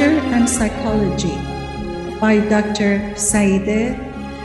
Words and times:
And 0.00 0.48
Psychology 0.48 1.36
by 2.18 2.38
Dr. 2.48 3.14
Saide 3.14 3.98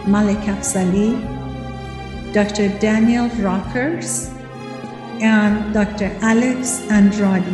Malik 0.05 0.39
Afzali, 0.39 1.15
Dr. 2.33 2.67
Daniel 2.79 3.29
Rockers, 3.39 4.29
and 5.21 5.73
Dr. 5.73 6.11
Alex 6.21 6.81
Andrade 6.91 7.45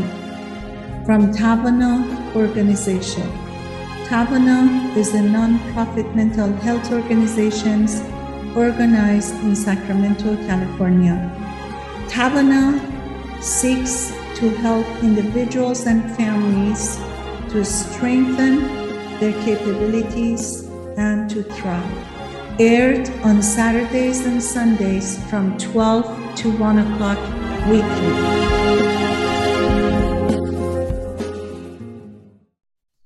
from 1.06 1.32
Tavana 1.32 2.36
Organization. 2.36 3.30
Tavana 4.10 4.98
is 4.98 5.14
a 5.14 5.22
non-profit 5.22 6.16
mental 6.16 6.52
health 6.66 6.92
organization 6.92 7.88
organized 8.58 9.36
in 9.44 9.56
Sacramento, 9.56 10.36
California. 10.48 11.30
Tavana 12.10 12.82
seeks 13.42 14.10
to 14.40 14.50
help 14.66 14.88
individuals 15.04 15.86
and 15.86 16.04
families 16.18 16.98
to 17.54 17.64
strengthen 17.64 18.56
their 19.20 19.36
capabilities 19.46 20.44
and 20.98 21.30
to 21.30 21.44
thrive. 21.44 21.98
Aired 22.60 23.08
on 23.24 23.44
Saturdays 23.44 24.26
and 24.26 24.42
Sundays 24.42 25.24
from 25.30 25.56
12 25.60 26.36
to 26.38 26.50
1 26.50 26.80
o'clock 26.80 27.20
weekly. 27.70 28.14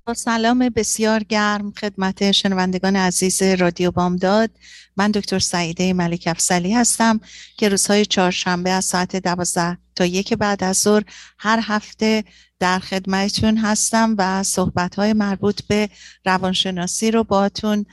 با 0.06 0.14
سلام 0.14 0.70
بسیار 0.70 1.23
گرم 1.23 1.72
خدمت 1.72 2.32
شنوندگان 2.32 2.95
عزیز 2.95 3.42
رادیو 3.42 3.92
بامداد 3.92 4.50
من 4.98 5.12
دکتر 5.12 5.40
سعیده 5.40 5.94
ملک 5.94 6.23
افسلی 6.28 6.73
هستم 6.73 7.20
که 7.58 7.70
روزهای 7.70 8.06
چهارشنبه 8.06 8.70
از 8.70 8.86
ساعت 8.86 9.16
دوازده 9.16 9.78
تا 9.95 10.06
یک 10.06 10.34
بعد 10.34 10.64
از 10.64 10.78
ظهر 10.78 11.04
هر 11.38 11.59
هفته 11.64 12.23
در 12.60 12.80
خدمتتون 12.80 13.58
هستم 13.58 14.16
و 14.18 14.44
صحبت 14.44 14.95
های 14.95 15.14
مربوط 15.14 15.62
به 15.68 15.90
روانشناسی 16.26 17.12
رو 17.12 17.23
باتون 17.23 17.86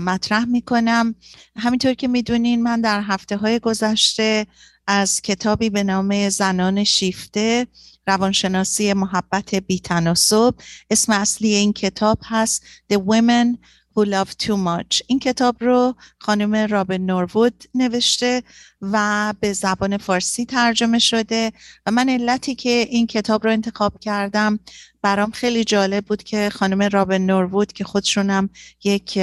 مطرح 0.00 0.44
می‌کنم. 0.44 1.14
همینطور 1.56 1.94
که 1.94 2.08
می‌دونین 2.08 2.62
من 2.62 2.80
در 2.80 3.00
هفته 3.00 3.36
های 3.36 3.58
گذشته 3.58 4.46
از 4.86 5.20
کتابی 5.22 5.70
به 5.70 5.82
نام 5.82 6.28
زنان 6.28 6.84
شیفته 6.84 7.66
روانشناسی 8.06 8.92
محبت 8.92 9.54
بیتناسب 9.54 10.54
اسم 10.90 11.12
اصلی 11.12 11.54
این 11.54 11.72
کتاب 11.72 12.18
هست 12.24 12.64
The 12.92 12.96
Women 12.96 13.58
Who 13.96 14.04
Love 14.04 14.30
Too 14.44 14.56
Much. 14.56 15.02
این 15.06 15.18
کتاب 15.18 15.56
رو 15.60 15.94
خانم 16.18 16.54
رابن 16.54 17.00
نوروود 17.00 17.64
نوشته 17.74 18.42
و 18.82 19.34
به 19.40 19.52
زبان 19.52 19.96
فارسی 19.96 20.44
ترجمه 20.44 20.98
شده 20.98 21.52
و 21.86 21.90
من 21.90 22.08
علتی 22.08 22.54
که 22.54 22.70
این 22.70 23.06
کتاب 23.06 23.44
رو 23.44 23.52
انتخاب 23.52 24.00
کردم 24.00 24.58
برام 25.02 25.30
خیلی 25.30 25.64
جالب 25.64 26.04
بود 26.04 26.22
که 26.22 26.50
خانم 26.50 26.82
رابن 26.82 27.18
نوروود 27.18 27.72
که 27.72 27.84
خودشونم 27.84 28.50
یک 28.84 29.18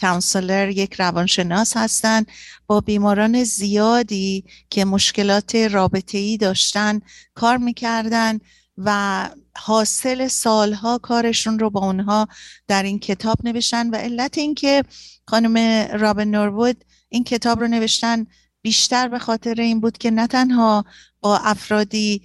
کانسلر 0.00 0.68
یک 0.70 0.94
روانشناس 0.94 1.76
هستند 1.76 2.26
با 2.66 2.80
بیماران 2.80 3.44
زیادی 3.44 4.44
که 4.70 4.84
مشکلات 4.84 5.54
رابطه 5.54 6.18
ای 6.18 6.36
داشتن 6.36 7.00
کار 7.34 7.56
می‌کردن 7.56 8.40
و 8.78 9.28
حاصل 9.58 10.28
سالها 10.28 10.98
کارشون 10.98 11.58
رو 11.58 11.70
با 11.70 11.80
اونها 11.80 12.28
در 12.68 12.82
این 12.82 12.98
کتاب 12.98 13.36
نوشتن 13.44 13.90
و 13.90 13.96
علت 13.96 14.38
اینکه 14.38 14.82
خانم 15.26 15.86
رابن 15.98 16.28
نوروود 16.28 16.84
این 17.08 17.24
کتاب 17.24 17.60
رو 17.60 17.68
نوشتن 17.68 18.26
بیشتر 18.62 19.08
به 19.08 19.18
خاطر 19.18 19.54
این 19.60 19.80
بود 19.80 19.98
که 19.98 20.10
نه 20.10 20.26
تنها 20.26 20.84
با 21.20 21.38
افرادی 21.38 22.22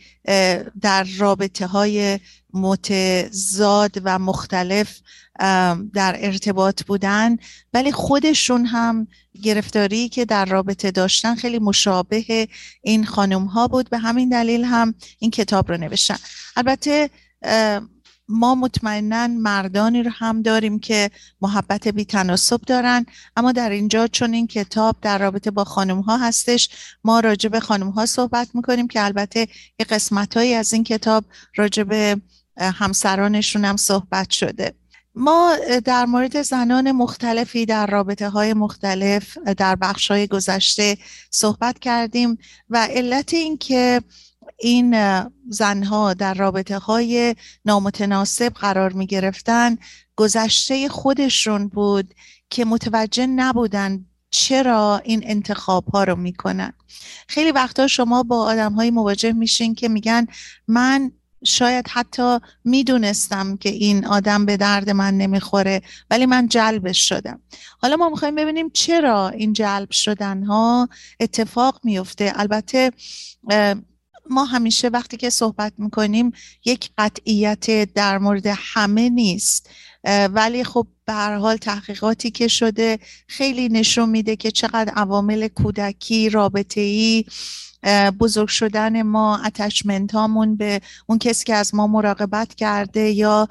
در 0.82 1.04
رابطه 1.18 1.68
های 1.68 2.20
متضاد 2.54 4.02
و 4.04 4.20
مختلف 4.20 5.00
در 5.94 6.16
ارتباط 6.20 6.84
بودن 6.84 7.38
ولی 7.74 7.92
خودشون 7.92 8.66
هم 8.66 9.08
گرفتاری 9.42 10.10
که 10.10 10.26
در 10.26 10.46
رابطه 10.46 10.92
داشتن 10.92 11.36
خیلی 11.36 11.60
مشابه 11.60 12.48
این 12.82 13.06
خانم 13.06 13.46
ها 13.46 13.68
بود. 13.68 13.90
به 13.90 13.98
همین 13.98 14.30
دلیل 14.30 14.64
هم 14.64 14.94
این 15.20 15.32
کتاب 15.32 15.72
رو 15.72 15.78
نوشتن. 15.78 16.18
البته 16.56 17.10
ما 18.30 18.56
مطمئنا 18.56 19.28
مردانی 19.28 20.04
رو 20.04 20.12
هم 20.14 20.42
داریم 20.42 20.80
که 20.80 21.12
محبت 21.42 21.88
بی 21.88 22.06
تناسب 22.06 22.62
دارن 22.62 23.06
اما 23.36 23.52
در 23.52 23.70
اینجا 23.70 24.08
چون 24.08 24.34
این 24.34 24.48
کتاب 24.48 24.96
در 25.02 25.18
رابطه 25.18 25.52
با 25.52 25.64
خانم 25.64 26.00
ها 26.00 26.18
هستش 26.18 26.70
ما 27.04 27.20
راجع 27.20 27.50
به 27.50 27.60
خانم 27.60 27.90
ها 27.90 28.06
صحبت 28.06 28.50
می‌کنیم 28.54 28.88
که 28.88 29.06
البته 29.06 29.40
یه 29.80 29.86
قسمت 29.90 30.38
هایی 30.38 30.54
از 30.54 30.74
این 30.74 30.84
کتاب 30.84 31.26
راجع 31.56 31.84
به 31.84 32.22
همسرانشون 32.58 33.66
هم 33.66 33.78
صحبت 33.78 34.30
شده. 34.30 34.79
ما 35.16 35.56
در 35.86 36.06
مورد 36.06 36.42
زنان 36.42 36.92
مختلفی 36.92 37.66
در 37.66 37.88
رابطه 37.88 38.30
های 38.30 38.54
مختلف 38.54 39.38
در 39.38 39.76
بخش 39.76 40.12
های 40.12 40.28
گذشته 40.28 40.98
صحبت 41.32 41.80
کردیم 41.80 42.38
و 42.70 42.88
علت 42.92 43.34
این 43.34 43.58
که 43.58 44.02
این 44.60 44.96
زنها 45.50 46.14
در 46.14 46.34
رابطه 46.34 46.78
های 46.78 47.36
نامتناسب 47.66 48.54
قرار 48.54 48.94
می 48.94 49.08
گرفتن 49.08 49.78
گذشته 50.16 50.90
خودشون 50.90 51.68
بود 51.68 52.14
که 52.50 52.66
متوجه 52.66 53.28
نبودن 53.28 54.06
چرا 54.32 55.02
این 55.04 55.22
انتخاب 55.24 55.88
ها 55.88 56.04
رو 56.04 56.16
می‌کنن. 56.16 56.74
خیلی 57.28 57.52
وقتا 57.52 57.88
شما 57.88 58.24
با 58.24 58.44
آدم 58.44 58.74
های 58.74 58.92
مواجه 58.92 59.34
میشین 59.34 59.76
که 59.76 59.90
میگن 59.90 60.28
من 60.68 61.12
شاید 61.44 61.88
حتی 61.90 62.40
می‌دونستم 62.66 63.58
که 63.58 63.70
این 63.70 64.06
آدم 64.06 64.46
به 64.46 64.58
درد 64.58 64.90
من 64.90 65.18
نمی‌خوره 65.18 65.82
ولی 66.10 66.26
من 66.26 66.48
جلبش 66.48 67.10
شدم. 67.10 67.42
حالا 67.82 67.96
ما 67.96 68.10
می‌خوایم 68.10 68.36
ببینیم 68.36 68.70
چرا 68.70 69.30
این 69.30 69.54
جلب 69.54 69.92
شدن 69.92 70.44
ها 70.44 70.90
اتفاق 71.20 71.80
میفته 71.84 72.34
البته 72.36 72.92
ما 74.30 74.46
همیشه 74.46 74.88
وقتی 74.88 75.18
که 75.18 75.30
صحبت 75.30 75.74
می‌کنیم 75.78 76.32
یک 76.66 76.90
قطعیت 76.98 77.94
در 77.94 78.18
مورد 78.18 78.48
همه 78.48 79.10
نیست. 79.10 79.70
ولی 80.34 80.64
خب 80.64 80.88
به 81.06 81.14
هر 81.14 81.38
حال 81.38 81.58
تحقیقاتی 81.58 82.32
که 82.32 82.48
شده 82.48 83.00
خیلی 83.28 83.70
نشون 83.70 84.10
میده 84.10 84.36
که 84.36 84.52
چقدر 84.52 84.94
عوامل 84.96 85.48
کودکی 85.48 86.30
رابطه 86.30 86.82
ای 86.82 87.26
بزرگ 88.20 88.48
شدن 88.48 89.02
ما 89.02 89.38
اتچمنت 89.38 90.12
هامون 90.12 90.56
به 90.56 90.82
اون 91.08 91.20
کسی 91.20 91.46
که 91.46 91.56
از 91.56 91.76
ما 91.76 91.88
مراقبت 91.88 92.56
کرده 92.56 93.10
یا 93.10 93.48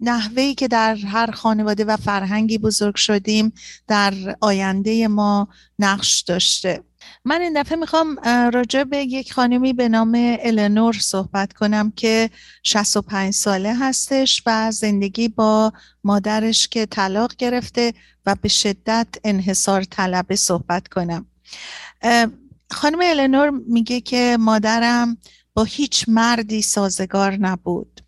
نحوهی 0.00 0.54
که 0.54 0.68
در 0.68 0.94
هر 0.96 1.30
خانواده 1.30 1.84
و 1.84 1.96
فرهنگی 1.96 2.58
بزرگ 2.58 2.94
شدیم 2.94 3.52
در 3.88 4.14
آینده 4.40 5.08
ما 5.08 5.48
نقش 5.78 6.20
داشته. 6.20 6.82
من 7.24 7.40
این 7.40 7.62
دفعه 7.62 7.78
می‌خوام 7.78 8.16
راجع 8.52 8.84
به 8.84 8.96
یک 8.96 9.32
خانمی 9.32 9.72
به 9.72 9.88
نام 9.88 10.12
النور 10.40 10.92
صحبت 10.92 11.52
کنم 11.52 11.90
که 11.96 12.30
65 12.62 13.32
ساله 13.34 13.74
هستش 13.74 14.42
و 14.46 14.70
زندگی 14.70 15.28
با 15.28 15.72
مادرش 16.04 16.68
که 16.68 16.86
طلاق 16.86 17.36
گرفته 17.36 17.94
و 18.26 18.34
به 18.42 18.48
شدت 18.48 19.08
انحصار 19.24 19.84
طلبه 19.84 20.36
صحبت 20.36 20.88
کنم. 20.88 21.26
خانم 22.70 22.98
النور 23.02 23.50
میگه 23.50 24.00
که 24.00 24.36
مادرم 24.40 25.18
با 25.54 25.64
هیچ 25.64 26.04
مردی 26.08 26.62
سازگار 26.62 27.32
نبود. 27.36 28.00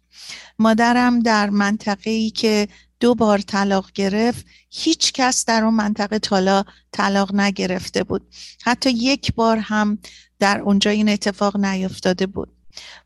مادرم 0.59 1.21
در 1.21 1.51
منطقه 1.51 2.11
ای 2.11 2.31
که 2.31 2.69
دو 3.01 3.15
بار 3.15 3.39
طلاق 3.39 3.93
گرفت 3.93 4.47
هیچ 4.71 5.13
کس 5.13 5.45
در 5.45 5.65
اون 5.65 5.75
منطقه 5.75 6.19
تالا 6.19 6.65
طلاق 6.93 7.35
نگرفته 7.35 8.05
بود. 8.05 8.23
حتی 8.65 8.91
یک 8.91 9.35
بار 9.35 9.59
هم 9.59 9.99
در 10.39 10.61
اونجا 10.61 10.91
این 10.91 11.09
اتفاق 11.09 11.57
نیفتاده 11.57 12.27
بود. 12.27 12.53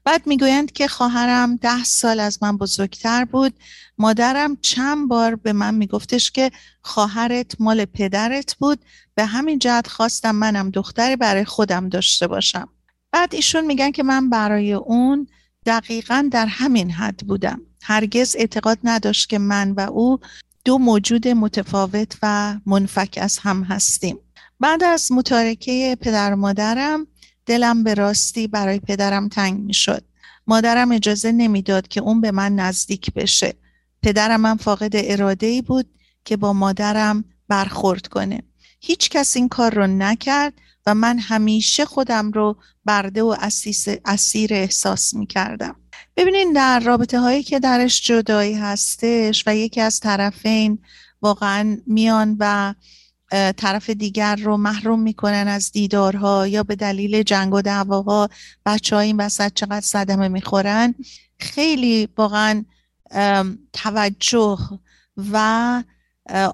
بعد 0.04 0.26
می‌گویند 0.26 0.72
که 0.72 0.88
خواهرم 0.88 1.56
ده 1.56 1.84
سال 1.84 2.20
از 2.20 2.42
من 2.42 2.56
بزرگتر 2.56 3.24
بود 3.24 3.54
مادرم 4.00 4.56
چند 4.56 5.08
بار 5.08 5.36
به 5.36 5.52
من 5.52 5.74
میگفتش 5.74 6.30
که 6.30 6.50
خواهرت 6.82 7.60
مال 7.60 7.84
پدرت 7.84 8.54
بود 8.54 8.78
به 9.14 9.24
همین 9.24 9.58
جهت 9.58 9.86
خواستم 9.86 10.34
منم 10.34 10.70
دختری 10.70 11.16
برای 11.16 11.44
خودم 11.44 11.88
داشته 11.88 12.26
باشم 12.26 12.68
بعد 13.12 13.34
ایشون 13.34 13.64
میگن 13.66 13.90
که 13.90 14.02
من 14.02 14.30
برای 14.30 14.72
اون 14.72 15.26
دقیقا 15.66 16.28
در 16.32 16.46
همین 16.46 16.90
حد 16.90 17.16
بودم 17.16 17.60
هرگز 17.82 18.36
اعتقاد 18.38 18.78
نداشت 18.84 19.28
که 19.28 19.38
من 19.38 19.70
و 19.70 19.80
او 19.80 20.18
دو 20.64 20.78
موجود 20.78 21.28
متفاوت 21.28 22.16
و 22.22 22.56
منفک 22.66 23.18
از 23.22 23.38
هم 23.38 23.62
هستیم 23.62 24.18
بعد 24.60 24.84
از 24.84 25.12
متارکه 25.12 25.96
پدر 26.00 26.32
و 26.32 26.36
مادرم 26.36 27.06
دلم 27.46 27.84
به 27.84 27.94
راستی 27.94 28.46
برای 28.46 28.80
پدرم 28.80 29.28
تنگ 29.28 29.60
می 29.60 29.74
شد. 29.74 30.04
مادرم 30.46 30.92
اجازه 30.92 31.32
نمی‌داد 31.32 31.88
که 31.88 32.00
اون 32.00 32.20
به 32.20 32.30
من 32.30 32.54
نزدیک 32.54 33.12
بشه. 33.12 33.59
پدرم 34.02 34.40
من 34.40 34.56
فاقد 34.56 34.90
اراده 34.94 35.46
ای 35.46 35.62
بود 35.62 35.86
که 36.24 36.36
با 36.36 36.52
مادرم 36.52 37.24
برخورد 37.48 38.06
کنه. 38.06 38.42
هیچ 38.80 39.10
کس 39.10 39.36
این 39.36 39.48
کار 39.48 39.74
رو 39.74 39.86
نکرد 39.86 40.52
و 40.86 40.94
من 40.94 41.18
همیشه 41.18 41.84
خودم 41.84 42.30
رو 42.30 42.56
برده 42.84 43.22
و 43.22 43.36
اسیر 44.04 44.54
احساس 44.54 45.14
می 45.14 45.26
کردم. 45.26 45.76
ببینین 46.16 46.52
در 46.52 46.80
رابطه 46.80 47.20
هایی 47.20 47.42
که 47.42 47.60
درش 47.60 48.02
جدایی 48.02 48.54
هستش 48.54 49.44
و 49.46 49.56
یکی 49.56 49.80
از 49.80 50.00
طرفین 50.00 50.78
واقعا 51.22 51.76
میان 51.86 52.36
و 52.38 52.74
طرف 53.56 53.90
دیگر 53.90 54.36
رو 54.36 54.56
محروم 54.56 55.00
می‌کنن 55.00 55.48
از 55.48 55.72
دیدارها 55.72 56.46
یا 56.46 56.62
به 56.62 56.76
دلیل 56.76 57.22
جنگ 57.22 57.54
و 57.54 57.62
دعواها 57.62 58.28
بچه 58.66 58.96
های 58.96 59.06
این 59.06 59.16
وسط 59.16 59.52
چقدر 59.54 59.80
صدمه 59.80 60.28
می‌خورن 60.28 60.94
خیلی 61.38 62.08
واقعا 62.16 62.64
توجه 63.72 64.58
و 65.32 65.82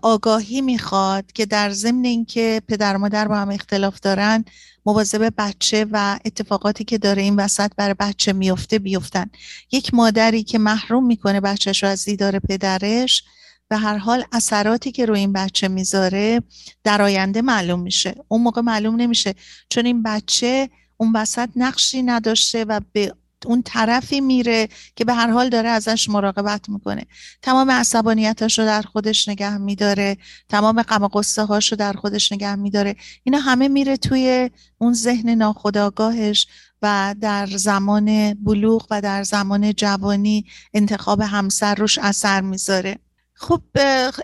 آگاهی 0.03 0.61
می‌خواد 0.61 1.33
که 1.33 1.47
در 1.47 1.71
ضمن 1.71 2.05
اینکه 2.05 2.63
پدر 2.69 2.97
مادر 2.97 3.29
با 3.29 3.37
هم 3.37 3.51
اختلاف 3.51 4.01
دارن 4.01 4.45
مواظب 4.87 5.33
بچه 5.39 5.87
و 5.91 6.19
اتفاقاتی 6.25 6.85
که 6.85 6.99
داره 6.99 7.23
این 7.23 7.37
وسط 7.37 7.71
برای 7.77 7.95
بچه 7.95 8.33
میفته 8.33 8.79
بیفتن. 8.79 9.31
یک 9.73 9.95
مادری 9.95 10.43
که 10.43 10.59
محروم 10.59 11.07
می‌کنه 11.07 11.41
بچهش 11.41 11.83
رو 11.83 11.89
از 11.89 12.05
دیدار 12.05 12.39
پدرش 12.39 13.25
به 13.69 13.77
هر 13.77 13.97
حال 13.97 14.25
اثراتی 14.33 14.93
که 14.93 15.07
روی 15.07 15.21
این 15.21 15.33
بچه 15.33 15.69
می‌ذاره 15.69 16.43
در 16.85 17.03
آینده 17.03 17.43
معلوم 17.43 17.81
میشه. 17.81 18.15
اون 18.29 18.43
موقع 18.43 18.61
معلوم 18.61 18.97
نمیشه 18.97 19.35
چون 19.69 19.87
این 19.87 20.03
بچه 20.03 20.71
اون 20.97 21.13
وسط 21.15 21.49
نقشی 21.57 22.03
نداشته 22.03 22.65
و 22.65 22.81
به 22.93 23.15
اون 23.47 23.63
طرفی 23.63 24.21
میره 24.21 24.69
که 24.97 25.05
به 25.05 25.15
هر 25.15 25.31
حال 25.31 25.49
داره 25.49 25.69
ازش 25.69 26.09
مراقبت 26.09 26.69
می‌کنه. 26.69 27.07
تمام 27.43 27.71
عصبانیتش 27.71 28.59
رو 28.59 28.65
در 28.65 28.83
خودش 28.83 29.29
نگه 29.29 29.59
میداره. 29.59 30.17
تمام 30.49 30.83
غم 30.83 31.09
قصه 31.09 31.45
هاش 31.45 31.73
رو 31.73 31.77
در 31.77 31.93
خودش 31.93 32.33
نگه 32.33 32.55
میداره. 32.55 32.97
اینا 33.23 33.39
همه 33.39 33.69
میره 33.69 33.97
توی 33.97 34.51
اون 34.79 34.93
ذهن 34.93 35.31
ناخودآگاهش 35.31 36.47
و 36.83 37.15
در 37.21 37.47
زمان 37.47 38.35
بلوغ 38.35 38.87
و 38.91 39.01
در 39.01 39.23
زمان 39.23 39.73
جوانی 39.73 40.45
انتخاب 40.75 41.21
همسر 41.21 41.75
روش 41.75 41.99
اثر 41.99 42.41
می‌ذاره. 42.41 42.99
خب 43.35 43.63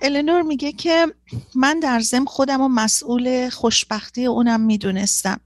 النور 0.03 0.43
میگه 0.43 0.73
که 0.73 1.07
من 1.55 1.81
در 1.81 2.01
زم 2.01 2.25
خودم 2.25 2.61
و 2.61 2.69
مسئول 2.69 3.49
خوشبختی 3.49 4.27
اونم 4.27 4.61
می‌دونستم. 4.61 5.41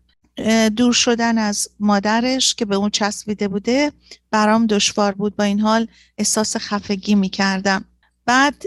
دور 0.77 0.93
شدن 0.93 1.39
از 1.39 1.69
مادرش 1.81 2.55
که 2.55 2.65
به 2.65 2.77
اون 2.77 2.91
چسبیده 2.91 3.49
بوده 3.49 3.93
برام 4.31 4.67
دشوار 4.67 5.13
بود. 5.13 5.37
با 5.37 5.45
این 5.45 5.61
حال 5.61 5.89
احساس 6.19 6.57
خفگی 6.57 7.15
می‌کردم. 7.15 7.85
بعد 8.27 8.63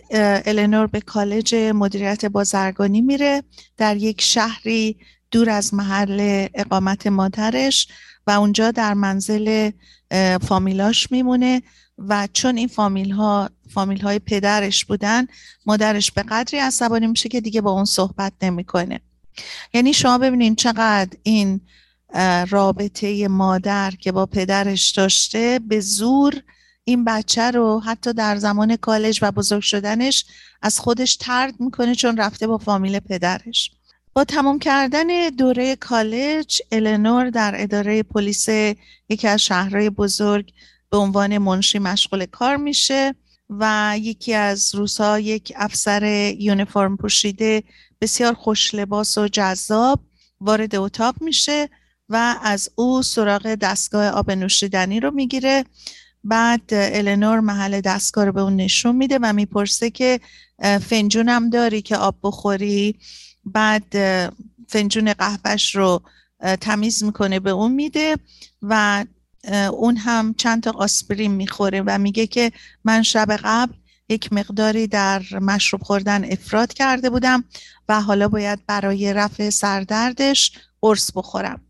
النور 0.46 0.88
به 0.88 1.02
کالج 1.02 1.56
مدیریت 1.56 2.26
بازرگانی 2.26 3.02
میره. 3.02 3.44
در 3.78 3.98
یک 3.98 4.22
شهری 4.22 4.98
دور 5.32 5.50
از 5.50 5.74
محل 5.74 6.48
اقامت 6.54 7.08
مادرش 7.08 7.88
و 8.28 8.32
اونجا 8.32 8.72
در 8.72 8.94
منزل 8.94 9.72
فامیلاش 10.42 11.12
میمونه 11.12 11.62
و 11.98 12.28
چون 12.34 12.58
این 12.58 12.68
فامیل 12.68 13.12
ها 13.12 13.50
فامیل 13.74 14.02
های 14.02 14.20
پدرش 14.20 14.86
بودن 14.86 15.28
مادرش 15.66 16.12
به 16.12 16.24
قدری 16.24 16.60
عصبانی 16.60 17.08
میشه 17.08 17.30
که 17.30 17.42
دیگه 17.42 17.62
با 17.62 17.72
اون 17.72 17.86
صحبت 17.86 18.34
نمی‌کنه. 18.42 19.02
یعنی 19.74 19.94
شما 19.94 20.18
ببینید 20.18 20.58
چقدر 20.58 21.18
این 21.24 21.62
رابطه 22.50 23.28
مادر 23.28 23.92
که 23.92 24.12
با 24.12 24.26
پدرش 24.26 24.90
داشته 24.90 25.60
به 25.68 25.80
زور 25.80 26.42
این 26.84 27.06
بچه 27.06 27.52
رو 27.52 27.80
حتی 27.80 28.14
در 28.14 28.36
زمان 28.36 28.76
کالج 28.76 29.20
و 29.22 29.32
بزرگ 29.32 29.62
شدنش 29.62 30.26
از 30.62 30.80
خودش 30.80 31.16
ترد 31.16 31.60
می‌کنه 31.60 31.96
چون 31.96 32.18
رفته 32.18 32.48
با 32.48 32.58
فامیل 32.58 33.00
پدرش. 33.00 33.72
با 34.14 34.24
تمام 34.24 34.60
کردن 34.60 35.30
دوره 35.30 35.76
کالج 35.76 36.62
النور 36.72 37.30
در 37.30 37.54
اداره 37.58 38.04
پلیس 38.04 38.50
یکی 39.10 39.28
از 39.28 39.42
شهرهای 39.42 39.90
بزرگ 39.90 40.54
به 40.90 40.98
عنوان 40.98 41.38
منشی 41.38 41.80
مشغول 41.80 42.26
کار 42.26 42.58
میشه 42.58 43.16
و 43.50 43.96
یکی 44.00 44.34
از 44.34 44.76
روزها 44.76 45.20
یک 45.20 45.54
افسر 45.56 46.34
یونیفرم 46.40 46.98
پوشیده 46.98 47.64
بسیار 48.02 48.34
خوش 48.34 48.76
لباس 48.76 49.18
و 49.18 49.28
جذاب 49.28 50.00
وارد 50.42 50.76
اتاق 50.76 51.16
میشه 51.22 51.70
و 52.10 52.36
از 52.44 52.70
او 52.76 53.02
سراغ 53.02 53.56
دستگاه 53.56 54.08
آب 54.08 54.32
نوشیدنی 54.32 55.00
رو 55.00 55.12
می‌گیره. 55.12 55.66
بعد 56.24 56.62
النور 56.72 57.40
محل 57.40 57.82
دستگاه 57.82 58.26
رو 58.26 58.32
به 58.32 58.42
اون 58.42 58.56
نشون 58.56 58.96
میده 58.96 59.20
و 59.22 59.34
می‌پرسه 59.34 59.90
که 59.90 60.20
فنجونم 60.90 61.50
داری 61.50 61.82
که 61.82 61.98
آب 61.98 62.16
بخوری؟ 62.24 62.96
بعد 63.46 63.96
فنجون 64.68 65.14
قهوهش 65.14 65.76
رو 65.76 66.02
تمیز 66.62 67.04
می‌کنه 67.04 67.40
به 67.40 67.50
اون 67.50 67.72
میده 67.72 68.18
و 68.62 69.06
اون 69.72 69.98
هم 69.98 70.34
چند 70.34 70.64
تا 70.64 70.72
آسپرین 70.72 71.32
می‌خوره 71.32 71.84
و 71.86 71.98
میگه 71.98 72.28
که 72.28 72.52
من 72.84 73.04
شب 73.04 73.40
قبل 73.44 73.74
یک 74.10 74.34
مقداری 74.34 74.88
در 74.88 75.24
مشروب 75.32 75.84
خوردن 75.84 76.32
افراد 76.32 76.74
کرده 76.74 77.10
بودم 77.10 77.44
و 77.90 78.02
حالا 78.02 78.28
باید 78.28 78.66
برای 78.66 79.14
رفع 79.14 79.50
سردردش 79.50 80.52
قرص 80.82 81.12
بخورم. 81.16 81.62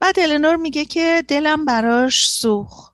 بعد 0.00 0.18
النور 0.18 0.56
میگه 0.56 0.84
که 0.84 1.24
دلم 1.28 1.64
براش 1.64 2.28
سوخ 2.28 2.90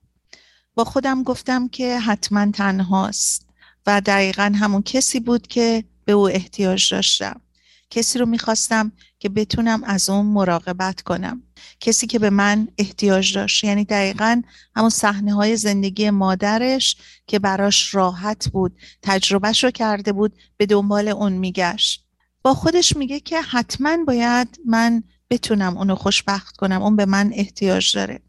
با 0.75 0.85
خودم 0.85 1.23
گفتم 1.23 1.69
که 1.69 1.99
حتما 1.99 2.51
تنهاست 2.51 3.47
و 3.87 4.01
دقیقا 4.01 4.53
همون 4.61 4.83
کسی 4.83 5.21
بود 5.21 5.47
که 5.47 5.85
به 6.05 6.13
او 6.13 6.29
احتیاج 6.29 6.95
داشتم. 6.95 7.41
کسی 7.93 8.19
رو 8.19 8.27
می‌خواستم 8.27 8.93
که 9.19 9.29
بتونم 9.29 9.85
از 9.85 10.11
اون 10.11 10.27
مراقبت 10.27 11.01
کنم. 11.03 11.43
کسی 11.81 12.07
که 12.07 12.19
به 12.19 12.31
من 12.31 12.69
احتیاج 12.79 13.35
داشت. 13.35 13.65
یعنی 13.65 13.85
دقیقا 13.85 14.43
همون 14.77 14.91
صحنه 14.91 15.35
های 15.35 15.57
زندگی 15.57 16.11
مادرش 16.11 16.97
که 17.27 17.39
براش 17.39 17.95
راحت 17.95 18.49
بود 18.49 18.77
تجربهش 19.03 19.65
رو 19.65 19.71
کرده 19.71 20.13
بود 20.13 20.33
به 20.57 20.67
دنبال 20.67 21.09
اون 21.09 21.33
میگشت. 21.33 22.05
با 22.43 22.55
خودش 22.55 22.97
میگه 22.97 23.21
که 23.21 23.41
حتما 23.43 23.97
باید 24.07 24.61
من 24.67 25.03
بتونم 25.31 25.79
اونو 25.79 25.95
خوشبخت 25.95 26.57
کنم. 26.57 26.83
اون 26.83 26.97
به 26.97 27.07
من 27.07 27.31
احتیاج 27.35 27.97
داره. 27.97 28.21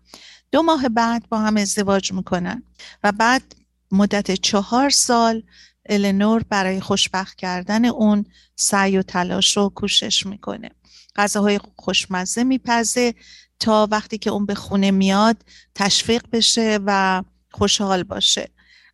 دو 0.52 0.62
ماه 0.62 0.90
بعد 0.90 1.30
با 1.30 1.40
هم 1.40 1.58
ازدواج 1.58 2.14
می‌کنن 2.14 2.64
و 3.04 3.12
بعد 3.12 3.56
مدت 3.92 4.32
چهار 4.32 4.90
سال 4.90 5.44
النور 5.86 6.44
برای 6.50 6.82
خوشبخت 6.82 7.38
کردن 7.38 7.86
اون 7.86 8.26
سعی 8.56 8.98
و 8.98 9.02
تلاش 9.02 9.58
و 9.58 9.70
کوشش 9.70 10.26
می‌کنه. 10.26 10.70
غذاهای 11.16 11.60
خوشمزه 11.76 12.44
میپزه 12.44 13.14
تا 13.60 13.88
وقتی 13.92 14.18
که 14.18 14.30
اون 14.30 14.46
به 14.46 14.56
خونه 14.56 14.92
میاد 14.92 15.38
تشویق 15.76 16.24
بشه 16.32 16.80
و 16.86 17.24
خوشحال 17.52 18.04
باشه. 18.04 18.50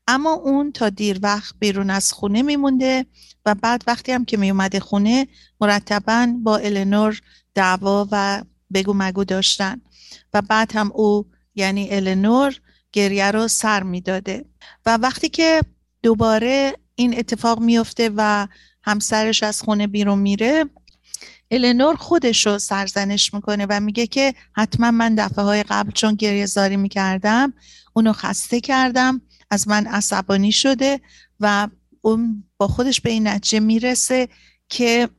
اما 0.07 0.33
اون 0.33 0.71
تا 0.71 0.89
دیر 0.89 1.19
وقت 1.23 1.55
بیرون 1.59 1.89
از 1.89 2.13
خونه 2.13 2.41
میمونده 2.41 3.05
و 3.45 3.55
بعد 3.55 3.83
وقتی 3.87 4.11
هم 4.11 4.25
که 4.25 4.37
میومده 4.37 4.79
خونه 4.79 5.27
مرتبا 5.61 6.27
با 6.43 6.57
النور 6.57 7.21
دعوا 7.55 8.07
و 8.11 8.43
بگو 8.73 8.93
مگو 8.95 9.23
داشتن 9.23 9.81
و 10.33 10.41
بعد 10.41 10.71
هم 10.75 10.91
او 10.91 11.25
یعنی 11.55 11.87
النور 11.91 12.55
گریه 12.91 13.31
رو 13.31 13.47
سر 13.47 13.83
می‌داده. 13.83 14.45
و 14.85 14.97
وقتی 14.97 15.29
که 15.29 15.61
دوباره 16.03 16.73
این 16.95 17.19
اتفاق 17.19 17.59
میفته 17.59 18.11
و 18.15 18.47
همسرش 18.83 19.43
از 19.43 19.61
خونه 19.61 19.87
بیرون 19.87 20.19
میره. 20.19 20.65
النور 21.51 21.95
خودش 21.95 22.45
رو 22.45 22.59
سرزنش 22.59 23.33
می‌کنه 23.33 23.65
و 23.69 23.79
میگه 23.79 24.07
که 24.07 24.33
حتما 24.55 24.91
من 24.91 25.15
دفعه 25.15 25.45
های 25.45 25.63
قبل 25.63 25.91
چون 25.91 26.15
گریه 26.15 26.45
زاری 26.45 26.77
می‌کردم 26.77 27.53
اونو 27.93 28.13
خسته 28.13 28.61
کردم 28.61 29.21
از 29.49 29.67
من 29.67 29.87
عصبانی 29.87 30.51
شده 30.51 30.99
و 31.39 31.67
اون 32.01 32.43
با 32.57 32.67
خودش 32.67 33.01
به 33.01 33.09
این 33.09 33.27
نتیجه 33.27 33.59
می‌رسه 33.59 34.29
که 34.69 35.09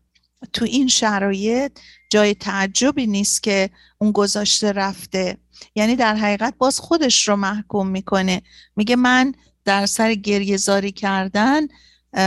تو 0.52 0.64
این 0.64 0.88
شرایط 0.88 1.72
جای 2.10 2.34
تعجبی 2.34 3.06
نیست 3.06 3.42
که 3.42 3.70
اون 3.98 4.12
گذاشته 4.12 4.72
رفته. 4.72 5.36
یعنی 5.74 5.96
در 5.96 6.14
حقیقت 6.14 6.54
باز 6.58 6.80
خودش 6.80 7.28
رو 7.28 7.36
محکوم 7.36 7.88
می‌کنه. 7.88 8.42
میگه 8.76 8.96
من 8.96 9.34
در 9.64 9.86
سر 9.86 10.14
گریه 10.14 10.56
زاری 10.56 10.92
کردن 10.92 11.60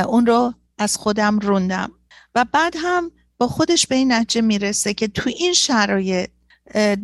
اون 0.08 0.25
رو 0.25 0.54
از 0.78 0.98
خودم 0.98 1.40
روندم. 1.40 1.92
و 2.36 2.46
بعد 2.52 2.75
هم 2.78 3.12
با 3.38 3.48
خودش 3.48 3.88
به 3.88 3.96
این 3.96 4.12
نتیجه 4.12 4.42
می‌رسه 4.42 4.94
که 4.94 5.08
تو 5.08 5.30
این 5.30 5.54
شرایط 5.54 6.30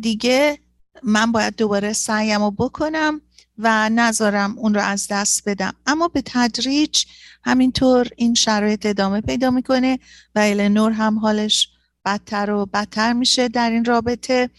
دیگه 0.00 0.58
من 1.02 1.32
باید 1.32 1.56
دوباره 1.56 1.92
سعیم 1.92 2.42
رو 2.42 2.50
بکنم 2.50 3.20
و 3.58 3.88
نذارم 3.88 4.58
اون 4.58 4.74
رو 4.74 4.80
از 4.80 5.06
دست 5.10 5.48
بدم. 5.48 5.74
اما 5.86 6.08
به 6.08 6.22
تدریج 6.26 7.04
همینطور 7.44 8.08
این 8.16 8.34
شرایط 8.34 8.86
ادامه 8.86 9.20
پیدا 9.20 9.50
می‌کنه 9.50 9.98
و 10.34 10.38
النور 10.38 10.92
هم 10.92 11.18
حالش 11.18 11.68
بدتر 12.04 12.50
و 12.50 12.66
بدتر 12.66 13.12
میشه 13.12 13.48
در 13.48 13.70
این 13.70 13.84
رابطه 13.84 14.50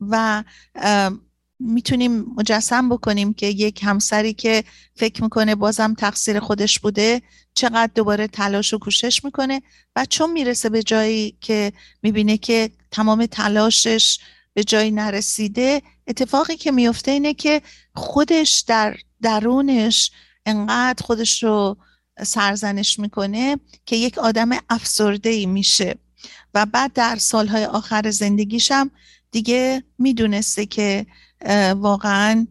و 0.00 0.44
می‌تونیم 1.60 2.24
مجسم 2.36 2.88
بکنیم 2.88 3.34
که 3.34 3.46
یک 3.46 3.80
همسری 3.82 4.34
که 4.34 4.64
فکر 4.94 5.22
می‌کنه 5.22 5.54
بازم 5.54 5.94
تقصیر 5.94 6.40
خودش 6.40 6.78
بوده 6.78 7.22
چقدر 7.54 7.90
دوباره 7.94 8.26
تلاش 8.26 8.74
و 8.74 8.78
کوشش 8.78 9.24
می‌کنه 9.24 9.62
و 9.96 10.04
چون 10.04 10.32
می‌رسه 10.32 10.68
به 10.68 10.82
جایی 10.82 11.36
که 11.40 11.72
می‌بینه 12.02 12.38
که 12.38 12.70
تمام 12.90 13.26
تلاشش 13.26 14.18
به 14.54 14.64
جای 14.64 14.90
نرسیده 14.90 15.82
اتفاقی 16.06 16.56
که 16.56 16.70
میفته 16.70 17.10
اینه 17.10 17.34
که 17.34 17.62
خودش 17.94 18.64
در 18.66 18.96
درونش 19.22 20.10
انقدر 20.46 21.04
خودش 21.04 21.42
رو 21.42 21.76
سرزنش 22.22 22.98
می‌کنه 22.98 23.56
که 23.86 23.96
یک 23.96 24.18
آدم 24.18 24.50
افسرده 24.70 25.30
ای 25.30 25.46
میشه 25.46 25.94
و 26.54 26.66
بعد 26.66 26.92
در 26.92 27.16
سالهای 27.16 27.64
آخر 27.64 28.10
زندگیشم 28.10 28.90
دیگه 29.30 29.82
می‌دونسته 29.98 30.66
که 30.66 31.06
واقعا 31.76 32.46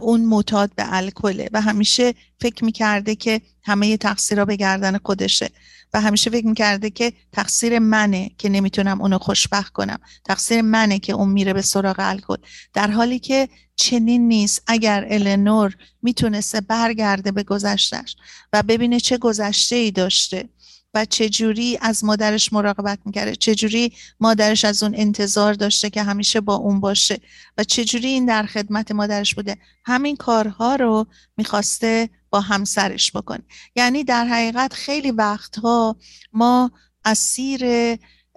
اون 0.00 0.20
معتاد 0.20 0.70
به 0.76 0.84
الکله 0.86 1.48
و 1.52 1.60
همیشه 1.60 2.14
فکر 2.40 2.64
می‌کرده 2.64 3.14
که 3.14 3.40
همه 3.62 3.96
تقصیرها 3.96 4.44
به 4.44 4.56
گردن 4.56 4.98
خودشه 4.98 5.50
و 5.94 6.00
همیشه 6.00 6.30
فکر 6.30 6.46
می‌کرده 6.46 6.90
که 6.90 7.12
تقصیر 7.32 7.78
منه 7.78 8.30
که 8.38 8.48
نمی‌تونم 8.48 9.00
اونو 9.00 9.18
خوشبخت 9.18 9.72
کنم. 9.72 9.98
تقصیر 10.24 10.62
منه 10.62 10.98
که 10.98 11.12
اون 11.12 11.28
میره 11.28 11.52
به 11.52 11.62
سراغ 11.62 11.96
الکل. 11.98 12.36
در 12.74 12.90
حالی 12.90 13.18
که 13.18 13.48
چنین 13.76 14.28
نیست. 14.28 14.62
اگر 14.66 15.06
النور 15.08 15.76
می‌تونسته 16.02 16.60
برگرده 16.60 17.32
به 17.32 17.42
گذشتش 17.42 18.16
و 18.52 18.62
ببینه 18.62 19.00
چه 19.00 19.18
گذشته 19.18 19.76
ای 19.76 19.90
داشته 19.90 20.48
و 20.94 21.04
چجوری 21.04 21.78
از 21.80 22.04
مادرش 22.04 22.52
مراقبت 22.52 22.98
می‌کرده؟ 23.04 23.36
چجوری 23.36 23.92
مادرش 24.20 24.64
از 24.64 24.82
اون 24.82 24.94
انتظار 24.96 25.54
داشته 25.54 25.90
که 25.90 26.02
همیشه 26.02 26.40
با 26.40 26.54
اون 26.54 26.80
باشه؟ 26.80 27.20
و 27.58 27.64
چجوری 27.64 28.08
این 28.08 28.26
در 28.26 28.46
خدمت 28.46 28.92
مادرش 28.92 29.34
بوده؟ 29.34 29.56
همین 29.84 30.16
کارها 30.16 30.76
رو 30.76 31.06
می‌خواسته 31.36 32.10
با 32.30 32.40
همسرش 32.40 33.12
بکنه. 33.12 33.42
یعنی 33.76 34.04
در 34.04 34.24
حقیقت 34.24 34.72
خیلی 34.72 35.10
وقتها 35.10 35.96
ما 36.32 36.70
اسیر 37.04 37.64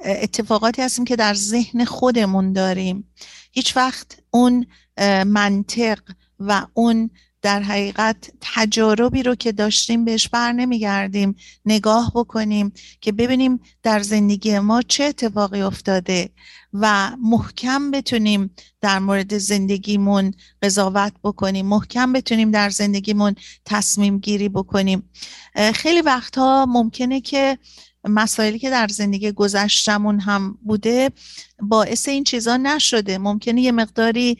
اتفاقاتی 0.06 0.82
هستیم 0.82 1.06
که 1.06 1.16
در 1.16 1.34
ذهن 1.34 1.86
خودمون 1.86 2.54
داریم. 2.54 3.14
هیچ 3.52 3.78
وقت 3.78 4.20
اون 4.32 4.66
منطق 5.26 6.00
و 6.40 6.66
اون 6.74 7.10
در 7.44 7.62
حقیقت 7.62 8.32
تجاربی 8.42 9.24
رو 9.24 9.36
که 9.36 9.52
داشتیم 9.52 10.06
بهش 10.06 10.28
بر 10.28 10.52
نمیگردیم. 10.52 11.36
نگاه 11.66 12.12
بکنیم 12.16 12.74
که 13.02 13.12
ببینیم 13.12 13.60
در 13.84 14.00
زندگی 14.00 14.60
ما 14.60 14.82
چه 14.82 15.04
اتفاقی 15.04 15.62
افتاده 15.62 16.30
و 16.74 17.12
محکم 17.22 17.92
بتونیم 17.92 18.56
در 18.82 19.00
مورد 19.00 19.38
زندگیمون 19.38 20.34
قضاوت 20.62 21.14
بکنیم. 21.24 21.66
محکم 21.66 22.14
بتونیم 22.14 22.52
در 22.52 22.70
زندگیمون 22.70 23.36
تصمیم 23.66 24.20
گیری 24.20 24.50
بکنیم. 24.50 25.10
خیلی 25.74 26.02
وقتها 26.02 26.66
ممکنه 26.70 27.22
که 27.22 27.58
مسائلی 28.04 28.60
که 28.60 28.70
در 28.70 28.88
زندگی 28.88 29.32
گذشتمون 29.32 30.20
هم 30.20 30.58
بوده 30.64 31.12
باعث 31.62 32.08
این 32.08 32.24
چیزا 32.24 32.58
نشده. 32.58 33.18
ممکنه 33.18 33.62
یه 33.62 33.72
مقداری 33.72 34.38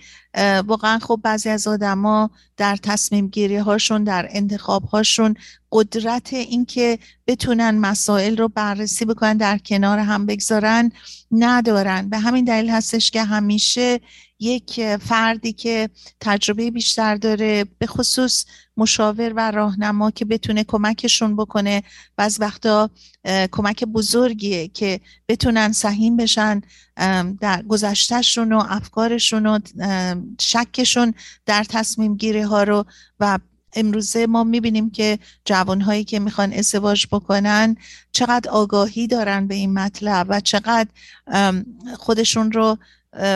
واقعا 0.68 1.00
خب 1.00 1.20
بعضی 1.24 1.50
از 1.50 1.68
آدما 1.68 2.30
در 2.58 2.76
تصمیم 2.76 3.28
گیری 3.28 3.56
هاشون 3.56 4.04
در 4.04 4.28
انتخاب 4.30 4.84
هاشون 4.84 5.36
قدرت 5.72 6.34
اینکه 6.34 7.00
بتونن 7.28 7.78
مسائل 7.78 8.38
رو 8.38 8.48
بررسی 8.48 9.06
بکنن 9.06 9.38
در 9.38 9.58
کنار 9.58 10.00
هم 10.00 10.26
بگذارن 10.26 10.92
ندارن. 11.32 12.10
به 12.10 12.18
همین 12.20 12.46
دلیل 12.46 12.70
هستش 12.70 13.12
که 13.12 13.24
همیشه 13.24 14.00
یک 14.44 14.96
فردی 14.98 15.54
که 15.54 15.90
تجربه 16.20 16.72
بیشتر 16.72 17.16
داره 17.16 17.66
به 17.80 17.88
خصوص 17.88 18.46
مشاور 18.78 19.34
و 19.36 19.52
راهنما 19.52 20.12
که 20.12 20.26
بتونه 20.26 20.64
کمکشون 20.64 21.36
بکنه 21.36 21.84
از 22.18 22.42
وقتا 22.42 22.90
کمک 23.52 23.84
بزرگیه 23.84 24.68
که 24.68 25.00
بتونن 25.28 25.72
سهیم 25.72 26.18
بشن 26.18 26.62
در 27.40 27.64
گذشتهشون 27.68 28.54
و 28.54 28.64
افکارشون 28.70 29.46
و 29.46 29.60
شکشون 30.42 31.14
در 31.46 31.64
تصمیم 31.64 32.18
گیری 32.18 32.42
ها 32.42 32.64
رو. 32.64 32.86
و 33.20 33.40
امروزه 33.76 34.28
ما 34.28 34.44
می‌بینیم 34.44 34.90
که 34.90 35.20
جوانهایی 35.46 36.04
که 36.04 36.20
می‌خوان 36.20 36.54
ازدواج 36.54 37.08
بکنن 37.12 37.78
چقدر 38.12 38.50
آگاهی 38.50 39.08
دارن 39.08 39.48
به 39.48 39.56
این 39.56 39.74
مطلب 39.74 40.28
و 40.30 40.40
چقدر 40.40 40.88
خودشون 41.98 42.52
رو 42.52 42.78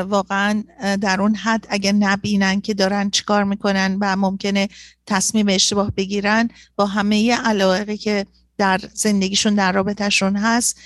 واقعا 0.08 0.64
در 1.02 1.22
اون 1.22 1.36
حد 1.36 1.68
اگه 1.70 1.92
نبینن 1.92 2.62
که 2.62 2.74
دارن 2.74 3.10
چیکار 3.10 3.44
می‌کنن 3.44 3.98
و 4.02 4.16
ممکنه 4.16 4.70
تصمیم 5.06 5.46
اشتباه 5.50 5.92
بگیرن 5.92 6.50
با 6.76 6.86
همه 6.86 7.36
علاقه 7.36 7.98
که 7.98 8.26
در 8.58 8.82
زندگیشون 8.94 9.56
در 9.56 9.72
رابطهشون 9.72 10.36
هست 10.36 10.80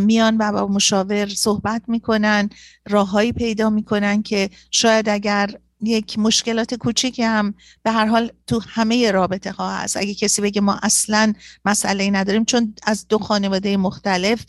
میان 0.00 0.36
و 0.36 0.52
با 0.52 0.66
مشاور 0.66 1.28
صحبت 1.28 1.82
می‌کنن 1.88 2.50
راههایی 2.88 3.32
پیدا 3.32 3.70
می‌کنن 3.70 4.22
که 4.22 4.50
شاید 4.70 5.08
اگر 5.08 5.58
یک 5.82 6.18
مشکلات 6.18 6.74
کوچیکی 6.74 7.22
هم 7.22 7.54
به 7.82 7.90
هر 7.90 8.06
حال 8.06 8.32
تو 8.46 8.60
همه 8.68 9.10
رابطه 9.10 9.52
ها 9.52 9.76
هست. 9.76 9.96
اگه 9.96 10.14
کسی 10.14 10.42
بگه 10.42 10.60
ما 10.60 10.78
اصلا 10.82 11.32
مسئله 11.64 12.10
نداریم 12.10 12.44
چون 12.44 12.74
از 12.82 13.08
دو 13.08 13.18
خانواده 13.18 13.76
مختلف 13.76 14.44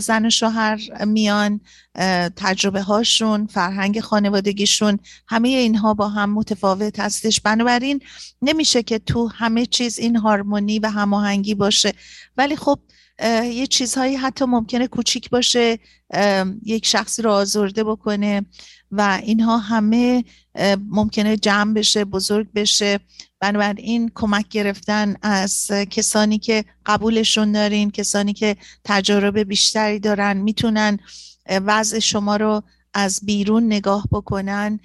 زن 0.00 0.26
و 0.26 0.30
شوهر 0.30 1.04
میان 1.04 1.60
تجربه 2.36 2.82
هاشون 2.82 3.46
فرهنگ 3.46 4.00
خانوادگیشون 4.00 4.98
همه 5.28 5.48
اینها 5.48 5.94
با 5.94 6.08
هم 6.08 6.34
متفاوت 6.34 7.00
هستش. 7.00 7.40
بنابراین 7.40 8.00
نمیشه 8.42 8.82
که 8.82 8.98
تو 8.98 9.28
همه 9.28 9.66
چیز 9.66 9.98
این 9.98 10.16
هارمونی 10.16 10.78
و 10.78 10.86
هماهنگی 10.86 11.54
باشه. 11.54 11.92
ولی 12.36 12.56
خب 12.56 12.78
یه 13.44 13.66
چیزهایی 13.66 14.16
حتی 14.16 14.44
ممکنه 14.44 14.86
کوچیک 14.86 15.30
باشه 15.30 15.78
یک 16.64 16.86
شخصی 16.86 17.22
رو 17.22 17.30
آزرده 17.30 17.84
بکنه. 17.84 18.46
و 18.92 19.20
اینها 19.22 19.58
همه 19.58 20.24
ممکنه 20.88 21.36
جمع 21.36 21.74
بشه 21.74 22.04
بزرگ 22.04 22.52
بشه. 22.54 23.00
بنابراین 23.40 24.10
کمک 24.14 24.48
گرفتن 24.48 25.16
از 25.22 25.70
کسانی 25.90 26.38
که 26.38 26.64
قبولشون 26.86 27.52
دارین 27.52 27.90
کسانی 27.90 28.32
که 28.32 28.56
تجربه 28.84 29.44
بیشتری 29.44 29.98
دارن 29.98 30.36
می‌تونن 30.36 30.98
وضع 31.50 31.98
شما 31.98 32.36
رو 32.36 32.62
از 32.94 33.20
بیرون 33.22 33.66
نگاه 33.66 34.04
بکنن. 34.12 34.80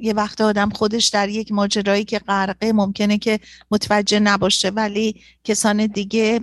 یه 0.00 0.12
وقت 0.12 0.40
آدم 0.40 0.70
خودش 0.70 1.08
در 1.08 1.28
یک 1.28 1.52
ماجرایی 1.52 2.04
که 2.04 2.18
غرقه 2.18 2.72
ممکنه 2.72 3.18
که 3.18 3.40
متوجه 3.70 4.20
نباشه 4.20 4.68
ولی 4.68 5.20
کسان 5.44 5.86
دیگه 5.86 6.40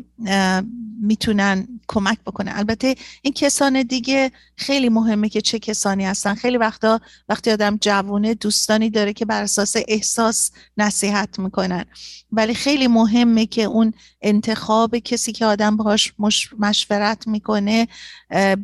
می‌تونن 1.01 1.67
کمک 1.87 2.17
بکنن. 2.25 2.51
البته 2.55 2.95
این 3.21 3.33
کسان 3.33 3.83
دیگه 3.83 4.31
خیلی 4.55 4.89
مهمه 4.89 5.29
که 5.29 5.41
چه 5.41 5.59
کسانی 5.59 6.05
هستن. 6.05 6.35
خیلی 6.35 6.57
وقتا 6.57 7.01
وقتی 7.29 7.51
آدم 7.51 7.77
جوونه 7.81 8.33
دوستانی 8.33 8.89
داره 8.89 9.13
که 9.13 9.25
بر 9.25 9.43
اساس 9.43 9.75
احساس 9.87 10.51
نصیحت 10.77 11.39
می‌کنن. 11.39 11.85
ولی 12.31 12.53
خیلی 12.53 12.87
مهمه 12.87 13.45
که 13.45 13.63
اون 13.63 13.93
انتخاب 14.21 14.97
کسی 14.97 15.31
که 15.31 15.45
آدم 15.45 15.77
باهاش 15.77 16.13
مشورت 16.59 17.27
می‌کنه 17.27 17.87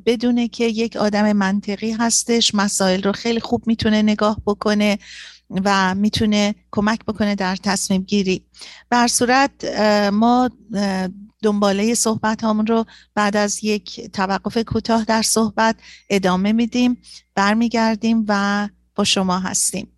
بدونه 0.05 0.47
که 0.47 0.65
یک 0.65 0.95
آدم 0.95 1.33
منطقی 1.33 1.91
هستش 2.05 2.55
مسائل 2.55 3.03
رو 3.03 3.11
خیلی 3.11 3.39
خوب 3.39 3.67
می‌تونه 3.67 4.01
نگاه 4.01 4.37
بکنه 4.45 4.97
و 5.49 5.95
می‌تونه 5.95 6.55
کمک 6.71 7.05
بکنه 7.05 7.35
در 7.35 7.55
تصمیم 7.55 8.01
گیری. 8.01 8.45
بر 8.89 9.07
صورت 9.07 9.65
ما 10.13 10.49
دنباله 11.43 11.93
صحبت 11.93 12.43
همون 12.43 12.67
رو 12.67 12.85
بعد 13.15 13.37
از 13.37 13.63
یک 13.63 14.11
توقف 14.11 14.57
کوتاه 14.57 15.03
در 15.03 15.21
صحبت 15.21 15.75
ادامه 16.09 16.51
میدیم 16.51 16.97
برمیگردیم 17.35 18.25
و 18.27 18.69
با 18.95 19.03
شما 19.03 19.39
هستیم. 19.39 19.92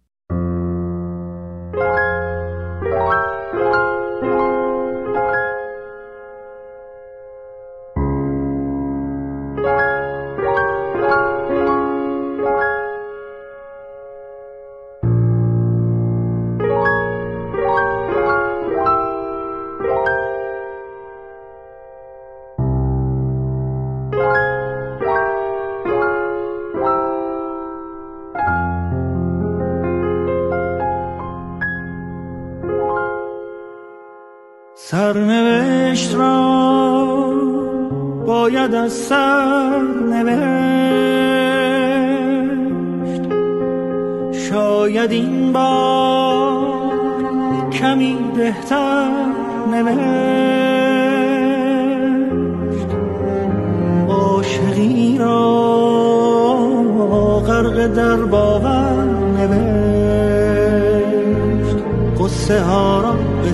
سر 38.96 39.82
نوشت 40.10 40.46
شاید 44.50 45.12
این 45.12 45.54
بار 45.54 46.94
کمی 47.72 48.18
بهتر 48.36 49.10
نوشت. 49.72 50.06
عاشقی 54.10 55.18
را 55.18 55.56
غرق 57.48 57.88
در 57.88 58.16
باور 58.16 59.04
نوشت. 59.38 60.56
قصه 62.20 62.62
ها 62.62 63.02
را 63.02 63.16
به 63.44 63.54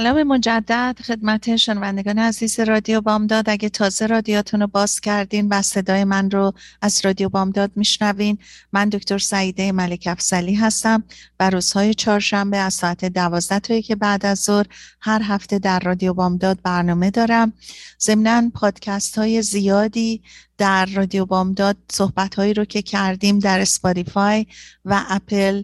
سلام 0.00 0.22
مجدد 0.22 0.98
خدمت 1.04 1.56
شنوندگان 1.56 2.18
عزیز 2.18 2.60
رادیو 2.60 3.00
بامداد. 3.00 3.50
اگه 3.50 3.68
تازه 3.68 4.06
رادیاتون 4.06 4.60
رو 4.60 4.66
باز 4.66 5.00
کردین 5.00 5.48
و 5.48 5.62
صدای 5.62 6.04
من 6.04 6.30
رو 6.30 6.52
از 6.82 7.00
رادیو 7.04 7.28
بامداد 7.28 7.70
میشنوین 7.76 8.38
من 8.72 8.88
دکتر 8.88 9.18
سعیده 9.18 9.72
ملک 9.72 10.08
افضلی 10.10 10.54
هستم. 10.54 11.04
و 11.40 11.50
روزهای 11.50 11.94
چهارشنبه 11.94 12.56
از 12.56 12.74
ساعت 12.74 13.04
دوازده 13.04 13.60
تا 13.60 13.80
که 13.80 13.96
بعد 13.96 14.26
از 14.26 14.38
ظهر 14.38 14.66
هر 15.00 15.22
هفته 15.22 15.58
در 15.58 15.80
رادیو 15.80 16.14
بامداد 16.14 16.58
برنامه 16.62 17.10
دارم. 17.10 17.52
ضمنا 18.00 18.50
پادکست 18.54 19.18
های 19.18 19.42
زیادی 19.42 20.22
در 20.60 20.86
رادیو 20.86 21.26
بامداد 21.26 21.76
صحبت 21.92 22.34
هایی 22.34 22.54
رو 22.54 22.64
که 22.64 22.82
کردیم 22.82 23.38
در 23.38 23.60
Spotify 23.60 24.46
و 24.84 25.04
اپل 25.08 25.62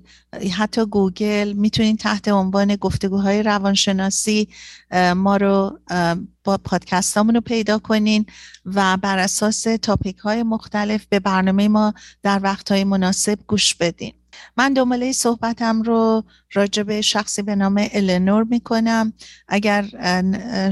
حتی 0.57 0.85
گوگل 0.87 1.53
می‌تونید 1.53 1.99
تحت 1.99 2.29
عنوان 2.29 2.77
گفتگوهای 2.77 3.43
روانشناسی 3.43 4.49
ما 5.17 5.37
رو 5.37 5.79
با 6.45 6.59
پادکست 6.59 7.17
رو 7.17 7.41
پیدا 7.41 7.79
کنین 7.79 8.27
و 8.65 8.97
بر 8.97 9.19
اساس 9.19 9.63
تاپیک 9.83 10.19
های 10.19 10.43
مختلف 10.43 11.07
به 11.07 11.21
برنامه 11.21 11.69
ما 11.69 11.95
در 12.23 12.41
وقت 12.43 12.73
های 12.73 12.85
مناسب 12.85 13.39
گوش 13.47 13.75
بدین. 13.75 14.13
من 14.57 14.73
دنباله 14.73 15.13
صحبتم 15.13 15.83
رو 15.83 16.25
راجع 16.53 16.83
به 16.83 17.01
شخصی 17.01 17.43
به 17.43 17.55
نام 17.55 17.89
النور 17.93 18.47
می‌کنم. 18.51 19.13
اگر 19.49 19.85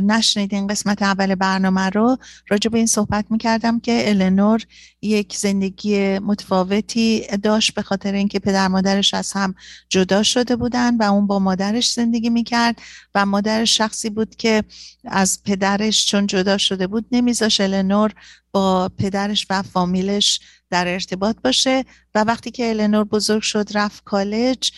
نشنیدین 0.02 0.66
قسمت 0.66 1.02
اول 1.02 1.34
برنامه 1.34 1.90
رو 1.90 2.16
راجع 2.48 2.70
به 2.70 2.78
این 2.78 2.86
صحبت 2.86 3.24
می‌کردم 3.30 3.80
که 3.80 4.02
النور 4.10 4.62
یک 5.04 5.36
زندگی 5.36 6.18
متفاوتی 6.18 7.26
داشت 7.42 7.74
به 7.74 7.82
خاطر 7.82 8.12
اینکه 8.12 8.38
پدر 8.38 8.68
مادرش 8.68 9.14
از 9.14 9.32
هم 9.32 9.54
جدا 9.88 10.22
شده 10.22 10.56
بودن 10.56 10.96
و 10.96 11.02
اون 11.02 11.26
با 11.26 11.38
مادرش 11.38 11.92
زندگی 11.92 12.30
می‌کرد 12.30 12.82
و 13.14 13.26
مادرش 13.26 13.78
شخصی 13.78 14.10
بود 14.10 14.36
که 14.36 14.64
از 15.04 15.42
پدرش 15.44 16.06
چون 16.06 16.26
جدا 16.26 16.58
شده 16.58 16.86
بود 16.86 17.06
نمیذاش 17.12 17.60
النور 17.60 18.12
با 18.52 18.90
پدرش 18.98 19.46
و 19.50 19.62
فامیلش 19.62 20.40
در 20.70 20.88
ارتباط 20.88 21.36
باشه 21.44 21.84
و 22.14 22.24
وقتی 22.24 22.50
که 22.50 22.70
النور 22.70 23.04
بزرگ 23.04 23.42
شد 23.42 23.68
رفت 23.74 24.04
کالج 24.04 24.70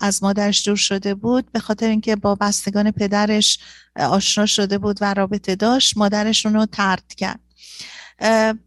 از 0.00 0.22
مادرش 0.22 0.66
دور 0.68 0.76
شده 0.76 1.14
بود. 1.14 1.52
به 1.52 1.60
خاطر 1.60 1.88
اینکه 1.88 2.16
با 2.16 2.34
بستگان 2.34 2.90
پدرش 2.90 3.58
آشنا 3.96 4.46
شده 4.46 4.78
بود 4.78 4.98
و 5.00 5.14
رابطه 5.14 5.54
داشت 5.54 5.96
مادرش 5.96 6.46
اونو 6.46 6.66
ترد 6.66 7.14
کرد. 7.16 7.40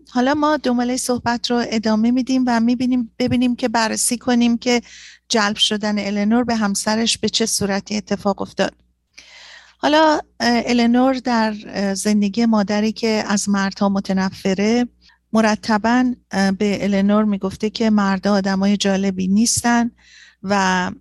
حالا 0.09 0.33
ما 0.33 0.57
دنباله 0.57 0.97
صحبت 0.97 1.51
رو 1.51 1.63
ادامه 1.69 2.11
میدیم 2.11 2.43
و 2.47 2.59
می‌بینیم 2.59 3.11
ببینیم 3.19 3.55
که 3.55 3.67
بررسی 3.67 4.17
کنیم 4.17 4.57
که 4.57 4.81
جلب 5.29 5.55
شدن 5.55 5.99
النور 5.99 6.43
به 6.43 6.55
همسرش 6.55 7.17
به 7.17 7.29
چه 7.29 7.45
صورتی 7.45 7.97
اتفاق 7.97 8.41
افتاد. 8.41 8.73
حالا 9.77 10.19
النور 10.39 11.13
در 11.13 11.53
زندگی 11.93 12.45
مادری 12.45 12.91
که 12.91 13.23
از 13.27 13.49
مردها 13.49 13.89
متنفره 13.89 14.87
مرتبا 15.33 16.13
به 16.57 16.83
النور 16.83 17.23
می‌گفته 17.23 17.69
که 17.69 17.89
مردا 17.89 18.33
آدمای 18.33 18.77
جالبی 18.77 19.27
نیستن 19.27 19.91
و 20.43 20.91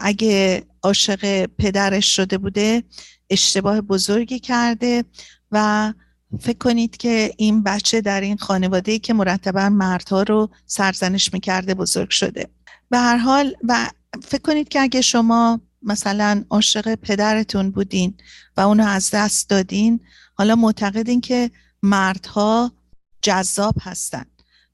اگه 0.00 0.64
عاشق 0.82 1.46
پدرش 1.46 2.16
شده 2.16 2.38
بوده 2.38 2.82
اشتباه 3.30 3.80
بزرگی 3.80 4.38
کرده 4.38 5.04
و 5.52 5.92
فکر 6.40 6.58
کنید 6.58 6.96
که 6.96 7.34
این 7.36 7.62
بچه 7.62 8.00
در 8.00 8.20
این 8.20 8.36
خانواده 8.36 8.98
که 8.98 9.14
مرتبا 9.14 9.68
مردها 9.68 10.22
رو 10.22 10.50
سرزنش 10.66 11.32
می‌کرده 11.32 11.74
بزرگ 11.74 12.10
شده. 12.10 12.48
به 12.90 12.98
هر 12.98 13.16
حال 13.16 13.54
و 13.68 13.90
فکر 14.22 14.42
کنید 14.42 14.68
که 14.68 14.80
اگه 14.80 15.00
شما 15.00 15.60
مثلا 15.82 16.44
عاشق 16.50 16.94
پدرتون 16.94 17.70
بودین 17.70 18.14
و 18.56 18.60
اونو 18.60 18.86
از 18.86 19.10
دست 19.12 19.50
دادین 19.50 20.00
حالا 20.34 20.56
معتقدین 20.56 21.20
که 21.20 21.50
مردها 21.82 22.72
جذاب 23.22 23.74
هستن. 23.80 24.24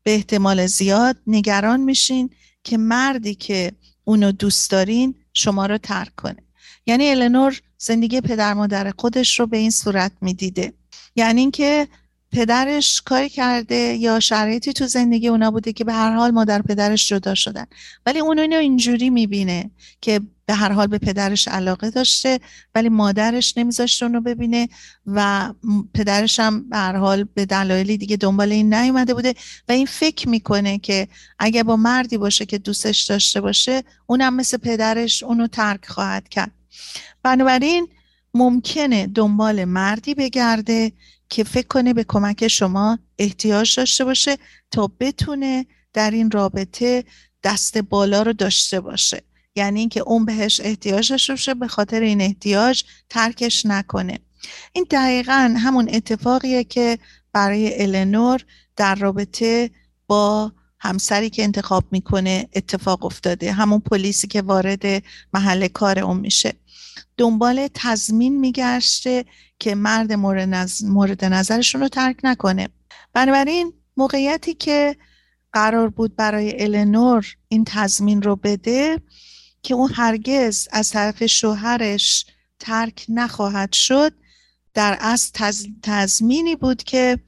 به 0.02 0.14
احتمال 0.14 0.66
زیاد 0.66 1.16
نگران 1.26 1.80
میشین 1.80 2.30
که 2.64 2.78
مردی 2.78 3.34
که 3.34 3.72
اونو 4.04 4.32
دوست 4.32 4.70
دارین 4.70 5.14
شما 5.34 5.66
رو 5.66 5.78
ترک 5.78 6.14
کنه. 6.14 6.42
یعنی 6.86 7.10
النور 7.10 7.60
زندگی 7.78 8.20
پدر 8.20 8.54
مادر 8.54 8.92
خودش 8.98 9.40
رو 9.40 9.46
به 9.46 9.56
این 9.56 9.70
صورت 9.70 10.12
می‌دیده. 10.20 10.72
یعنی 11.18 11.40
اینکه 11.40 11.88
پدرش 12.32 13.02
کاری 13.02 13.28
کرده 13.28 13.74
یا 13.74 14.20
شرایطی 14.20 14.72
تو 14.72 14.86
زندگی 14.86 15.28
اونا 15.28 15.50
بوده 15.50 15.72
که 15.72 15.84
به 15.84 15.92
هر 15.92 16.14
حال 16.14 16.30
مادر 16.30 16.62
پدرش 16.62 17.08
جدا 17.08 17.34
شدن. 17.34 17.66
ولی 18.06 18.18
اون 18.18 18.38
اینو 18.38 18.56
اینجوری 18.56 19.10
می‌بینه 19.10 19.70
که 20.00 20.20
به 20.46 20.54
هر 20.54 20.72
حال 20.72 20.86
به 20.86 20.98
پدرش 20.98 21.48
علاقه 21.48 21.90
داشته 21.90 22.40
ولی 22.74 22.88
مادرش 22.88 23.58
نمیذاشته 23.58 24.06
اونو 24.06 24.20
ببینه 24.20 24.68
و 25.06 25.52
پدرش 25.94 26.40
هم 26.40 26.68
به 26.68 26.76
هر 26.76 26.96
حال 26.96 27.24
به 27.34 27.46
دلایلی 27.46 27.96
دیگه 27.96 28.16
دنبال 28.16 28.52
این 28.52 28.74
نیومده 28.74 29.14
بوده 29.14 29.34
و 29.68 29.72
این 29.72 29.86
فکر 29.86 30.28
می‌کنه 30.28 30.78
که 30.78 31.08
اگه 31.38 31.62
با 31.62 31.76
مردی 31.76 32.18
باشه 32.18 32.46
که 32.46 32.58
دوستش 32.58 33.02
داشته 33.02 33.40
باشه 33.40 33.82
اونم 34.06 34.34
مثل 34.34 34.56
پدرش 34.56 35.22
اونو 35.22 35.46
ترک 35.46 35.86
خواهد 35.86 36.28
کرد. 36.28 36.50
بنابراین 37.22 37.88
ممکنه 38.34 39.06
دنبال 39.06 39.64
مردی 39.64 40.14
بگرده 40.14 40.92
که 41.28 41.44
فکر 41.44 41.66
کنه 41.66 41.94
به 41.94 42.04
کمک 42.04 42.48
شما 42.48 42.98
احتیاج 43.18 43.76
داشته 43.76 44.04
باشه 44.04 44.36
تا 44.70 44.90
بتونه 45.00 45.66
در 45.92 46.10
این 46.10 46.30
رابطه 46.30 47.04
دست 47.44 47.78
بالا 47.78 48.22
رو 48.22 48.32
داشته 48.32 48.80
باشه. 48.80 49.22
یعنی 49.56 49.80
اینکه 49.80 50.00
اون 50.00 50.24
بهش 50.24 50.60
احتیاج 50.64 51.10
داشته 51.12 51.32
باشه 51.32 51.54
به 51.54 51.68
خاطر 51.68 52.00
این 52.00 52.20
احتیاج 52.20 52.84
ترکش 53.08 53.66
نکنه. 53.66 54.18
این 54.72 54.86
دقیقا 54.90 55.54
همون 55.58 55.88
اتفاقیه 55.92 56.64
که 56.64 56.98
برای 57.32 57.82
النور 57.82 58.44
در 58.76 58.94
رابطه 58.94 59.70
با 60.06 60.52
همسری 60.80 61.30
که 61.30 61.42
انتخاب 61.42 61.84
می‌کنه 61.90 62.48
اتفاق 62.54 63.04
افتاده. 63.04 63.52
همون 63.52 63.80
پلیسی 63.80 64.26
که 64.26 64.42
وارد 64.42 65.02
محل 65.34 65.68
کار 65.68 65.98
اون 65.98 66.16
میشه. 66.20 66.54
دنبال 67.16 67.68
تضمین 67.74 68.40
میگشته 68.40 69.24
که 69.58 69.74
مرد 69.74 70.12
مورد, 70.12 71.24
نظرشون 71.24 71.80
رو 71.80 71.88
ترک 71.88 72.16
نکنه. 72.24 72.68
بنابراین 73.12 73.72
موقعیتی 73.96 74.54
که 74.54 74.96
قرار 75.52 75.88
بود 75.88 76.16
برای 76.16 76.62
النور 76.62 77.26
این 77.48 77.64
تضمین 77.66 78.22
رو 78.22 78.36
بده 78.36 79.00
که 79.62 79.74
اون 79.74 79.90
هرگز 79.94 80.68
از 80.72 80.90
طرف 80.90 81.26
شوهرش 81.26 82.26
ترک 82.58 83.06
نخواهد 83.08 83.72
شد 83.72 84.12
در 84.74 84.98
از 85.00 85.32
تضمینی 85.82 86.56
بود 86.56 86.82
که 86.82 87.18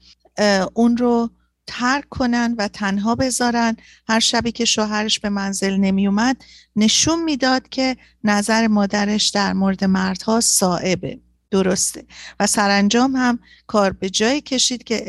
اون 0.73 0.97
رو 0.97 1.29
ترک 1.71 2.09
کنن 2.09 2.55
و 2.57 2.67
تنها 2.67 3.15
بذارن. 3.15 3.77
هر 4.07 4.19
شبی 4.19 4.51
که 4.51 4.65
شوهرش 4.65 5.19
به 5.19 5.29
منزل 5.29 5.75
نمی 5.75 6.07
اومد 6.07 6.37
نشون 6.75 7.23
می‌داد 7.23 7.69
که 7.69 7.97
نظر 8.23 8.67
مادرش 8.67 9.29
در 9.29 9.53
مورد 9.53 9.83
مردها 9.83 10.41
صائبه. 10.41 11.19
درسته. 11.51 12.05
و 12.39 12.47
سرانجام 12.47 13.15
هم 13.15 13.39
کار 13.67 13.91
به 13.91 14.09
جایی 14.09 14.41
کشید 14.41 14.83
که 14.83 15.03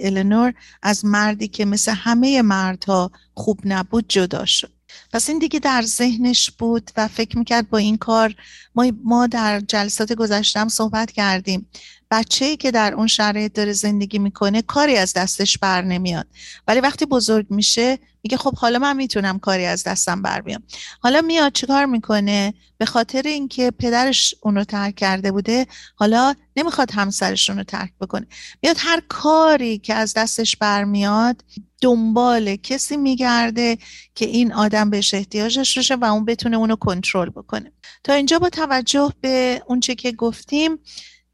النور 0.00 0.54
از 0.82 1.04
مردی 1.04 1.48
که 1.48 1.64
مثل 1.64 1.92
همه 1.92 2.42
مردها 2.42 3.10
خوب 3.34 3.60
نبود 3.64 4.04
جدا 4.08 4.44
شد. 4.44 4.72
پس 5.12 5.28
این 5.28 5.38
دیگه 5.38 5.58
در 5.58 5.82
ذهنش 5.82 6.50
بود 6.50 6.90
و 6.96 7.08
فکر 7.08 7.38
می‌کرد 7.38 7.70
با 7.70 7.78
این 7.78 7.96
کار 7.96 8.34
ما, 8.74 8.92
ما 9.04 9.26
در 9.26 9.60
جلسات 9.60 10.12
گذشتم 10.12 10.68
صحبت 10.68 11.12
کردیم. 11.12 11.66
بچه 12.10 12.56
که 12.56 12.70
در 12.70 12.94
اون 12.94 13.06
شرایط 13.06 13.52
داره 13.52 13.72
زندگی 13.72 14.18
می‌کنه 14.18 14.62
کاری 14.62 14.96
از 14.96 15.12
دستش 15.12 15.58
بر 15.58 15.82
نمیاد. 15.82 16.26
ولی 16.68 16.80
وقتی 16.80 17.06
بزرگ 17.06 17.46
میشه 17.50 17.98
میگه 18.22 18.36
خب 18.36 18.54
حالا 18.54 18.78
من 18.78 18.96
می‌تونم 18.96 19.38
کاری 19.38 19.64
از 19.64 19.84
دستم 19.84 20.22
بر 20.22 20.40
بیام. 20.40 20.62
حالا 21.00 21.20
میاد 21.20 21.52
چیکار 21.52 21.86
می‌کنه؟ 21.86 22.54
به 22.78 22.86
خاطر 22.86 23.22
اینکه 23.22 23.70
پدرش 23.70 24.34
اونو 24.42 24.64
ترک 24.64 24.94
کرده 24.94 25.32
بوده 25.32 25.66
حالا 25.94 26.34
نمی‌خواد 26.56 26.90
همسرش 26.90 27.50
اونو 27.50 27.64
ترک 27.64 27.92
بکنه. 28.00 28.26
میاد 28.62 28.76
هر 28.78 29.02
کاری 29.08 29.78
که 29.78 29.94
از 29.94 30.14
دستش 30.14 30.56
برمیاد 30.56 31.44
دنبال 31.82 32.56
کسی 32.56 32.96
میگرده 32.96 33.78
که 34.14 34.24
این 34.26 34.52
آدم 34.52 34.90
بهش 34.90 35.14
احتیاجش 35.14 35.76
روشه 35.76 35.94
و 35.94 36.04
اون 36.04 36.24
بتونه 36.24 36.56
اونو 36.56 36.76
کنترل 36.76 37.30
بکنه. 37.30 37.72
تا 38.04 38.12
اینجا 38.12 38.38
با 38.38 38.48
توجه 38.48 39.12
به 39.20 39.62
اونچه 39.66 39.94
که 39.94 40.12
گفتیم 40.12 40.78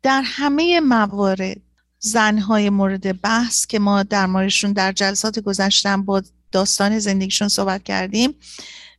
در 0.06 0.22
همه 0.24 0.80
موارد 0.80 1.60
زنهای 1.98 2.70
مورد 2.70 3.20
بحث 3.20 3.66
که 3.66 3.78
ما 3.78 4.02
در 4.02 4.26
موردشون 4.26 4.72
در 4.72 4.92
جلسات 4.92 5.38
گذشتن 5.38 6.02
با 6.02 6.22
داستان 6.52 6.98
زندگیشون 6.98 7.48
صحبت 7.48 7.82
کردیم 7.82 8.34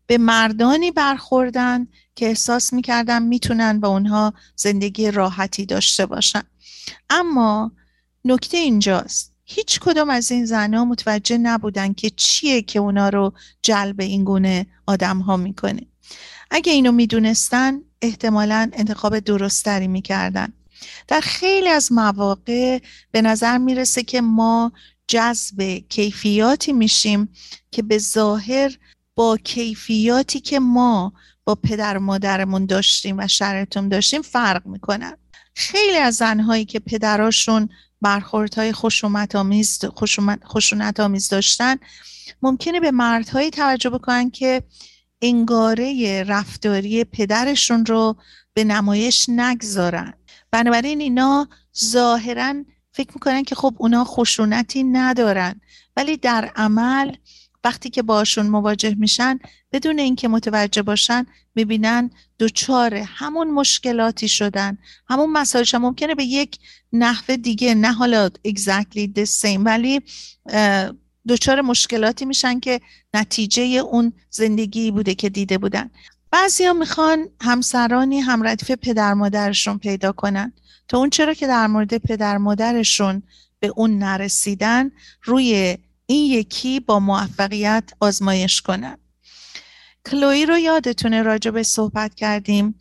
به 0.08 0.18
مردانی 0.18 0.92
برخوردن 0.92 1.88
که 2.16 2.28
احساس 2.28 2.74
می‌کردن 2.74 3.24
می‌تونن 3.24 3.80
با 3.80 3.88
اونها 3.88 4.34
زندگی 4.56 5.12
راحتی 5.12 5.66
داشته 5.66 6.06
باشن. 6.06 6.44
اما 7.10 7.72
نکته 8.26 8.58
اینجاست 8.58 9.34
هیچ 9.46 9.80
کدام 9.80 10.10
از 10.10 10.32
این 10.32 10.46
زنها 10.46 10.86
متوجه 10.86 11.38
نبودن 11.38 11.94
که 11.94 12.10
چیه 12.10 12.62
که 12.62 12.80
اونا 12.80 13.10
رو 13.10 13.34
جلب 13.62 14.02
این 14.02 14.24
گونه 14.24 14.66
آدم 14.86 15.20
ها 15.20 15.38
می‌کنه. 15.38 15.82
اگه 16.52 16.72
اینو 16.72 16.92
می‌دونستن 16.92 17.82
احتمالا 18.02 18.70
انتخاب 18.74 19.20
درستری 19.20 19.88
می‌کردن. 19.88 20.54
در 21.08 21.20
خیلی 21.20 21.70
از 21.70 21.92
مواقع 21.92 22.80
به 23.12 23.22
نظر 23.22 23.58
می‌رسه 23.58 24.04
که 24.04 24.22
ما 24.22 24.72
جذب 25.08 25.82
کیفیاتی 25.90 26.74
میشیم 26.74 27.30
که 27.72 27.82
به 27.82 27.98
ظاهر 27.98 28.78
با 29.16 29.38
کیفیاتی 29.38 30.40
که 30.40 30.60
ما 30.60 31.14
با 31.44 31.56
پدر 31.56 31.98
و 31.98 32.00
مادرمون 32.00 32.66
داشتیم 32.66 33.20
و 33.20 33.28
شرطم 33.28 33.90
داشتیم 33.90 34.22
فرق 34.22 34.66
می‌کنن. 34.66 35.18
خیلی 35.56 35.98
از 35.98 36.16
زنهایی 36.16 36.66
که 36.66 36.80
پدراشون 36.80 37.70
برخوردهای 38.02 38.74
خشونت 38.74 39.36
آمیز 39.36 39.80
خشونت 40.46 41.00
آمیز 41.00 41.30
داشتن 41.30 41.76
ممکنه 42.42 42.80
به 42.80 42.92
مردهایی 42.92 43.50
توجه 43.50 43.90
بکنن 43.90 44.30
که 44.30 44.64
انگاره 45.22 46.24
رفتاری 46.24 47.04
پدرشون 47.04 47.86
رو 47.86 48.16
به 48.54 48.64
نمایش 48.64 49.30
نگذارن. 49.30 50.14
بنابراین 50.52 51.02
اینا 51.02 51.48
ظاهرا 51.84 52.54
فکر 52.92 53.12
می‌کنن 53.14 53.44
که 53.44 53.56
خب 53.56 53.76
اونا 53.78 54.04
خشونتی 54.04 54.84
ندارن. 54.84 55.62
ولی 55.98 56.18
در 56.18 56.52
عمل 56.56 57.16
وقتی 57.64 57.90
که 57.90 58.02
باشون 58.02 58.48
مواجه 58.48 58.96
میشن 59.00 59.40
بدون 59.72 60.00
اینکه 60.00 60.28
متوجه 60.28 60.82
باشن 60.82 61.26
می‌بینن 61.56 62.10
دچار 62.40 62.96
همون 62.96 63.52
مشکلاتی 63.52 64.28
شدن. 64.28 64.78
همون 65.10 65.32
مسائلش 65.32 65.76
ممکنه 65.76 66.16
به 66.16 66.24
یک 66.24 66.58
نحوه 66.94 67.38
دیگه 67.38 67.76
نه 67.76 67.92
حالا 67.92 68.30
exactly 68.48 69.10
the 69.18 69.26
same 69.42 69.60
ولی 69.66 70.02
دچار 71.28 71.62
مشکلاتی 71.62 72.26
میشن 72.26 72.60
که 72.60 72.82
نتیجه 73.14 73.64
اون 73.64 74.14
زندگی 74.30 74.92
بوده 74.92 75.16
که 75.16 75.30
دیده 75.30 75.58
بودن. 75.58 75.90
بعضی 76.32 76.66
ها 76.66 76.74
می‌خوان 76.74 77.30
همسرانی 77.42 78.20
همردیف 78.20 78.72
پدر 78.72 79.14
مادرشون 79.14 79.78
پیدا 79.78 80.12
کنن. 80.12 80.54
تا 80.88 80.98
اون 80.98 81.10
چرا 81.10 81.34
که 81.34 81.48
در 81.48 81.68
مورد 81.68 81.98
پدر 81.98 82.38
مادرشون 82.38 83.24
به 83.60 83.68
اون 83.68 84.00
نرسیدن 84.00 84.92
روی 85.24 85.78
این 86.06 86.32
یکی 86.32 86.80
با 86.80 87.00
موفقیت 87.00 87.84
آزمایش 88.00 88.62
کنن. 88.62 88.98
کلوی 90.06 90.46
رو 90.46 90.58
یادتونه 90.58 91.22
راجع 91.22 91.52
به 91.52 91.64
صحبت 91.64 92.16
کردیم. 92.16 92.80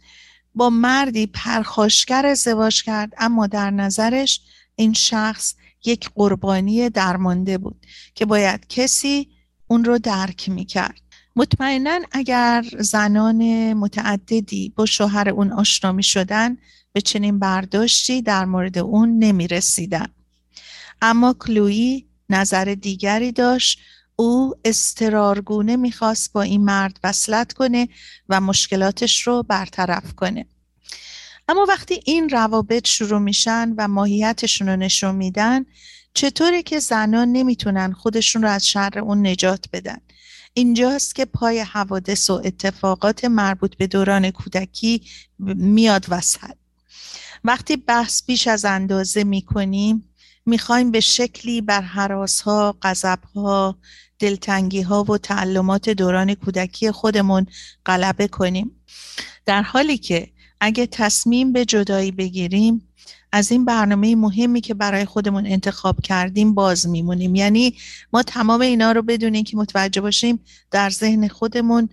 با 0.55 0.71
مردی 0.71 1.27
پرخاشگر 1.27 2.27
ازدواج 2.27 2.83
کرد 2.83 3.13
اما 3.19 3.47
در 3.47 3.71
نظرش 3.71 4.41
این 4.77 4.93
شخص 4.93 5.55
یک 5.85 6.11
قربانی 6.15 6.91
درمانده 6.91 7.59
بود 7.59 7.87
که 8.15 8.27
باید 8.27 8.67
کسی 8.69 9.29
اون 9.67 9.85
رو 9.85 9.99
درک 9.99 10.49
می‌کرد. 10.49 11.06
مطمئنا 11.39 12.01
اگر 12.13 12.65
زنان 12.79 13.73
متعددی 13.73 14.73
با 14.77 14.87
شوهر 14.87 15.29
اون 15.29 15.53
آشنا 15.53 15.93
می 15.93 16.03
شدن 16.03 16.57
به 16.93 17.01
چنین 17.01 17.39
برداشتی 17.39 18.23
در 18.23 18.45
مورد 18.45 18.79
اون 18.79 19.19
نمی 19.19 19.49
رسیدن. 19.49 20.07
اما 21.03 21.33
کلویی 21.39 22.07
نظر 22.31 22.65
دیگری 22.65 23.33
داشت. 23.33 23.79
او 24.17 24.55
استرارگونه 24.65 25.77
می‌خواست 25.77 26.33
با 26.33 26.43
این 26.43 26.65
مرد 26.65 27.01
وصلت 27.05 27.53
کنه 27.53 27.89
و 28.29 28.41
مشکلاتش 28.41 29.23
رو 29.23 29.43
برطرف 29.43 30.15
کنه. 30.15 30.47
اما 31.49 31.67
وقتی 31.69 32.01
این 32.05 32.29
روابط 32.29 32.87
شروع 32.87 33.21
میشن 33.21 33.75
و 33.79 33.89
ماهیتشون 33.89 34.69
رو 34.69 34.77
نشون 34.77 35.15
میدن 35.15 35.65
چطوره 36.15 36.63
که 36.63 36.79
زنان 36.79 37.33
نمی‌تونن 37.33 37.93
خودشون 37.93 38.43
رو 38.43 38.49
از 38.49 38.69
شر 38.69 38.99
اون 38.99 39.27
نجات 39.27 39.65
بدن؟ 39.73 39.99
اینجاست 40.59 41.15
که 41.15 41.25
پای 41.25 41.61
حوادث 41.61 42.31
و 42.31 42.43
اتفاقات 42.45 43.25
مربوط 43.25 43.77
به 43.77 43.87
دوران 43.87 44.31
کودکی 44.31 45.03
میاد 45.39 46.07
وسط. 46.09 46.57
وقتی 47.45 47.77
بحث 47.77 48.23
بیش 48.27 48.47
از 48.47 48.65
اندازه 48.65 49.25
می‌کنیم 49.25 50.09
می‌خوایم 50.47 50.91
به 50.91 51.01
شکلی 51.01 51.61
بر 51.61 51.81
حراس 51.81 52.41
ها، 52.41 52.77
غضب 52.83 53.19
ها، 53.35 53.79
دلتنگی 54.19 54.81
ها 54.81 55.05
و 55.05 55.19
تعلمات 55.19 55.89
دوران 55.91 56.35
کودکی 56.35 56.91
خودمون 56.91 57.47
غلبه 57.87 58.29
کنیم. 58.29 58.71
در 59.47 59.63
حالی 59.63 59.99
که 59.99 60.29
اگه 60.61 60.87
تصمیم 60.87 61.53
به 61.53 61.65
جدایی 61.65 62.11
بگیریم 62.11 62.89
از 63.33 63.53
این 63.53 63.65
برنامه 63.65 64.17
مهمی 64.17 64.61
که 64.61 64.75
برای 64.75 65.05
خودمون 65.05 65.47
انتخاب 65.47 66.01
کردیم 66.01 66.55
باز 66.55 66.89
میمونیم. 66.89 67.35
یعنی 67.35 67.75
ما 68.13 68.23
تمام 68.23 68.61
اینا 68.61 68.93
رو 68.93 69.03
بدونیم 69.03 69.45
که 69.45 69.57
متوجه 69.57 70.01
باشیم 70.01 70.41
در 70.71 70.91
ذهن 70.91 71.29
خودمون 71.29 71.89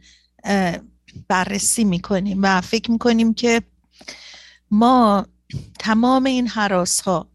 بررسی 1.27 1.83
می‌کنیم 1.83 2.39
و 2.41 2.61
فکر 2.61 2.91
می‌کنیم 2.91 3.33
که 3.33 3.61
ما 4.71 5.27
تمام 5.79 6.25
این 6.25 6.47
حراس 6.47 7.01
ها 7.01 7.27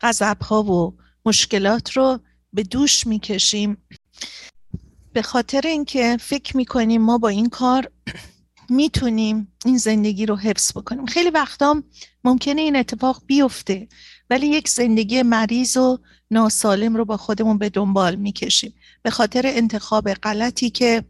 غضب 0.00 0.42
ها 0.42 0.62
و 0.62 0.96
مشکلات 1.24 1.92
رو 1.92 2.20
به 2.52 2.62
دوش 2.62 3.06
می‌کشیم. 3.06 3.76
به 5.12 5.22
خاطر 5.22 5.60
اینکه 5.64 6.16
فکر 6.20 6.56
می‌کنیم 6.56 7.02
ما 7.02 7.18
با 7.18 7.28
این 7.28 7.48
کار 7.48 7.90
می‌تونیم 8.70 9.52
این 9.64 9.78
زندگی 9.78 10.26
رو 10.26 10.36
حفظ 10.36 10.72
بکنیم. 10.72 11.06
خیلی 11.06 11.30
وقتا 11.30 11.82
ممکنه 12.24 12.60
این 12.60 12.76
اتفاق 12.76 13.22
بیفته 13.26 13.88
ولی 14.30 14.46
یک 14.46 14.68
زندگی 14.68 15.22
مریض 15.22 15.76
و 15.76 15.98
ناسالم 16.30 16.96
رو 16.96 17.04
با 17.04 17.16
خودمون 17.16 17.58
به 17.58 17.68
دنبال 17.68 18.14
می‌کشیم. 18.14 18.74
به 19.02 19.10
خاطر 19.10 19.42
انتخاب 19.44 20.14
غلطی 20.14 20.70
که 20.70 21.04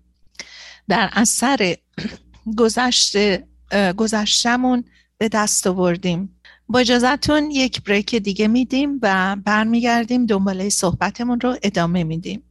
در 0.89 1.11
اثر 1.13 1.77
گذشت 2.57 3.17
گذشتمون 3.97 4.85
به 5.19 5.29
دست 5.29 5.67
آوردیم. 5.67 6.37
با 6.69 6.79
اجازتون 6.79 7.51
یک 7.51 7.83
بریک 7.83 8.15
دیگه 8.15 8.49
میدیم 8.49 8.99
و 9.03 9.37
برمیگردیم 9.45 10.27
دنباله 10.27 10.69
صحبتمون 10.69 11.41
رو 11.41 11.57
ادامه 11.63 12.05
میدیم. 12.05 12.43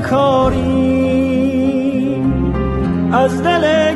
گل 0.00 0.06
بکاری 0.06 0.80
از 3.12 3.42
دل 3.42 3.94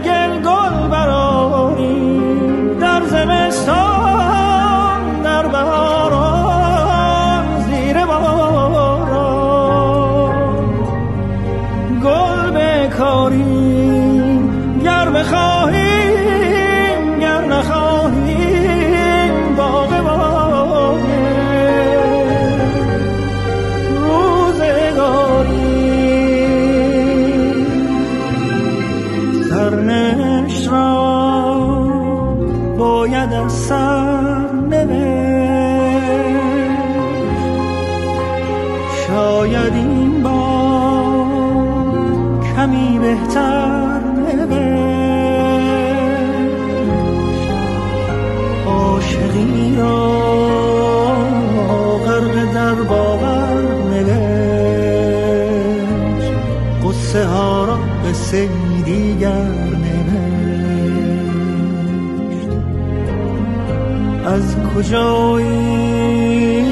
از 64.75 64.81
کجا 64.81 65.37
این 65.37 66.69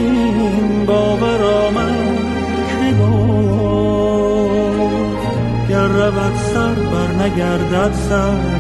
باور 0.87 1.43
آمد 1.43 2.19
که 2.69 2.93
گفت 3.03 4.39
گر 5.69 5.87
رود 5.87 6.37
سر 6.37 6.75
بر 6.75 7.13
نگردد 7.25 7.93
سر. 8.09 8.52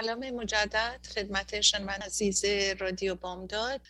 سلام 0.00 0.30
مجدد 0.30 1.06
خدمت 1.14 1.60
شنوندگان 1.60 2.02
عزیز 2.02 2.44
رادیو 2.78 3.14
بامداد. 3.14 3.80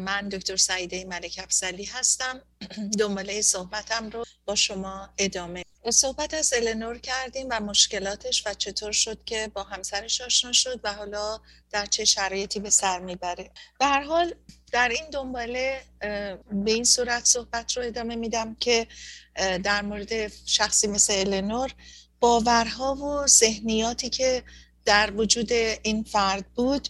من 0.00 0.28
دکتر 0.28 0.56
سعیده 0.56 1.04
ملک 1.04 1.40
افزلی 1.42 1.84
هستم. 1.84 2.40
دنباله 2.98 3.42
صحبتم 3.42 4.10
رو 4.10 4.24
با 4.44 4.54
شما 4.54 5.08
ادامه 5.18 5.64
صحبت 5.90 6.34
از 6.34 6.52
النور 6.56 6.98
کردیم 6.98 7.46
و 7.50 7.60
مشکلاتش 7.60 8.46
و 8.46 8.54
چطور 8.54 8.92
شد 8.92 9.24
که 9.24 9.50
با 9.54 9.62
همسرش 9.62 10.20
آشنا 10.20 10.52
شد 10.52 10.80
و 10.84 10.94
حالا 10.94 11.40
در 11.70 11.86
چه 11.86 12.04
شرایطی 12.04 12.60
به 12.60 12.70
سر 12.70 12.98
می‌بره. 12.98 13.50
به 13.78 13.86
هر 13.86 14.02
حال 14.02 14.34
در 14.72 14.88
این 14.88 15.10
دنباله 15.10 15.82
به 16.52 16.70
این 16.70 16.84
صورت 16.84 17.24
صحبت 17.24 17.76
رو 17.76 17.82
ادامه 17.82 18.16
میدم 18.16 18.54
که 18.54 18.86
در 19.62 19.82
مورد 19.82 20.32
شخصی 20.46 20.88
مثل 20.88 21.14
النور 21.16 21.74
باورها 22.20 22.94
و 22.94 23.26
ذهنیاتی 23.26 24.10
که 24.10 24.42
در 24.84 25.12
وجود 25.16 25.52
این 25.82 26.02
فرد 26.02 26.44
بود 26.54 26.88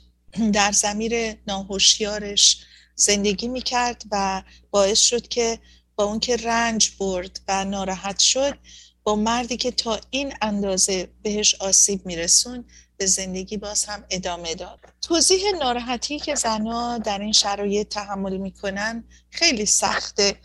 در 0.52 0.72
زمیر 0.72 1.36
ناهوشیارش 1.46 2.64
زندگی 2.94 3.48
می‌کرد 3.48 4.02
و 4.10 4.42
باعث 4.70 5.00
شد 5.00 5.28
که 5.28 5.58
با 5.96 6.04
اون 6.04 6.20
که 6.20 6.36
رنج 6.36 6.90
برد 6.98 7.40
و 7.48 7.64
ناراحت 7.64 8.18
شد 8.18 8.58
با 9.02 9.16
مردی 9.16 9.56
که 9.56 9.70
تا 9.70 10.00
این 10.10 10.34
اندازه 10.42 11.08
بهش 11.22 11.54
آسیب 11.54 12.06
میرسون 12.06 12.64
به 12.96 13.06
زندگی 13.06 13.56
باز 13.56 13.84
هم 13.84 14.04
ادامه 14.10 14.54
داد. 14.54 14.78
توضیح 15.02 15.42
ناراحتی 15.60 16.18
که 16.18 16.34
زنها 16.34 16.98
در 16.98 17.18
این 17.18 17.32
شرایط 17.32 17.88
تحمل 17.88 18.36
می‌کنن 18.36 19.04
خیلی 19.30 19.66
سخته. 19.66 20.36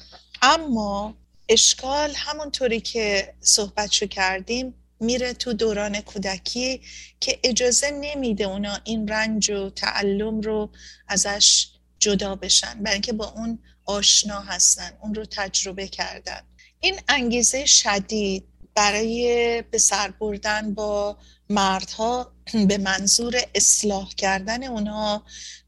اما 0.42 1.16
اشکال 1.50 2.14
همونطوری 2.16 2.82
که 2.82 3.34
صحبتشو 3.42 4.06
کردیم 4.06 4.74
میره 5.06 5.34
تو 5.34 5.54
دوران 5.54 6.02
کودکی 6.02 6.82
که 7.20 7.39
اجازه 7.44 7.91
نمیده 7.91 8.44
اونا 8.44 8.80
این 8.84 9.08
رنج 9.08 9.52
و 9.52 9.70
تعلم 9.70 10.41
رو 10.41 10.70
ازش 11.08 11.68
جدا 12.00 12.36
بشن 12.36 12.84
برای 12.84 12.94
اینکه 12.94 13.13
با 13.13 13.26
اون 13.26 13.60
آشنا 13.86 14.39
هستن 14.39 14.91
اون 15.02 15.15
رو 15.15 15.26
تجربه 15.26 15.88
کردن. 15.88 16.41
این 16.80 17.00
انگیزه 17.08 17.65
شدید 17.65 18.44
برای 18.76 19.63
به 19.72 19.78
سر 19.78 20.12
بردن 20.12 20.74
با 20.74 21.18
مردها 21.50 22.32
به 22.70 22.78
منظور 22.78 23.41
اصلاح 23.56 24.10
کردن 24.18 24.63
اونها 24.63 25.24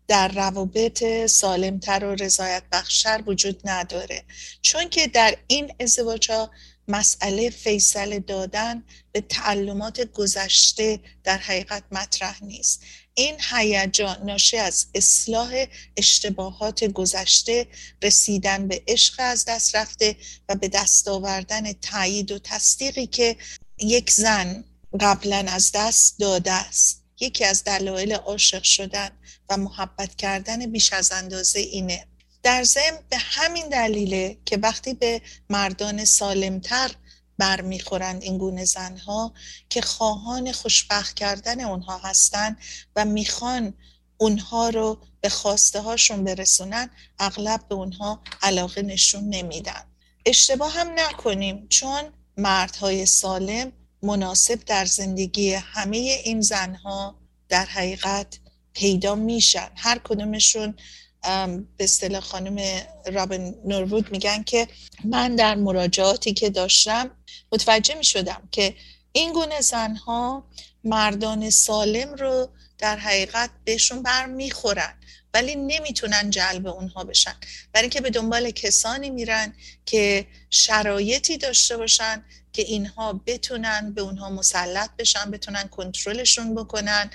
در 0.08 0.28
روابط 0.28 1.26
سالمتر 1.26 2.06
و 2.06 2.16
رضایت 2.16 2.64
بخشتر 2.72 3.24
وجود 3.28 3.62
نداره. 3.64 4.24
چون 4.62 4.90
که 4.90 5.08
در 5.08 5.38
این 5.48 5.74
ازدواج 5.80 6.32
ها 6.32 6.52
مسئله 6.88 7.50
فیصل 7.50 8.20
دادن 8.20 8.84
به 9.12 9.22
تعلمات 9.22 10.02
گذشته 10.02 11.00
در 11.24 11.38
حقیقت 11.38 11.84
مطرح 11.92 12.44
نیست. 12.44 12.82
این 13.14 13.36
هیجان 13.52 14.18
ناشی 14.26 14.58
از 14.58 14.86
اصلاح 14.96 15.66
اشتباهات 15.98 16.84
گذشته 16.84 17.68
رسیدن 18.04 18.68
به 18.68 18.84
عشق 18.88 19.16
از 19.18 19.46
دست 19.46 19.76
رفته 19.76 20.16
و 20.50 20.56
به 20.56 20.68
دست 20.68 21.08
آوردن 21.08 21.74
تایید 21.74 22.32
و 22.32 22.40
تصدیقی 22.40 23.08
که 23.08 23.36
یک 23.80 24.12
زن 24.12 24.64
قبلا 25.00 25.46
از 25.48 25.72
دست 25.74 26.20
داده 26.20 26.52
است. 26.52 27.04
یکی 27.20 27.46
از 27.46 27.64
دلایل 27.64 28.14
عاشق 28.14 28.64
شدن 28.64 29.10
و 29.50 29.58
محبت 29.58 30.16
کردن 30.16 30.72
بیش 30.72 30.94
از 30.94 31.12
اندازه 31.12 31.60
اینه. 31.60 32.08
در 32.48 32.64
ضمن 32.64 33.00
به 33.10 33.18
همین 33.18 33.70
دلیله 33.70 34.38
که 34.46 34.58
وقتی 34.58 34.94
به 34.94 35.22
مردان 35.50 36.06
سالمتر 36.06 36.92
برمیخورند 37.38 38.24
این 38.24 38.38
گونه 38.38 38.66
زنها 38.66 39.34
که 39.70 39.82
خواهان 39.82 40.52
خوشبخت 40.52 41.16
کردن 41.16 41.62
اونها 41.62 41.98
هستند 41.98 42.58
و 42.96 43.06
می‌خوان 43.06 43.74
اونها 44.18 44.70
رو 44.70 44.98
به 45.22 45.30
خواسته 45.30 45.82
هاشون 45.82 46.24
برسونن 46.24 46.90
اغلب 47.20 47.68
به 47.70 47.76
اونها 47.76 48.22
علاقه 48.42 48.82
نشون 48.82 49.30
نمیدن. 49.30 49.84
اشتباه 50.26 50.74
هم 50.74 50.88
نکنیم 50.96 51.68
چون 51.70 52.04
مردهای 52.38 53.06
سالم 53.06 53.72
مناسب 54.04 54.60
در 54.66 54.86
زندگی 54.86 55.54
همه 55.54 55.98
این 55.98 56.42
زنها 56.42 57.16
در 57.50 57.66
حقیقت 57.66 58.40
پیدا 58.74 59.16
میشن. 59.16 59.70
هر 59.76 60.00
کدومشون 60.04 60.76
به 61.22 61.84
اصطلاح 61.84 62.22
خانم 62.22 62.82
رابن 63.06 63.56
نوروود 63.66 64.12
میگن 64.12 64.44
که 64.44 64.68
من 65.04 65.36
در 65.36 65.56
مراجعاتی 65.56 66.34
که 66.34 66.50
داشتم 66.50 67.12
متوجه 67.52 67.96
می 67.96 68.04
شدم 68.04 68.50
که 68.52 68.76
این 69.12 69.34
گونه 69.34 69.62
زنها 69.62 70.44
مردان 70.84 71.50
سالم 71.50 72.14
رو 72.14 72.50
در 72.78 72.98
حقیقت 72.98 73.50
بهشون 73.66 74.04
بر 74.04 74.26
می‌خورن 74.26 74.94
ولی 75.34 75.56
نمی‌تونن 75.56 76.30
جلب 76.30 76.68
اونها 76.68 77.04
بشن. 77.04 77.36
برای 77.74 77.84
اینکه 77.84 78.02
به 78.02 78.10
دنبال 78.10 78.52
کسانی 78.52 79.10
میرن 79.10 79.54
که 79.86 80.28
شرایطی 80.50 81.38
داشته 81.38 81.78
باشن 81.78 82.26
که 82.54 82.62
اینها 82.62 83.22
بتونن 83.26 83.94
به 83.94 84.02
اونها 84.02 84.30
مسلط 84.30 84.90
بشن 84.98 85.32
بتونن 85.32 85.68
کنترلشون 85.68 86.56
بکنن. 86.56 87.10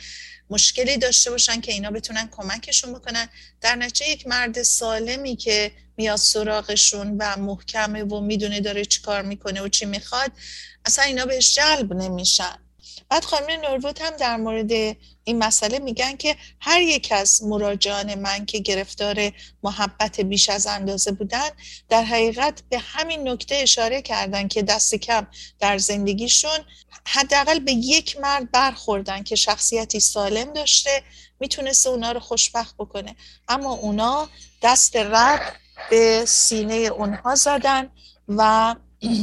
مشکلی 0.52 0.96
داشته 0.96 1.30
باشن 1.30 1.60
که 1.60 1.72
اینا 1.72 1.90
بتونن 1.90 2.28
کمکشون 2.36 2.92
بکنن. 2.92 3.28
در 3.60 3.76
نتیجه 3.76 4.10
یک 4.10 4.26
مرد 4.26 4.62
سالمی 4.62 5.36
که 5.36 5.72
میاد 5.96 6.16
سراغشون 6.16 7.16
و 7.18 7.36
محکمه 7.36 8.02
و 8.04 8.20
می‌دونه 8.20 8.60
داره 8.60 8.84
چی 8.84 9.00
کار 9.00 9.22
می‌کنه 9.22 9.62
و 9.62 9.68
چی 9.68 9.84
می‌خواد 9.84 10.32
اصلا 10.86 11.04
اینا 11.04 11.24
بهش 11.26 11.54
جلب 11.54 11.92
نمیشن. 11.92 12.58
بعد 13.08 13.24
خانم 13.24 13.60
نوروود 13.60 13.98
هم 14.00 14.16
در 14.16 14.36
مورد 14.36 14.96
این 15.24 15.38
مسئله 15.38 15.78
میگن 15.78 16.16
که 16.16 16.36
هر 16.60 16.80
یک 16.80 17.08
از 17.12 17.42
مراجعان 17.42 18.14
من 18.14 18.46
که 18.46 18.58
گرفتار 18.58 19.32
محبت 19.62 20.20
بیش 20.20 20.48
از 20.48 20.66
اندازه 20.66 21.12
بودن 21.12 21.48
در 21.88 22.02
حقیقت 22.02 22.62
به 22.70 22.78
همین 22.78 23.28
نکته 23.28 23.54
اشاره 23.54 24.02
کردن 24.02 24.48
که 24.48 24.62
دست 24.62 24.94
کم 24.94 25.26
در 25.60 25.78
زندگیشون 25.78 26.58
حداقل 27.06 27.58
به 27.58 27.72
یک 27.72 28.16
مرد 28.20 28.50
برخوردن 28.50 29.22
که 29.22 29.36
شخصیتی 29.36 30.00
سالم 30.00 30.52
داشته 30.52 31.02
می‌تونسته 31.40 31.90
اونا 31.90 32.12
رو 32.12 32.20
خوشبخت 32.20 32.74
بکنه. 32.78 33.16
اما 33.48 33.72
اونا 33.72 34.28
دست 34.62 34.96
رد 34.96 35.56
به 35.90 36.24
سینه 36.26 36.74
اونها 36.74 37.34
زدن 37.34 37.90
و 38.28 38.74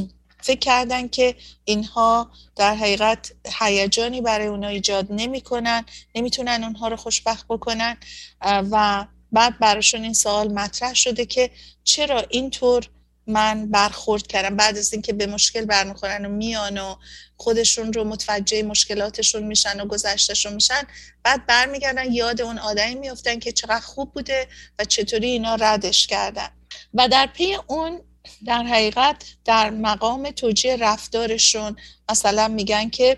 فکر 0.41 0.59
کردن 0.59 1.07
که 1.07 1.35
اینها 1.65 2.31
در 2.55 2.75
حقیقت 2.75 3.31
هیجانی 3.59 4.21
برای 4.21 4.47
اونها 4.47 4.69
ایجاد 4.69 5.07
نمی‌کنن 5.09 5.85
نمی‌تونن 6.15 6.63
اونها 6.63 6.87
رو 6.87 6.95
خوشبخت 6.95 7.45
بکنن. 7.49 7.97
و 8.41 9.05
بعد 9.31 9.59
براشون 9.59 10.03
این 10.03 10.13
سوال 10.13 10.53
مطرح 10.53 10.93
شده 10.93 11.25
که 11.25 11.51
چرا 11.83 12.25
اینطور 12.29 12.89
من 13.29 13.71
برخورد 13.71 14.27
کردم. 14.27 14.55
بعد 14.55 14.77
از 14.77 14.93
اینکه 14.93 15.13
به 15.13 15.27
مشکل 15.27 15.65
برمیخورن 15.65 16.25
و 16.25 16.29
میان 16.29 16.77
و 16.77 16.95
خودشون 17.37 17.93
رو 17.93 18.03
متوجه 18.03 18.63
مشکلاتشون 18.63 19.43
میشن 19.43 19.79
و 19.79 19.85
گذشتهشون 19.85 20.53
میشن 20.53 20.81
بعد 21.23 21.45
برمیگردن 21.45 22.13
یاد 22.13 22.41
اون 22.41 22.57
آدمی 22.57 22.95
میفتن 22.95 23.39
که 23.39 23.51
چقدر 23.51 23.79
خوب 23.79 24.13
بوده 24.13 24.47
و 24.79 24.85
چطوری 24.85 25.27
اینا 25.27 25.55
ردش 25.55 26.07
کردن. 26.07 26.49
و 26.93 27.07
در 27.07 27.25
پی 27.25 27.57
اون 27.67 28.01
در 28.45 28.63
حقیقت 28.63 29.23
در 29.45 29.69
مقام 29.69 30.31
توجیه 30.31 30.75
رفتارشون 30.75 31.75
مثلا 32.09 32.47
میگن 32.47 32.89
که 32.89 33.17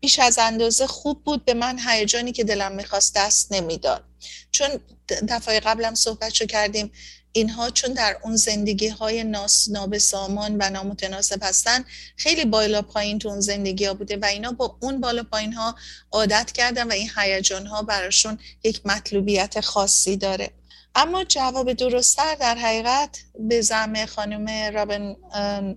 بیش 0.00 0.18
از 0.18 0.38
اندازه 0.38 0.86
خوب 0.86 1.24
بود 1.24 1.44
به 1.44 1.54
من 1.54 1.78
هیجانی 1.88 2.32
که 2.32 2.44
دلم 2.44 2.72
می‌خواست 2.72 3.14
دست 3.16 3.52
نمی‌داد. 3.52 4.04
چون 4.52 4.68
دفعه 5.28 5.60
قبلم 5.60 5.94
صحبت 5.94 6.34
شو 6.34 6.46
کردیم 6.46 6.92
اینها 7.32 7.70
چون 7.70 7.92
در 7.92 8.18
اون 8.22 8.36
زندگی 8.36 8.88
های 8.88 9.24
ناس 9.24 9.68
نابسامان 9.70 10.56
و 10.60 10.70
نامتناسب 10.70 11.38
هستن 11.42 11.84
خیلی 12.16 12.44
بالا 12.44 12.82
پایین 12.82 13.18
تو 13.18 13.28
اون 13.28 13.40
زندگی 13.40 13.84
ها 13.84 13.94
بوده 13.94 14.16
و 14.16 14.24
اینا 14.24 14.52
با 14.52 14.76
اون 14.80 15.00
بالا 15.00 15.22
پایین 15.22 15.52
ها 15.52 15.74
عادت 16.12 16.52
کردن 16.52 16.88
و 16.88 16.92
این 16.92 17.10
هیجان 17.16 17.66
ها 17.66 17.82
براشون 17.82 18.38
یک 18.64 18.80
مطلوبیت 18.84 19.60
خاصی 19.60 20.16
داره. 20.16 20.50
اما 20.94 21.24
جواب 21.24 21.72
درستتر 21.72 22.34
در 22.34 22.54
حقیقت 22.54 23.22
به 23.38 23.60
زعم 23.60 24.06
خانم 24.06 24.74
رابن 24.74 25.16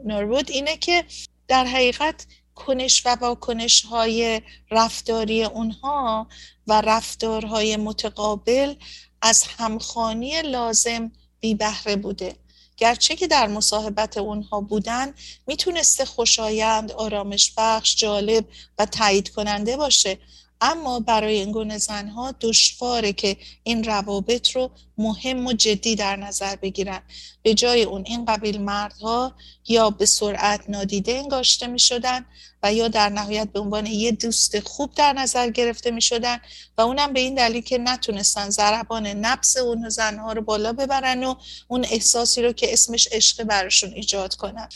نورود 0.06 0.52
اینه 0.52 0.78
که 0.78 1.06
در 1.48 1.66
حقیقت 1.66 2.26
کنش 2.56 3.06
و 3.06 3.10
واکنش 3.16 3.86
های 3.86 4.42
رفتاری 4.72 5.44
اونها 5.44 6.28
و 6.68 6.82
رفتارهای 6.82 7.78
متقابل 7.78 8.76
از 9.22 9.44
همخانی 9.58 10.42
لازم 10.42 11.12
بی 11.46 11.56
بهره 11.56 11.96
بوده. 11.96 12.36
گرچه 12.78 13.16
که 13.16 13.28
در 13.28 13.48
مصاحبت 13.48 14.18
اونها 14.18 14.62
بودن 14.62 15.14
می‌تونسته 15.48 16.06
خوشایند، 16.06 16.92
آرامش 16.92 17.54
بخش، 17.58 17.96
جالب 17.96 18.46
و 18.80 18.86
تایید 18.86 19.30
کننده 19.30 19.78
باشه. 19.78 20.18
اما 20.66 21.00
برای 21.00 21.36
این 21.36 21.52
گونه 21.52 21.78
زنها 21.78 22.34
دشواره 22.42 23.14
که 23.14 23.38
این 23.64 23.84
روابط 23.84 24.50
رو 24.50 24.72
مهم 24.98 25.48
و 25.48 25.54
جدی 25.54 25.96
در 25.96 26.16
نظر 26.16 26.56
بگیرن. 26.56 27.02
به 27.44 27.54
جای 27.54 27.84
اون 27.84 28.04
این 28.06 28.26
قبیل 28.26 28.62
مردها 28.62 29.36
یا 29.68 29.90
به 29.90 30.06
سرعت 30.06 30.70
نادیده 30.70 31.12
انگاشته 31.12 31.68
می 31.68 31.80
شدن 31.80 32.26
و 32.64 32.74
یا 32.74 32.88
در 32.88 33.10
نهایت 33.10 33.48
به 33.52 33.60
عنوان 33.60 33.86
یه 33.86 34.12
دوست 34.12 34.60
خوب 34.60 34.94
در 34.96 35.14
نظر 35.14 35.50
گرفته 35.50 35.92
می 35.92 36.02
شدن 36.02 36.38
و 36.78 36.82
اونم 36.82 37.14
به 37.14 37.20
این 37.20 37.36
دلیل 37.36 37.62
که 37.62 37.78
نتونستن 37.78 38.50
ضربان 38.50 39.08
نفس 39.08 39.58
اون 39.58 39.90
زنها 39.90 40.34
رو 40.34 40.42
بالا 40.42 40.74
ببرن 40.74 41.24
و 41.24 41.36
اون 41.68 41.86
احساسی 41.90 42.42
رو 42.42 42.52
که 42.52 42.74
اسمش 42.74 43.08
عشق 43.12 43.44
براشون 43.44 43.94
ایجاد 43.94 44.36
کنن. 44.36 44.70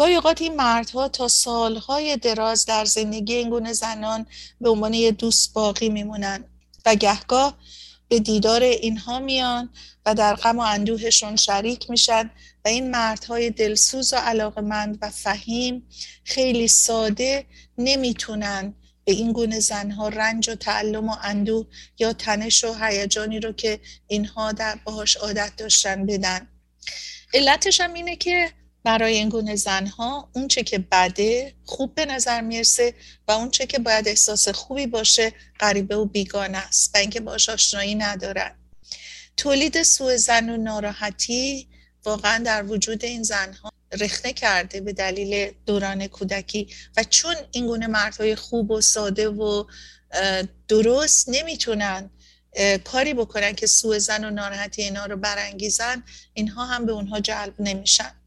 گاهی 0.00 0.14
اوقات 0.14 0.42
این 0.42 0.56
مردها 0.56 1.08
تا 1.08 1.28
سالهای 1.28 2.16
دراز 2.16 2.66
در 2.66 2.84
زندگی 2.84 3.34
این 3.34 3.50
گونه 3.50 3.72
زنان 3.72 4.26
به 4.60 4.70
عنوان 4.70 4.94
یه 4.94 5.12
دوست 5.12 5.54
باقی 5.54 5.88
میمونن 5.88 6.44
و 6.86 6.94
گهگاه 6.94 7.58
به 8.08 8.18
دیدار 8.18 8.62
اینها 8.62 9.18
میان 9.18 9.70
و 10.06 10.14
در 10.14 10.34
غم 10.34 10.58
و 10.58 10.60
اندوهشون 10.60 11.36
شریک 11.36 11.90
میشن 11.90 12.30
و 12.64 12.68
این 12.68 12.90
مردهای 12.90 13.50
دلسوز 13.50 14.12
و 14.12 14.16
علاقمند 14.16 14.98
و 15.02 15.10
فهیم 15.10 15.86
خیلی 16.24 16.68
ساده 16.68 17.46
نمی‌تونن 17.78 18.74
به 19.04 19.12
این 19.12 19.32
گونه 19.32 19.60
زنها 19.60 20.08
رنج 20.08 20.50
و 20.50 20.54
تعلم 20.54 21.08
و 21.08 21.16
اندوه 21.22 21.66
یا 21.98 22.12
تنش 22.12 22.64
و 22.64 22.74
هیجانی 22.80 23.40
رو 23.40 23.52
که 23.52 23.80
اینها 24.06 24.52
در 24.52 24.78
باهاش 24.84 25.16
عادت 25.16 25.52
داشتن 25.56 26.06
بدن. 26.06 26.48
علتش 27.34 27.80
هم 27.80 27.94
اینه 27.94 28.16
که 28.16 28.52
برای 28.84 29.16
این 29.16 29.28
گونه 29.28 29.56
زنها 29.56 30.30
اون 30.32 30.48
چه 30.48 30.62
که 30.62 30.78
بده 30.78 31.54
خوب 31.64 31.94
به 31.94 32.06
نظر 32.06 32.40
می‌رسه 32.40 32.94
و 33.28 33.32
اون 33.32 33.50
چه 33.50 33.66
که 33.66 33.78
باید 33.78 34.08
احساس 34.08 34.48
خوبی 34.48 34.86
باشه 34.86 35.32
غریبه 35.60 35.96
و 35.96 36.04
بیگانه 36.04 36.58
است 36.58 36.90
و 36.94 36.98
اینکه 36.98 37.20
باش 37.20 37.48
آشنایی 37.48 37.94
ندارن. 37.94 38.54
تولید 39.36 39.82
سوء 39.82 40.16
زن 40.16 40.50
و 40.50 40.56
ناراحتی 40.56 41.68
واقعا 42.04 42.42
در 42.44 42.64
وجود 42.64 43.04
این 43.04 43.22
زنها 43.22 43.72
رخنه 44.00 44.32
کرده 44.32 44.80
به 44.80 44.92
دلیل 44.92 45.52
دوران 45.66 46.06
کودکی 46.06 46.68
و 46.96 47.04
چون 47.04 47.34
این 47.50 47.66
گونه 47.66 47.86
مردهای 47.86 48.34
خوب 48.34 48.70
و 48.70 48.80
ساده 48.80 49.28
و 49.28 49.64
درست 50.68 51.28
نمی‌تونن 51.28 52.10
کاری 52.84 53.14
بکنن 53.14 53.52
که 53.52 53.66
سوء 53.66 53.98
زن 53.98 54.24
و 54.24 54.30
ناراحتی 54.30 54.82
اینا 54.82 55.06
رو 55.06 55.16
برانگیزن 55.16 56.02
اینها 56.34 56.66
هم 56.66 56.86
به 56.86 56.92
اونها 56.92 57.20
جلب 57.20 57.54
نمیشن. 57.58 58.19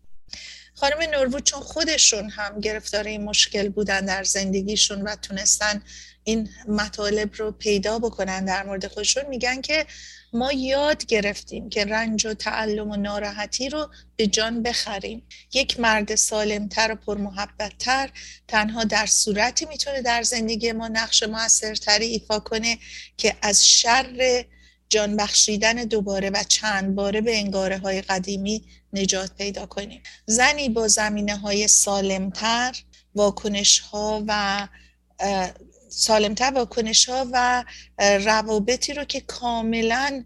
خانم 0.83 1.09
نوروود 1.11 1.43
چون 1.43 1.59
خودشون 1.59 2.29
هم 2.29 2.59
گرفتار 2.59 3.03
این 3.03 3.23
مشکل 3.23 3.69
بودن 3.69 4.05
در 4.05 4.23
زندگیشون 4.23 5.01
و 5.01 5.15
تونستن 5.15 5.83
این 6.23 6.49
مطالب 6.67 7.35
رو 7.35 7.51
پیدا 7.51 7.99
بکنن 7.99 8.45
در 8.45 8.63
مورد 8.65 8.87
خودشون 8.87 9.23
میگن 9.29 9.61
که 9.61 9.85
ما 10.33 10.51
یاد 10.51 11.05
گرفتیم 11.05 11.69
که 11.69 11.85
رنج 11.85 12.25
و 12.25 12.33
تعلم 12.33 12.91
و 12.91 12.95
ناراحتی 12.95 13.69
رو 13.69 13.89
به 14.15 14.27
جان 14.27 14.63
بخریم. 14.63 15.23
یک 15.53 15.79
مرد 15.79 16.15
سالمتر 16.15 16.91
و 16.91 16.95
پرمحبتتر 16.95 18.09
تنها 18.47 18.83
در 18.83 19.05
صورتی 19.05 19.65
می‌تونه 19.65 20.01
در 20.01 20.23
زندگی 20.23 20.71
ما 20.71 20.87
نقش 20.87 21.23
موثرتری 21.23 22.05
ایفا 22.05 22.39
کنه 22.39 22.77
که 23.17 23.35
از 23.41 23.67
شر 23.67 24.45
جان 24.89 25.17
بخشیدن 25.17 25.75
دوباره 25.75 26.29
و 26.29 26.43
چند 26.47 26.95
باره 26.95 27.21
به 27.21 27.37
انگاره 27.37 27.77
های 27.77 28.01
قدیمی 28.01 28.63
نجات 28.93 29.31
پیدا 29.37 29.65
کنیم. 29.65 30.01
زنی 30.25 30.69
با 30.69 30.87
زمینه 30.87 31.37
های 31.37 31.67
سالمتر 31.67 32.75
واکنش 33.15 33.79
ها 33.79 34.23
و 34.27 34.67
سالمتر 35.89 36.51
واکنش 36.53 37.09
ها 37.09 37.27
و 37.31 37.63
روابطی 37.99 38.93
رو 38.93 39.03
که 39.03 39.21
کاملا 39.21 40.23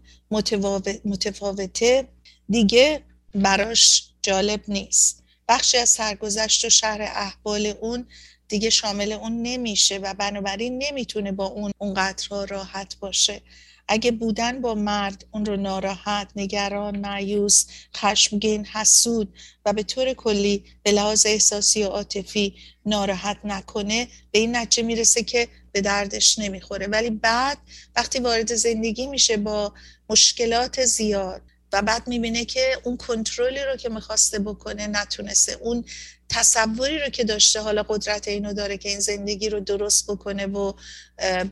متفاوته 1.04 2.08
دیگه 2.48 3.02
براش 3.34 4.10
جالب 4.22 4.60
نیست. 4.68 5.22
بخشی 5.48 5.78
از 5.78 5.88
سرگذشت 5.88 6.64
و 6.64 6.70
شهر 6.70 7.02
احوال 7.02 7.66
اون 7.80 8.06
دیگه 8.48 8.70
شامل 8.70 9.12
اون 9.12 9.42
نمیشه 9.42 9.98
و 9.98 10.14
بنابراین 10.14 10.82
نمی‌تونه 10.82 11.32
با 11.32 11.46
اون 11.46 11.72
اونقدر 11.78 12.46
راحت 12.48 12.96
باشه. 13.00 13.40
اگه 13.88 14.10
بودن 14.10 14.60
با 14.60 14.74
مرد 14.74 15.24
اون 15.30 15.46
رو 15.46 15.56
ناراحت، 15.56 16.28
نگران، 16.36 16.98
معیوس، 16.98 17.66
خشمگین، 17.96 18.66
حسود 18.66 19.34
و 19.64 19.72
به 19.72 19.82
طور 19.82 20.12
کلی 20.12 20.64
به 20.82 20.92
لحاظ 20.92 21.26
احساسی 21.26 21.82
و 21.82 21.86
عاطفی 21.86 22.54
ناراحت 22.86 23.38
نکنه 23.44 24.08
به 24.30 24.38
این 24.38 24.56
نتیجه 24.56 24.82
می‌رسه 24.82 25.22
که 25.22 25.48
به 25.72 25.80
دردش 25.80 26.38
نمی‌خوره. 26.38 26.86
ولی 26.86 27.10
بعد 27.10 27.58
وقتی 27.96 28.18
وارد 28.18 28.54
زندگی 28.54 29.06
میشه 29.06 29.36
با 29.36 29.72
مشکلات 30.10 30.84
زیاد 30.84 31.42
و 31.72 31.82
بعد 31.82 32.08
می‌بینه 32.08 32.44
که 32.44 32.78
اون 32.84 32.96
کنترلی 32.96 33.64
رو 33.64 33.76
که 33.76 33.88
می‌خواسته 33.88 34.38
بکنه 34.38 34.86
نتونسته. 34.86 35.52
اون 35.52 35.84
تصوری 36.28 36.98
رو 36.98 37.08
که 37.08 37.24
داشته 37.24 37.60
حالا 37.60 37.82
قدرت 37.82 38.28
اینو 38.28 38.52
داره 38.52 38.78
که 38.78 38.88
این 38.88 39.00
زندگی 39.00 39.48
رو 39.48 39.60
درست 39.60 40.10
بکنه 40.10 40.46
و 40.46 40.72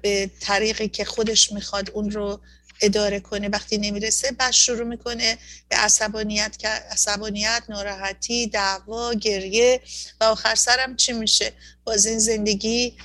به 0.02 0.31
طریقی 0.40 0.88
که 0.88 1.05
خودش 1.05 1.52
می‌خواد 1.52 1.90
اون 1.90 2.11
رو 2.11 2.40
اداره 2.81 3.20
کنه. 3.20 3.48
وقتی 3.48 3.79
نمی‌رسه 3.79 4.33
بعد 4.33 4.52
شروع 4.52 4.85
می‌کنه 4.85 5.38
به 5.68 5.76
عصبانیت 5.76 6.64
عصبانیت 6.90 7.62
ناراحتی 7.68 8.46
دعوا 8.46 9.14
گریه 9.14 9.81
و 10.20 10.24
آخر 10.24 10.55
سرم 10.55 10.96
چی 10.96 11.12
میشه؟ 11.12 11.52
باز 11.85 12.07
این 12.07 12.18
زندگی 12.18 12.96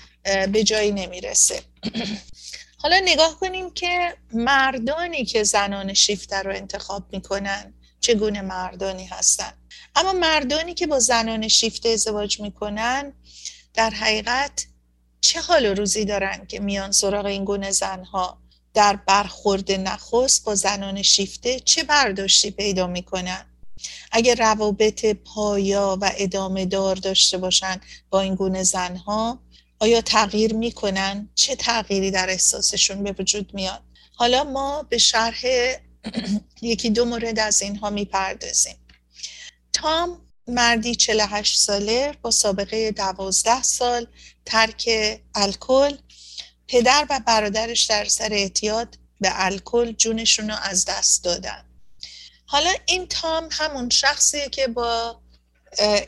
به 0.51 0.63
جایی 0.63 0.91
نمی‌رسه. 0.91 1.61
حالا 2.83 3.01
نگاه 3.05 3.39
کنیم 3.39 3.71
که 3.71 4.17
مردانی 4.33 5.25
که 5.25 5.43
زنان 5.43 5.93
شیفته 5.93 6.35
رو 6.35 6.55
انتخاب 6.55 7.03
می‌کنن 7.11 7.73
چگونه 7.99 8.41
مردانی 8.41 9.05
هستن. 9.05 9.53
اما 9.95 10.13
مردانی 10.13 10.73
که 10.73 10.87
با 10.87 10.99
زنان 10.99 11.47
شیفته 11.47 11.89
ازدواج 11.89 12.39
می‌کنن 12.39 13.13
در 13.73 13.89
حقیقت 13.89 14.65
چه 15.21 15.41
حال 15.41 15.65
و 15.65 15.73
روزی 15.73 16.05
دارن 16.05 16.45
که 16.47 16.59
میان 16.59 16.91
سراغ 16.91 17.25
این 17.25 17.45
گونه 17.45 17.71
زنها؟ 17.71 18.37
در 18.73 18.95
برخورد 18.95 19.71
نخست 19.71 20.45
با 20.45 20.55
زنان 20.55 21.01
شیفته 21.01 21.59
چه 21.59 21.83
برداشتی 21.83 22.51
پیدا 22.51 22.87
می‌کنن؟ 22.87 23.45
اگر 24.11 24.35
روابط 24.35 25.05
پایا 25.05 25.97
و 26.01 26.11
ادامه 26.17 26.65
دار 26.65 26.95
داشته 26.95 27.37
باشن 27.37 27.81
با 28.09 28.21
این 28.21 28.35
گونه 28.35 28.63
زنها 28.63 29.39
آیا 29.81 30.01
تغییر 30.01 30.53
می‌کنن؟ 30.53 31.29
چه 31.35 31.55
تغییری 31.55 32.11
در 32.11 32.29
احساسشون 32.29 33.03
به 33.03 33.15
وجود 33.19 33.53
میاد؟ 33.53 33.81
حالا 34.15 34.43
ما 34.43 34.83
به 34.83 34.97
شرح 34.97 35.41
یکی 36.61 36.89
دو 36.89 37.05
مورد 37.05 37.39
از 37.39 37.61
اینها 37.61 37.89
می‌پردازیم. 37.89 38.75
تام 39.73 40.21
مردی 40.47 40.95
48 40.95 41.59
ساله 41.59 42.15
با 42.21 42.31
سابقه 42.31 42.91
12 42.91 43.63
سال 43.63 44.07
ترک 44.45 44.89
الکل. 45.35 45.97
پدر 46.67 47.07
و 47.09 47.19
برادرش 47.27 47.83
در 47.83 48.05
سر 48.05 48.29
اعتیاد 48.31 48.97
به 49.19 49.29
الکل 49.33 49.91
جونشون 49.91 50.49
رو 50.49 50.55
از 50.61 50.85
دست 50.85 51.23
دادن. 51.23 51.65
حالا 52.45 52.73
این 52.85 53.07
تام 53.07 53.49
همون 53.51 53.89
شخصیه 53.89 54.49
که 54.49 54.67
با 54.67 55.21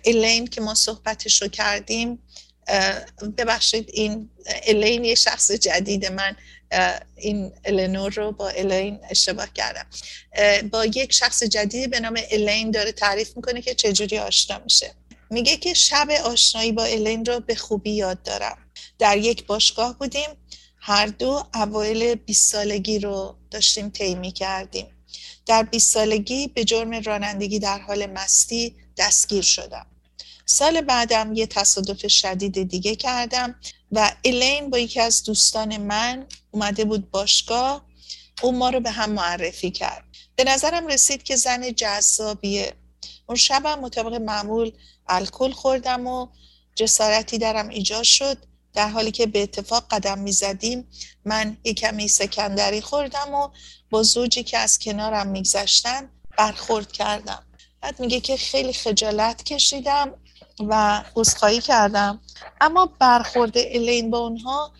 الین 0.05 0.47
که 0.47 0.61
ما 0.61 0.76
صحبتش 0.76 1.41
رو 1.41 1.47
کردیم 1.47 2.19
ببخشید 3.38 3.89
این 3.93 4.30
الین 4.64 5.05
یه 5.05 5.16
شخص 5.16 5.51
جدید 5.51 6.05
من 6.05 6.36
این 7.16 7.51
الینور 7.66 8.14
رو 8.14 8.32
با 8.32 8.49
الین 8.49 8.99
اشتباه 9.09 9.53
کردم. 9.53 9.86
با 10.72 10.86
یک 10.86 11.14
شخص 11.14 11.43
جدیدی 11.43 11.88
به 11.88 11.99
نام 11.99 12.20
الین 12.32 12.72
داره 12.72 12.91
تعریف 12.91 13.38
می‌کنه 13.38 13.61
که 13.61 13.76
چجوری 13.76 14.20
آشنا 14.20 14.59
میشه. 14.64 14.91
میگه 15.30 15.57
که 15.57 15.74
شب 15.74 16.09
آشنایی 16.09 16.72
با 16.72 16.84
الین 16.84 17.26
رو 17.26 17.39
به 17.39 17.55
خوبی 17.55 17.91
یاد 17.91 18.24
دارم. 18.24 18.57
در 18.99 19.18
یک 19.18 19.45
باشگاه 19.45 19.97
بودیم. 19.97 20.30
هر 20.86 21.05
دو 21.05 21.43
اوایل 21.53 22.16
20 22.16 22.51
سالگی 22.51 22.99
رو 22.99 23.38
داشتیم 23.51 23.89
طی 23.89 24.32
کردیم 24.32 24.88
در 25.45 25.64
20 25.64 25.93
سالگی 25.93 26.47
به 26.47 26.64
جرم 26.64 26.91
رانندگی 26.93 27.59
در 27.59 27.80
حال 27.80 28.05
مستی 28.05 28.76
دستگیر 28.97 29.41
شدم. 29.41 29.86
سال 30.46 30.82
بعدم 30.82 31.34
یه 31.34 31.48
تصادف 31.48 32.08
شدید 32.08 32.70
دیگه 32.70 32.96
کردم 32.96 33.56
و 33.91 34.16
الین 34.26 34.70
با 34.70 34.80
یکی 34.80 35.00
از 35.00 35.24
دوستان 35.24 35.78
من 35.78 36.26
اومده 36.52 36.86
بود 36.86 37.12
باشگاه 37.12 37.86
او 38.41 38.52
ما 38.52 38.70
رو 38.70 38.80
به 38.80 38.91
هم 38.91 39.12
معرفی 39.12 39.72
کرد. 39.72 40.04
به 40.36 40.44
نظرم 40.44 40.88
رسید 40.88 41.24
که 41.24 41.36
زن 41.36 41.72
جذابیه. 41.72 42.74
اون 43.26 43.38
شبم 43.38 43.80
مطابق 43.80 44.14
معمول 44.14 44.72
الکل 45.08 45.52
خوردم 45.52 46.08
و 46.08 46.28
جسارتی 46.76 47.38
درم 47.38 47.70
ایجاد 47.70 48.04
شد. 48.04 48.38
در 48.74 48.89
حالی 48.89 49.12
که 49.12 49.26
به 49.26 49.44
اتفاق 49.44 49.86
قدم 49.91 50.20
می 50.20 50.32
زدیم 50.32 50.88
من 51.26 51.58
یک 51.64 51.80
کمی 51.80 52.08
سکندری 52.08 52.82
خوردم 52.82 53.34
و 53.34 53.50
با 53.89 54.04
زوجی 54.04 54.44
که 54.44 54.58
از 54.58 54.80
کنارم 54.80 55.28
میگذشتن 55.28 56.10
برخورد 56.38 56.91
کردم. 56.91 57.44
بعد 57.82 58.00
میگه 58.00 58.20
که 58.20 58.38
خیلی 58.38 58.74
خجالت 58.74 59.44
کشیدم. 59.44 60.14
و 60.70 61.03
عذرخواهی 61.16 61.61
کردم. 61.61 62.20
اما 62.61 62.86
برخورد 62.99 63.57
الین 63.57 64.11
با 64.11 64.18
اونها 64.18 64.72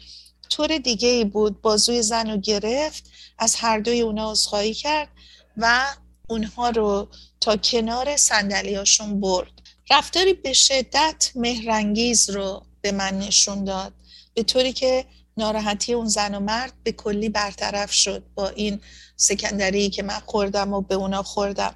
طور 0.50 0.78
دیگه 0.78 1.08
ای 1.08 1.26
بود. 1.26 1.62
بازوی 1.62 2.02
زن 2.02 2.30
رو 2.32 2.38
گرفت 2.38 3.04
از 3.40 3.56
هر 3.56 3.80
دوی 3.80 4.02
اونا 4.02 4.32
عذرخواهی 4.32 4.74
کرد 4.74 5.08
و 5.58 5.86
اونها 6.30 6.70
رو 6.70 7.08
تا 7.42 7.58
کنار 7.58 8.18
صندلیاشون 8.18 9.22
برد. 9.22 9.52
رفتاری 9.92 10.34
به 10.34 10.54
شدت 10.54 11.32
مهرنگیز 11.36 12.30
رو 12.30 12.64
به 12.82 12.92
من 12.92 13.20
نشون 13.20 13.64
داد 13.64 13.94
به 14.34 14.44
طوری 14.44 14.74
که 14.74 15.06
ناراحتی 15.38 15.94
اون 15.94 16.08
زن 16.08 16.36
و 16.36 16.40
مرد 16.40 16.74
به 16.84 16.92
کلی 16.92 17.30
برطرف 17.30 17.92
شد 17.92 18.24
با 18.36 18.50
این 18.50 18.82
سکندری 19.16 19.90
که 19.90 20.04
من 20.04 20.20
خوردم 20.26 20.74
و 20.74 20.82
به 20.82 20.96
اونا 20.96 21.24
خوردم. 21.24 21.76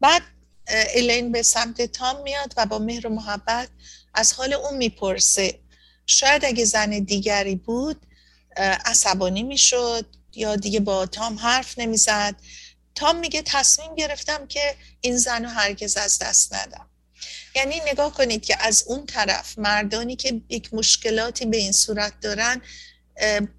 بعد 0.00 0.22
الین 0.70 1.32
به 1.32 1.42
سمت 1.42 1.82
تام 1.82 2.22
میاد 2.22 2.54
و 2.56 2.66
با 2.66 2.78
مهر 2.78 3.06
و 3.06 3.10
محبت 3.10 3.68
از 4.14 4.32
حال 4.32 4.52
اون 4.52 4.76
می‌پرسه. 4.76 5.58
شاید 6.06 6.44
اگه 6.44 6.64
زن 6.64 6.90
دیگری 6.90 7.54
بود 7.54 8.06
عصبانی 8.84 9.42
می‌شد 9.42 10.06
یا 10.34 10.56
دیگه 10.56 10.80
با 10.80 11.06
تام 11.06 11.38
حرف 11.38 11.78
نمی‌زد. 11.78 12.34
تام 12.94 13.16
میگه 13.16 13.42
تصمیم 13.42 13.94
گرفتم 13.94 14.46
که 14.46 14.74
این 15.00 15.16
زن 15.16 15.44
رو 15.44 15.50
هرگز 15.50 15.96
از 15.96 16.18
دست 16.18 16.54
ندم. 16.54 16.86
یعنی 17.54 17.80
نگاه 17.80 18.14
کنید 18.14 18.44
که 18.44 18.66
از 18.66 18.84
اون 18.86 19.06
طرف 19.06 19.58
مردانی 19.58 20.16
که 20.16 20.40
یک 20.48 20.74
مشکلاتی 20.74 21.46
به 21.46 21.56
این 21.56 21.72
صورت 21.72 22.20
دارن 22.20 22.62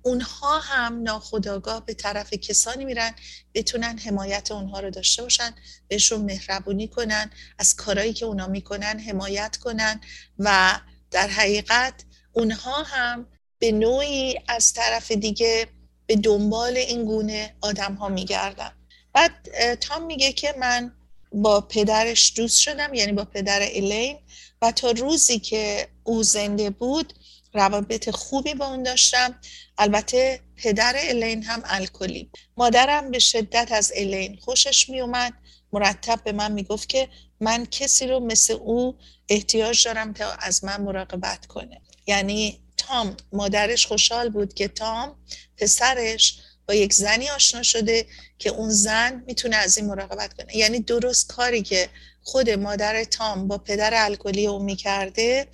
اونها 0.01 0.59
هم 0.59 1.03
ناخداگاه 1.03 1.85
به 1.85 1.93
طرف 1.93 2.33
کسانی 2.33 2.85
میرن 2.85 3.15
بتونن 3.53 3.97
حمایت 3.97 4.51
اونها 4.51 4.79
رو 4.79 4.89
داشته 4.89 5.21
باشن 5.21 5.55
بهشون 5.87 6.21
مهربونی 6.21 6.87
کنن 6.87 7.31
از 7.59 7.75
کارهایی 7.75 8.13
که 8.13 8.25
اونا 8.25 8.47
می‌کنن 8.47 8.99
حمایت 8.99 9.57
کنن 9.57 10.01
و 10.39 10.79
در 11.11 11.27
حقیقت 11.27 11.93
اونها 12.33 12.83
هم 12.83 13.27
به 13.59 13.71
نوعی 13.71 14.39
از 14.47 14.73
طرف 14.73 15.11
دیگه 15.11 15.67
به 16.05 16.15
دنبال 16.15 16.77
این 16.77 17.05
گونه 17.05 17.55
آدم 17.61 17.93
ها 17.93 18.09
میگردن. 18.09 18.71
بعد 19.13 19.49
تام 19.75 20.05
میگه 20.05 20.33
که 20.33 20.55
من 20.59 20.91
با 21.31 21.61
پدرش 21.61 22.33
دوست 22.35 22.59
شدم 22.59 22.93
یعنی 22.93 23.11
با 23.11 23.25
پدر 23.25 23.61
الین 23.61 24.17
و 24.61 24.71
تا 24.71 24.91
روزی 24.91 25.39
که 25.39 25.87
او 26.03 26.23
زنده 26.23 26.69
بود 26.69 27.13
روابط 27.53 28.09
خوبی 28.09 28.53
با 28.53 28.65
اون 28.65 28.83
داشتم. 28.83 29.39
البته 29.77 30.41
پدر 30.55 30.95
الین 30.97 31.43
هم 31.43 31.61
الکلی. 31.65 32.31
مادرم 32.57 33.11
به 33.11 33.19
شدت 33.19 33.71
از 33.71 33.91
الین 33.95 34.37
خوشش 34.41 34.89
می 34.89 35.01
اومد 35.01 35.33
مرتب 35.73 36.23
به 36.23 36.31
من 36.31 36.51
می‌گفت 36.51 36.89
که 36.89 37.09
من 37.39 37.65
کسی 37.65 38.07
رو 38.07 38.19
مثل 38.19 38.53
او 38.53 38.97
احتیاج 39.29 39.85
دارم 39.87 40.13
تا 40.13 40.31
از 40.31 40.63
من 40.63 40.81
مراقبت 40.81 41.45
کنه. 41.45 41.81
یعنی 42.07 42.59
تام 42.77 43.17
مادرش 43.33 43.85
خوشحال 43.85 44.29
بود 44.29 44.53
که 44.53 44.67
تام 44.67 45.15
پسرش 45.57 46.39
با 46.67 46.73
یک 46.73 46.93
زنی 46.93 47.29
آشنا 47.29 47.63
شده 47.63 48.05
که 48.39 48.49
اون 48.49 48.69
زن 48.69 49.23
می‌تونه 49.27 49.55
از 49.55 49.77
این 49.77 49.87
مراقبت 49.87 50.33
کنه. 50.33 50.57
یعنی 50.57 50.79
درست 50.79 51.27
کاری 51.27 51.61
که 51.61 51.89
خود 52.23 52.49
مادر 52.49 53.03
تام 53.03 53.47
با 53.47 53.57
پدر 53.57 53.91
الکلی 53.93 54.47
او 54.47 54.63
می‌کرده 54.63 55.47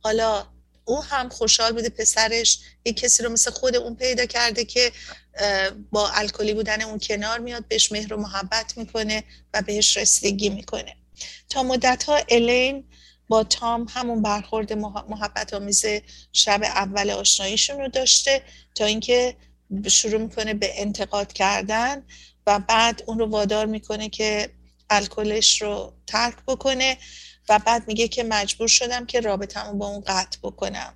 حالا 0.00 0.46
او 0.88 1.04
هم 1.04 1.28
خوشحال 1.28 1.72
بوده 1.72 1.88
پسرش 1.88 2.58
یک 2.84 2.96
کسی 2.96 3.22
رو 3.22 3.30
مثل 3.32 3.50
خود 3.50 3.76
اون 3.76 3.96
پیدا 3.96 4.26
کرده 4.26 4.64
که 4.64 4.92
با 5.90 6.08
الکلی 6.10 6.54
بودن 6.54 6.82
اون 6.82 6.98
کنار 6.98 7.38
میاد 7.38 7.68
بهش 7.68 7.92
مهر 7.92 8.14
و 8.14 8.16
محبت 8.16 8.78
می‌کنه 8.78 9.24
و 9.54 9.62
بهش 9.62 9.96
رسیدگی 9.96 10.48
می‌کنه. 10.48 10.96
تا 11.48 11.62
مدت 11.62 12.04
ها 12.04 12.20
الین 12.28 12.84
با 13.28 13.44
تام 13.44 13.86
همون 13.90 14.22
برخورد 14.22 14.72
محبت 14.72 15.54
آمیز 15.54 15.84
شب 16.32 16.60
اول 16.62 17.10
آشناییشون 17.10 17.78
رو 17.80 17.88
داشته 17.88 18.42
تا 18.74 18.84
اینکه 18.84 19.36
شروع 19.88 20.20
می‌کنه 20.20 20.54
به 20.54 20.80
انتقاد 20.80 21.32
کردن 21.32 22.02
و 22.46 22.58
بعد 22.58 23.02
اون 23.06 23.18
رو 23.18 23.26
وادار 23.26 23.66
می‌کنه 23.66 24.08
که 24.08 24.50
الکلش 24.90 25.62
رو 25.62 25.92
ترک 26.06 26.36
بکنه. 26.46 26.98
و 27.48 27.58
بعد 27.58 27.88
میگه 27.88 28.08
که 28.08 28.24
مجبور 28.24 28.68
شدم 28.68 29.06
که 29.06 29.20
رابطمو 29.20 29.72
با 29.72 29.86
اون 29.86 30.00
قطع 30.06 30.38
بکنم. 30.42 30.94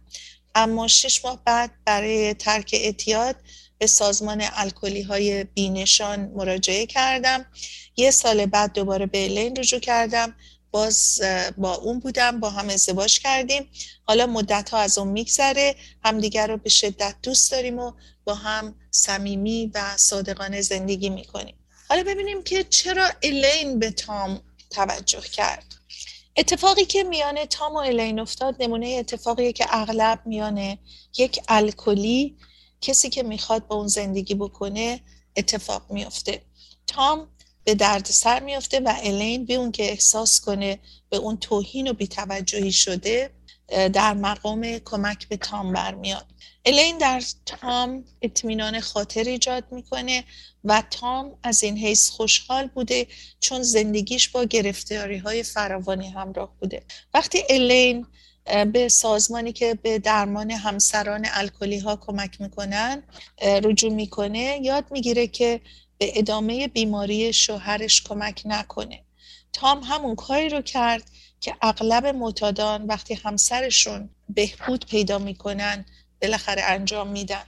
اما 0.55 0.89
شش 0.89 1.25
ماه 1.25 1.43
بعد 1.45 1.71
برای 1.85 2.35
ترک 2.35 2.71
اعتیاد 2.73 3.37
به 3.79 3.87
سازمان 3.87 4.45
الکلی 4.53 5.03
های 5.03 5.45
بینشان 5.45 6.21
مراجعه 6.21 6.87
کردم. 6.87 7.47
یه 7.97 8.11
سال 8.11 8.47
بعد 8.47 8.73
دوباره 8.73 9.07
به 9.07 9.25
الین 9.25 9.57
رجوع 9.57 9.81
کردم. 9.81 10.35
باز 10.71 11.21
با 11.57 11.75
اون 11.75 11.99
بودم 11.99 12.41
با 12.41 12.51
هم 12.51 12.69
ازدواج 12.69 13.19
کردیم. 13.21 13.71
حالا 14.05 14.27
مدت 14.27 14.71
ها 14.71 14.79
از 14.79 14.99
اون 14.99 15.09
میگذره. 15.09 15.77
همدیگر 16.05 16.47
رو 16.47 16.57
به 16.57 16.71
شدت 16.71 17.15
دوست 17.23 17.53
داریم 17.53 17.79
و 17.79 17.93
با 18.25 18.35
هم 18.35 18.75
صمیمی 18.91 19.71
و 19.75 19.97
صادقانه 19.97 20.61
زندگی 20.61 21.11
می‌کنیم. 21.11 21.55
حالا 21.89 22.03
ببینیم 22.03 22.43
که 22.43 22.65
چرا 22.65 23.11
الین 23.23 23.79
به 23.79 23.91
تام 23.91 24.43
توجه 24.71 25.21
کرد. 25.21 25.70
اتفاقی 26.37 26.85
که 26.85 27.03
میان 27.03 27.45
تام 27.45 27.73
و 27.73 27.77
الین 27.77 28.21
افتاد 28.21 28.63
نمونه 28.63 28.97
اتفاقیه 28.99 29.53
که 29.53 29.67
اغلب 29.69 30.21
میان 30.27 30.79
یک 31.19 31.41
الکلی 31.49 32.37
کسی 32.81 33.09
که 33.09 33.23
می‌خواد 33.23 33.67
با 33.67 33.77
اون 33.77 33.87
زندگی 33.87 34.35
بکنه 34.35 35.01
اتفاق 35.37 35.83
میفته 35.91 36.43
تام 36.87 37.29
به 37.65 37.75
درد 37.75 38.07
سر 38.07 38.41
میفته 38.41 38.81
و 38.81 38.95
الین 39.03 39.45
به 39.45 39.55
اون 39.55 39.73
که 39.73 39.91
احساس 39.91 40.41
کنه 40.41 40.79
به 41.11 41.17
اون 41.17 41.37
توهین 41.37 41.89
و 41.89 41.93
بیتوجهی 41.93 42.73
شده 42.73 43.31
در 43.71 44.15
مقام 44.15 44.79
کمک 44.79 45.29
به 45.29 45.37
تام 45.37 45.73
برمیاد. 45.73 46.27
الین 46.65 46.99
در 46.99 47.23
تام 47.47 48.05
اطمینان 48.23 48.81
خاطر 48.81 49.25
ایجاد 49.25 49.65
می‌کنه 49.71 50.25
و 50.65 50.83
تام 50.91 51.39
از 51.43 51.63
این 51.63 51.79
حیث 51.79 52.11
خوشحال 52.11 52.67
بوده 52.67 53.07
چون 53.41 53.63
زندگیش 53.63 54.29
با 54.29 54.45
گرفتاری 54.45 55.19
های 55.19 55.43
فراوانی 55.43 56.09
همراه 56.09 56.57
بوده. 56.61 56.83
وقتی 57.15 57.43
الین 57.51 58.07
به 58.73 58.89
سازمانی 58.89 59.53
که 59.53 59.75
به 59.75 59.99
درمان 59.99 60.51
همسران 60.51 61.27
الکلی 61.31 61.79
ها 61.79 61.97
کمک 61.97 62.41
می‌کنن 62.41 63.03
رجوع 63.43 63.93
می‌کنه 63.93 64.59
یاد 64.63 64.85
می‌گیره 64.91 65.27
که 65.27 65.61
به 65.99 66.13
ادامه 66.19 66.69
بیماری 66.69 67.33
شوهرش 67.33 68.03
کمک 68.03 68.43
نکنه. 68.45 69.05
تام 69.53 69.81
همون 69.83 70.15
کاری 70.15 70.49
رو 70.49 70.63
کرد 70.63 71.11
که 71.41 71.57
اغلب 71.63 72.07
معتادان 72.07 72.87
وقتی 72.87 73.15
همسرشون 73.15 74.11
بهبود 74.29 74.87
پیدا 74.87 75.19
می‌کنن 75.19 75.85
بالاخره 76.23 76.63
انجام 76.63 77.09
میدن. 77.09 77.43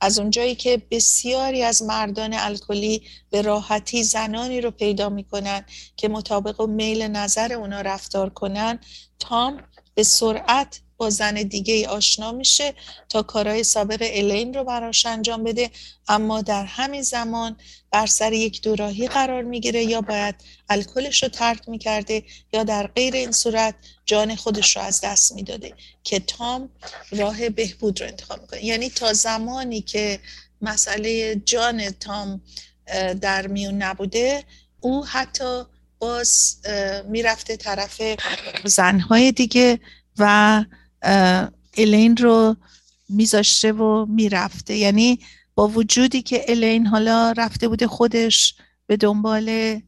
از 0.00 0.18
اونجایی 0.18 0.54
که 0.54 0.82
بسیاری 0.90 1.62
از 1.62 1.82
مردان 1.82 2.34
الکلی 2.34 3.02
به 3.30 3.42
راحتی 3.42 4.02
زنانی 4.02 4.60
رو 4.60 4.70
پیدا 4.70 5.08
می‌کنن 5.08 5.64
که 5.96 6.08
مطابق 6.08 6.60
و 6.60 6.66
میل 6.66 7.02
نظر 7.02 7.52
اونا 7.52 7.80
رفتار 7.80 8.30
کنن 8.30 8.78
تام 9.18 9.62
به 9.94 10.02
سرعت 10.02 10.80
با 11.02 11.10
زن 11.10 11.34
دیگه 11.34 11.74
ای 11.74 11.86
آشنا 11.86 12.32
میشه 12.32 12.74
تا 13.08 13.22
کارهای 13.22 13.64
سابق 13.64 13.98
الین 14.02 14.54
رو 14.54 14.64
براش 14.64 15.06
انجام 15.06 15.44
بده. 15.44 15.70
اما 16.08 16.42
در 16.42 16.64
همین 16.64 17.02
زمان 17.02 17.56
بر 17.90 18.06
سر 18.06 18.32
یک 18.32 18.62
دوراهی 18.62 19.08
قرار 19.08 19.42
می‌گیره 19.42 19.84
یا 19.84 20.00
باید 20.00 20.34
الکلش 20.68 21.22
رو 21.22 21.28
ترک 21.28 21.68
می‌کرده 21.68 22.22
یا 22.52 22.64
در 22.64 22.86
غیر 22.86 23.14
این 23.14 23.32
صورت 23.32 23.74
جان 24.06 24.34
خودش 24.36 24.76
رو 24.76 24.82
از 24.82 25.00
دست 25.00 25.32
می‌داده 25.32 25.74
که 26.04 26.20
تام 26.20 26.68
راه 27.10 27.48
بهبود 27.48 28.00
رو 28.00 28.06
انتخاب 28.06 28.40
می‌کنه. 28.40 28.64
یعنی 28.64 28.90
تا 28.90 29.12
زمانی 29.12 29.80
که 29.80 30.20
مسئله 30.60 31.36
جان 31.44 31.90
تام 31.90 32.40
در 33.20 33.46
میون 33.46 33.82
نبوده 33.82 34.44
او 34.80 35.06
حتی 35.06 35.62
باز 35.98 36.56
می‌رفته 37.08 37.56
طرف 37.56 38.02
زنهای 38.64 39.32
دیگه 39.32 39.80
و 40.18 40.64
الین 41.76 42.16
رو 42.16 42.56
میذاشته 43.08 43.72
و 43.72 44.06
می‌رفته. 44.06 44.76
یعنی 44.76 45.18
با 45.54 45.68
وجودی 45.68 46.22
که 46.22 46.44
الین 46.48 46.86
حالا 46.86 47.32
رفته 47.36 47.68
بوده 47.68 47.86
خودش 47.86 48.54
به 48.86 48.96
دنبال 48.96 49.80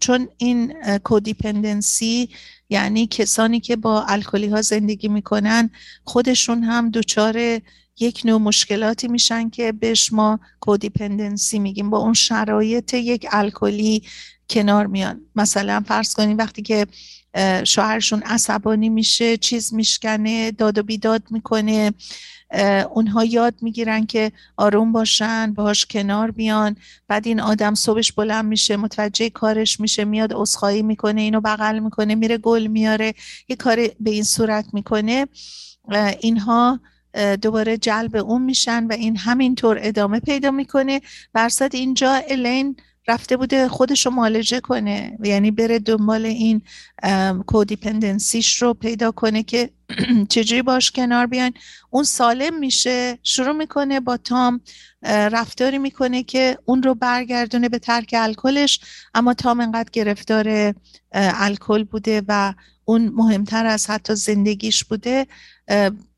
چون 0.00 0.28
این 0.38 0.74
کودیپندنسی 0.98 2.28
یعنی 2.70 3.06
کسانی 3.06 3.60
که 3.60 3.76
با 3.76 4.02
الکلی 4.02 4.48
ها 4.48 4.62
زندگی 4.62 5.08
می‌کنن 5.08 5.70
خودشون 6.04 6.62
هم 6.62 6.90
دچار 6.90 7.60
یک 8.00 8.22
نوع 8.24 8.40
مشکلاتی 8.40 9.08
میشن 9.08 9.50
که 9.50 9.72
بهش 9.72 10.12
ما 10.12 10.40
کودیپندنسی 10.60 11.58
میگیم. 11.58 11.90
با 11.90 11.98
اون 11.98 12.14
شرایط 12.14 12.94
یک 12.94 13.26
الکلی 13.30 14.02
کنار 14.50 14.86
میان. 14.86 15.20
مثلا 15.34 15.84
فرض 15.86 16.14
کنیم 16.14 16.38
وقتی 16.38 16.62
که 16.62 16.86
شوهرشون 17.64 18.22
عصبانی 18.22 18.88
میشه 18.88 19.36
چیز 19.36 19.74
میشکنه 19.74 20.50
داد 20.50 20.78
و 20.78 20.82
بیداد 20.82 21.22
می‌کنه. 21.30 21.92
اونها 22.90 23.24
یاد 23.24 23.54
می‌گیرن 23.60 24.06
که 24.06 24.32
آروم 24.56 24.92
باشن 24.92 25.52
باهاش 25.52 25.86
کنار 25.86 26.30
بیان. 26.30 26.76
بعد 27.08 27.26
این 27.26 27.40
آدم 27.40 27.74
صبحش 27.74 28.12
بلند 28.12 28.44
میشه 28.44 28.76
متوجه 28.76 29.30
کارش 29.30 29.80
میشه 29.80 30.04
میاد 30.04 30.32
عذرخواهی 30.34 30.82
می‌کنه 30.82 31.20
اینو 31.20 31.40
بغل 31.40 31.78
می‌کنه 31.78 32.14
میره 32.14 32.38
گل 32.38 32.66
میاره 32.66 33.14
یه 33.48 33.56
کار 33.56 33.76
به 34.00 34.10
این 34.10 34.24
صورت 34.24 34.66
می‌کنه. 34.72 35.26
اینها 36.20 36.80
دوباره 37.42 37.76
جلب 37.76 38.16
اون 38.16 38.42
میشن 38.42 38.86
و 38.86 38.92
این 38.92 39.16
همینطور 39.16 39.78
ادامه 39.82 40.20
پیدا 40.20 40.50
می‌کنه. 40.50 41.00
برصد 41.32 41.74
اینجا 41.74 42.14
الین 42.14 42.76
رفته 43.08 43.36
بوده 43.36 43.68
خودش 43.68 44.06
رو 44.06 44.12
مالجه 44.12 44.60
کنه. 44.60 45.18
یعنی 45.24 45.50
بره 45.50 45.78
دنبال 45.78 46.26
این 46.26 46.62
کودیپندنسیش 47.46 48.62
رو 48.62 48.74
پیدا 48.74 49.10
کنه 49.10 49.42
که 49.42 49.70
چجوری 50.28 50.62
باش 50.62 50.90
کنار 50.90 51.26
بیان 51.26 51.52
اون 51.90 52.04
سالم 52.04 52.58
میشه 52.58 53.18
شروع 53.22 53.52
می‌کنه 53.56 54.00
با 54.00 54.16
تام 54.16 54.60
رفتاری 55.02 55.78
می‌کنه 55.78 56.22
که 56.22 56.58
اون 56.64 56.82
رو 56.82 56.94
برگردونه 56.94 57.68
به 57.68 57.78
ترک 57.78 58.14
الکلش. 58.18 58.80
اما 59.14 59.34
تام 59.34 59.60
انقدر 59.60 59.90
گرفتار 59.92 60.74
الکل 61.12 61.84
بوده 61.84 62.22
و 62.28 62.54
اون 62.84 63.08
مهمتر 63.14 63.66
از 63.66 63.90
حتی 63.90 64.14
زندگیش 64.14 64.84
بوده. 64.84 65.26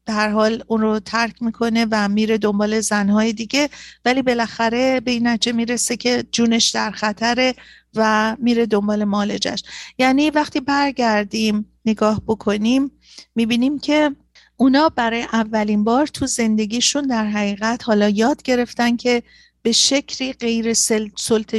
در 0.07 0.31
حال 0.31 0.65
اون 0.67 0.81
رو 0.81 0.99
ترک 0.99 1.43
می‌کنه 1.43 1.87
و 1.91 2.09
میره 2.09 2.39
دنبال 2.39 2.81
زنهای 2.81 3.33
دیگه 3.33 3.69
ولی 4.05 4.23
بالاخره 4.23 5.01
به 5.01 5.11
این 5.11 5.27
نتیجه 5.27 5.57
می‌رسه 5.57 5.97
که 5.97 6.25
جونش 6.33 6.71
در 6.71 6.91
خطره 6.91 7.55
و 7.95 8.37
میره 8.39 8.67
دنبال 8.67 9.05
مالجش. 9.05 9.63
یعنی 9.99 10.31
وقتی 10.31 10.61
برگردیم 10.61 11.67
نگاه 11.85 12.23
بکنیم 12.27 12.91
می‌بینیم 13.35 13.79
که 13.79 14.11
اونا 14.57 14.89
برای 14.89 15.23
اولین 15.23 15.85
بار 15.85 16.07
تو 16.07 16.27
زندگیشون 16.27 17.07
در 17.07 17.27
حقیقت 17.27 17.85
حالا 17.85 18.09
یاد 18.09 18.43
گرفتن 18.43 18.97
که 18.97 19.23
به 19.63 19.73
شکلی 19.73 20.33
غیر 20.33 20.75
سلط 20.75 21.57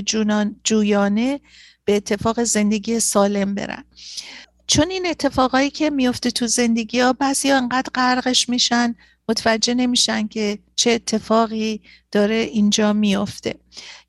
جویانه 0.64 1.40
به 1.86 1.96
اتفاق 1.96 2.44
زندگی 2.44 3.00
سالم 3.00 3.56
برن. 3.56 3.84
چون 4.68 4.92
این 4.92 5.08
اتفاقایی 5.08 5.70
که 5.70 5.90
میفته 5.90 6.32
تو 6.32 6.48
زندگی 6.48 7.00
ها 7.00 7.14
بعضی 7.14 7.50
ها 7.50 7.58
انقدر 7.58 7.90
غرقش 7.96 8.50
میشن 8.50 8.96
متوجه 9.30 9.74
نمیشن 9.74 10.28
که 10.28 10.60
چه 10.76 10.92
اتفاقی 10.92 11.82
داره 12.12 12.36
اینجا 12.36 12.94
میفته. 12.94 13.56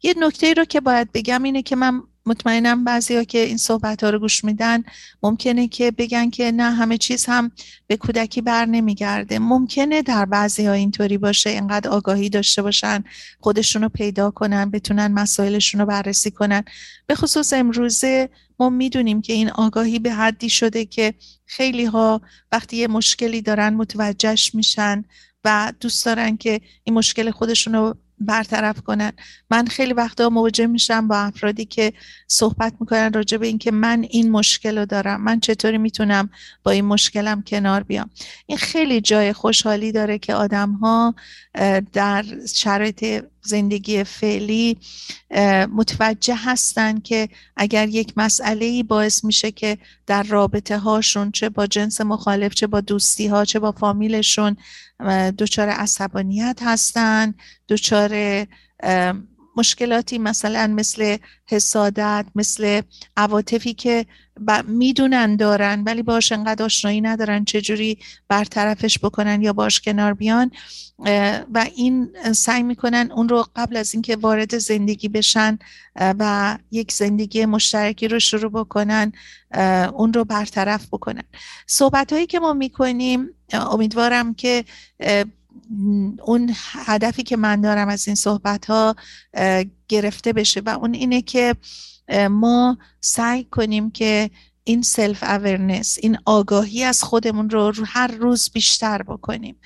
یه 0.02 0.14
نکته 0.18 0.54
رو 0.54 0.64
که 0.64 0.80
باید 0.80 1.12
بگم 1.12 1.42
اینه 1.42 1.62
که 1.62 1.76
من 1.76 2.02
مطمئنم 2.26 2.84
بعضی 2.84 3.16
ها 3.16 3.24
که 3.24 3.38
این 3.38 3.56
صحبت 3.56 4.04
ها 4.04 4.10
رو 4.10 4.18
گوش 4.18 4.44
میدن 4.44 4.84
ممکنه 5.22 5.68
که 5.68 5.90
بگن 5.90 6.30
که 6.30 6.52
نه 6.52 6.70
همه 6.70 6.98
چیز 6.98 7.26
هم 7.26 7.50
به 7.86 7.96
کودکی 7.96 8.40
بر 8.40 8.66
نمیگرده. 8.66 9.38
ممکنه 9.38 10.02
در 10.02 10.24
بعضی 10.24 10.66
ها 10.66 10.72
اینطوری 10.72 11.18
باشه 11.18 11.50
اینقدر 11.50 11.90
آگاهی 11.90 12.28
داشته 12.28 12.62
باشن 12.62 13.04
خودشون 13.40 13.82
رو 13.82 13.88
پیدا 13.88 14.30
کنن 14.30 14.70
بتونن 14.70 15.06
مسائلشون 15.12 15.80
رو 15.80 15.86
بررسی 15.86 16.30
کنن. 16.30 16.64
به 17.06 17.14
خصوص 17.14 17.52
امروزه 17.52 18.28
ما 18.60 18.70
می‌دونیم 18.70 19.22
که 19.22 19.32
این 19.32 19.50
آگاهی 19.50 19.98
به 19.98 20.12
حدی 20.12 20.50
شده 20.50 20.84
که 20.84 21.14
خیلی 21.46 21.84
ها 21.84 22.20
وقتی 22.52 22.76
یه 22.76 22.88
مشکلی 22.88 23.42
دارن 23.42 23.74
متوجهش 23.74 24.54
میشن 24.54 25.04
و 25.44 25.72
دوست 25.80 26.06
دارن 26.06 26.36
که 26.36 26.60
این 26.84 26.94
مشکل 26.94 27.30
خودشون 27.30 27.74
رو 27.74 27.96
برطرف 28.18 28.80
کنن. 28.80 29.12
من 29.50 29.66
خیلی 29.66 29.92
وقتا 29.92 30.28
مواجه 30.28 30.66
میشم 30.66 31.08
با 31.08 31.16
افرادی 31.16 31.64
که 31.64 31.92
صحبت 32.28 32.74
می‌کنن 32.80 33.12
راجع 33.12 33.38
به 33.38 33.46
اینکه 33.46 33.70
من 33.70 34.06
این 34.10 34.30
مشکل 34.30 34.78
رو 34.78 34.86
دارم 34.86 35.20
من 35.20 35.40
چطوری 35.40 35.78
می‌تونم 35.78 36.30
با 36.62 36.70
این 36.70 36.84
مشکلم 36.84 37.42
کنار 37.42 37.82
بیام. 37.82 38.10
این 38.46 38.58
خیلی 38.58 39.00
جای 39.00 39.32
خوشحالی 39.32 39.92
داره 39.92 40.18
که 40.18 40.34
آدم 40.34 40.72
ها 40.72 41.14
در 41.92 42.24
شرایط 42.54 43.24
زندگی 43.46 44.04
فعلی 44.04 44.78
متوجه 45.72 46.34
هستن 46.36 47.00
که 47.00 47.28
اگر 47.56 47.88
یک 47.88 48.12
مسئله 48.16 48.82
باعث 48.82 49.24
میشه 49.24 49.50
که 49.50 49.78
در 50.06 50.22
رابطه 50.22 50.78
هاشون 50.78 51.30
چه 51.30 51.48
با 51.48 51.66
جنس 51.66 52.00
مخالف 52.00 52.54
چه 52.54 52.66
با 52.66 52.80
دوستی 52.80 53.26
ها 53.26 53.44
چه 53.44 53.58
با 53.58 53.72
فامیلشون 53.72 54.56
دچار 55.38 55.68
عصبانیت 55.68 56.58
هستن 56.62 57.34
دچار 57.68 58.46
مشکلاتی 59.56 60.18
مثلا 60.18 60.66
مثل 60.66 61.16
حسادت 61.46 62.26
مثل 62.34 62.82
عواطفی 63.16 63.74
که 63.74 64.06
می‌دونن 64.66 65.36
دارن 65.36 65.82
ولی 65.86 66.02
باش 66.02 66.32
انقدر 66.32 66.64
آشنایی 66.64 67.00
ندارن 67.00 67.44
چجوری 67.44 67.98
برطرفش 68.28 68.98
بکنن 68.98 69.42
یا 69.42 69.52
باش 69.52 69.80
کنار 69.80 70.14
بیان 70.14 70.50
و 71.54 71.66
این 71.76 72.08
سعی 72.32 72.62
می‌کنن 72.62 73.12
اون 73.12 73.28
رو 73.28 73.46
قبل 73.56 73.76
از 73.76 73.94
اینکه 73.94 74.16
وارد 74.16 74.58
زندگی 74.58 75.08
بشن 75.08 75.58
و 75.96 76.58
یک 76.70 76.92
زندگی 76.92 77.46
مشترکی 77.46 78.08
رو 78.08 78.18
شروع 78.18 78.50
بکنن 78.50 79.12
اون 79.94 80.12
رو 80.12 80.24
برطرف 80.24 80.86
بکنن. 80.86 81.22
صحبت 81.66 82.12
هایی 82.12 82.26
که 82.26 82.40
ما 82.40 82.52
می‌کنیم 82.52 83.28
امیدوارم 83.52 84.34
که 84.34 84.64
اون 86.22 86.52
هدفی 86.72 87.22
که 87.22 87.36
من 87.36 87.60
دارم 87.60 87.88
از 87.88 88.08
این 88.08 88.14
صحبت 88.14 88.66
ها 88.66 88.96
گرفته 89.88 90.32
بشه 90.32 90.62
و 90.66 90.68
اون 90.68 90.94
اینه 90.94 91.22
که 91.22 91.54
ما 92.30 92.78
سعی 93.00 93.44
کنیم 93.44 93.90
که 93.90 94.30
این 94.68 94.82
self 94.82 95.22
awareness 95.22 95.98
این 96.02 96.18
آگاهی 96.24 96.84
از 96.84 97.02
خودمون 97.02 97.50
رو 97.50 97.72
هر 97.86 98.06
روز 98.06 98.50
بیشتر 98.50 99.02
بکنیم. 99.02 99.56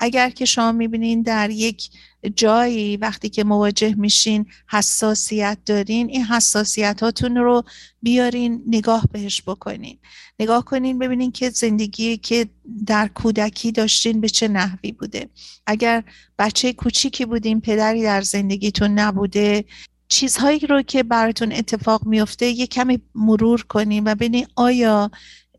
اگر 0.00 0.30
که 0.30 0.44
شما 0.44 0.72
می‌بینین 0.72 1.22
در 1.22 1.50
یک 1.50 1.90
جایی 2.36 2.96
وقتی 2.96 3.28
که 3.28 3.44
مواجه 3.44 3.94
میشین 3.94 4.46
حساسیت 4.70 5.58
دارین 5.66 6.08
این 6.10 6.24
حساسیت 6.24 7.02
هاتون 7.02 7.36
رو 7.36 7.62
بیارین 8.02 8.62
نگاه 8.66 9.04
بهش 9.12 9.42
بکنین. 9.46 9.98
نگاه 10.40 10.64
کنین 10.64 10.98
ببینین 10.98 11.32
که 11.32 11.50
زندگی 11.50 12.16
که 12.16 12.46
در 12.86 13.08
کودکی 13.08 13.72
داشتین 13.72 14.20
به 14.20 14.28
چه 14.28 14.48
نحوی 14.48 14.92
بوده. 14.92 15.28
اگر 15.66 16.04
بچه 16.38 16.72
کوچیکی 16.72 17.24
بودین 17.24 17.60
پدری 17.60 18.02
در 18.02 18.22
زندگیتون 18.22 18.90
نبوده 18.90 19.64
چیزهایی 20.10 20.58
رو 20.58 20.82
که 20.82 21.02
براتون 21.02 21.52
اتفاق 21.52 22.06
میفته 22.06 22.46
یه 22.46 22.66
کمی 22.66 23.00
مرور 23.14 23.62
کنیم 23.62 24.04
و 24.04 24.14
ببینین 24.14 24.46
آیا 24.56 25.10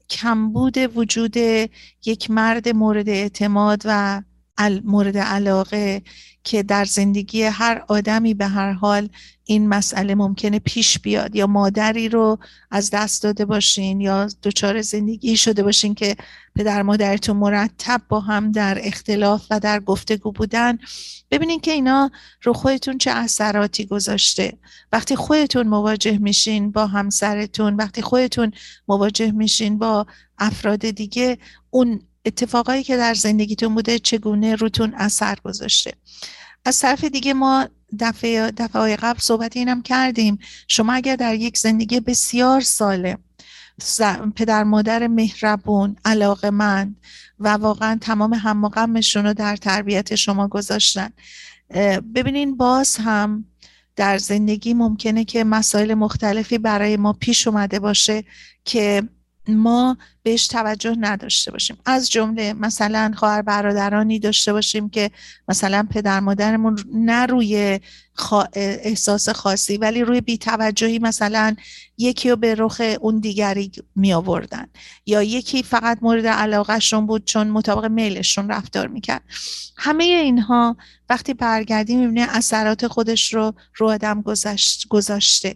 کمبود 0.09 0.77
وجود 0.77 1.37
یک 2.05 2.31
مرد 2.31 2.69
مورد 2.69 3.09
اعتماد 3.09 3.81
و 3.85 4.21
مورد 4.83 5.17
علاقه 5.17 6.01
که 6.43 6.63
در 6.63 6.85
زندگی 6.85 7.43
هر 7.43 7.83
آدمی 7.87 8.33
به 8.33 8.47
هر 8.47 8.71
حال 8.71 9.09
این 9.43 9.67
مسئله 9.67 10.15
ممکنه 10.15 10.59
پیش 10.59 10.99
بیاد 10.99 11.35
یا 11.35 11.47
مادری 11.47 12.09
رو 12.09 12.39
از 12.71 12.89
دست 12.89 13.23
داده 13.23 13.45
باشین 13.45 14.01
یا 14.01 14.27
دچار 14.43 14.81
زندگی 14.81 15.37
شده 15.37 15.63
باشین 15.63 15.95
که 15.95 16.15
پدر 16.55 16.81
مادرتون 16.81 17.37
مرتب 17.37 18.01
با 18.09 18.19
هم 18.19 18.51
در 18.51 18.77
اختلاف 18.81 19.47
و 19.51 19.59
در 19.59 19.79
گفتگو 19.79 20.31
بودن 20.31 20.77
ببینین 21.31 21.59
که 21.59 21.71
اینا 21.71 22.11
رو 22.43 22.53
خودتون 22.53 22.97
چه 22.97 23.11
اثراتی 23.11 23.85
گذاشته. 23.85 24.57
وقتی 24.91 25.15
خودتون 25.15 25.67
مواجه 25.67 26.17
میشین 26.17 26.71
با 26.71 26.87
همسرتون 26.87 27.75
وقتی 27.75 28.01
خودتون 28.01 28.51
مواجه 28.87 29.31
میشین 29.31 29.77
با 29.77 30.05
افراد 30.37 30.79
دیگه 30.89 31.37
اون 31.69 32.01
اتفاقایی 32.25 32.83
که 32.83 32.97
در 32.97 33.13
زندگیتون 33.13 33.75
بوده 33.75 33.99
چگونه 33.99 34.55
روتون 34.55 34.93
اثر 34.97 35.37
گذاشته؟ 35.43 35.93
از 36.65 36.79
طرف 36.79 37.03
دیگه 37.03 37.33
ما 37.33 37.67
دفعه 37.99 38.51
دفعه 38.51 38.95
قبل 38.95 39.19
صحبت 39.19 39.57
اینم 39.57 39.81
کردیم. 39.81 40.39
شما 40.67 40.93
اگر 40.93 41.15
در 41.15 41.35
یک 41.35 41.57
زندگی 41.57 41.99
بسیار 41.99 42.61
سالم 42.61 43.19
پدر 44.35 44.63
مادر 44.63 45.07
مهربون 45.07 45.95
علاقمند 46.05 46.95
و 47.39 47.49
واقعا 47.49 47.97
تمام 48.01 48.33
هم 48.33 48.65
رو 49.15 49.33
در 49.33 49.55
تربیت 49.55 50.15
شما 50.15 50.47
گذاشتن 50.47 51.09
ببینین 52.15 52.57
باز 52.57 52.97
هم 52.97 53.45
در 53.95 54.17
زندگی 54.17 54.73
ممکنه 54.73 55.25
که 55.25 55.43
مسائل 55.43 55.93
مختلفی 55.93 56.57
برای 56.57 56.97
ما 56.97 57.13
پیش 57.13 57.47
اومده 57.47 57.79
باشه 57.79 58.23
که 58.65 59.03
ما 59.55 59.97
بهش 60.23 60.47
توجه 60.47 60.95
نداشته 60.99 61.51
باشیم. 61.51 61.77
از 61.85 62.09
جمله 62.09 62.53
مثلا 62.53 63.13
خواهر 63.15 63.41
برادرانی 63.41 64.19
داشته 64.19 64.53
باشیم 64.53 64.89
که 64.89 65.11
مثلا 65.47 65.87
پدر 65.89 66.19
مادرمون 66.19 66.79
نه 66.93 67.25
روی 67.25 67.79
احساس 68.53 69.29
خاصی 69.29 69.77
ولی 69.77 70.03
روی 70.03 70.21
بیتوجهی 70.21 70.99
مثلا 70.99 71.55
یکی 71.97 72.29
رو 72.29 72.35
به 72.35 72.55
رخ 72.55 72.81
اون 73.01 73.19
دیگری 73.19 73.71
می 73.95 74.13
آوردن. 74.13 74.67
یا 75.05 75.23
یکی 75.23 75.63
فقط 75.63 75.97
مورد 76.01 76.27
علاقهشون 76.27 77.05
بود 77.05 77.25
چون 77.25 77.47
مطابق 77.47 77.85
میلشون 77.85 78.49
رفتار 78.49 78.87
می‌کرد. 78.87 79.21
همه 79.77 80.03
اینها 80.03 80.77
وقتی 81.09 81.33
برگردیم 81.33 81.99
می‌بینه 81.99 82.27
اثرات 82.29 82.87
خودش 82.87 83.33
رو 83.33 83.53
رو 83.75 83.89
آدم 83.89 84.23
گذاشته. 84.89 85.55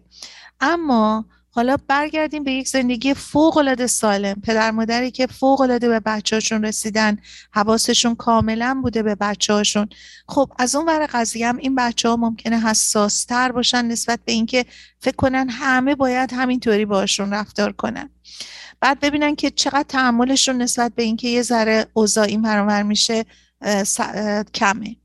اما 0.60 1.26
حالا 1.56 1.78
برگردیم 1.88 2.44
به 2.44 2.52
یک 2.52 2.68
زندگی 2.68 3.14
فوق 3.14 3.58
العاده 3.58 3.88
سالم. 3.88 4.42
پدر 4.44 4.72
مادری 4.72 5.12
که 5.12 5.28
فوق 5.28 5.62
العاده 5.62 5.88
به 5.88 6.00
بچه‌هاشون 6.00 6.66
رسیدن 6.66 7.18
حواسشون 7.52 8.16
کاملا 8.16 8.80
بوده 8.84 9.04
به 9.04 9.16
بچه‌هاشون. 9.16 9.90
خب 10.28 10.52
از 10.60 10.76
اون 10.76 10.86
ور 10.86 11.08
قضیه 11.14 11.48
هم 11.48 11.58
این 11.58 11.76
بچه 11.76 12.10
ها 12.10 12.16
ممکنه 12.16 12.60
حساس 12.60 13.26
تر 13.26 13.52
باشن 13.52 13.86
نسبت 13.86 14.20
به 14.26 14.32
اینکه 14.32 14.66
فکر 15.00 15.16
کنن 15.16 15.50
همه 15.50 15.96
باید 15.96 16.34
همینطوری 16.34 16.86
باشون 16.86 17.34
رفتار 17.34 17.72
کنن. 17.72 18.10
بعد 18.80 19.00
ببینن 19.00 19.36
که 19.36 19.50
چقدر 19.52 19.86
تحملشون 19.90 20.62
نسبت 20.62 20.96
به 20.96 21.04
اینکه 21.04 21.28
یه 21.28 21.42
ذره 21.42 21.88
اوضاع 21.94 22.26
این 22.26 22.82
میشه 22.82 23.26
کمه. 24.54 24.96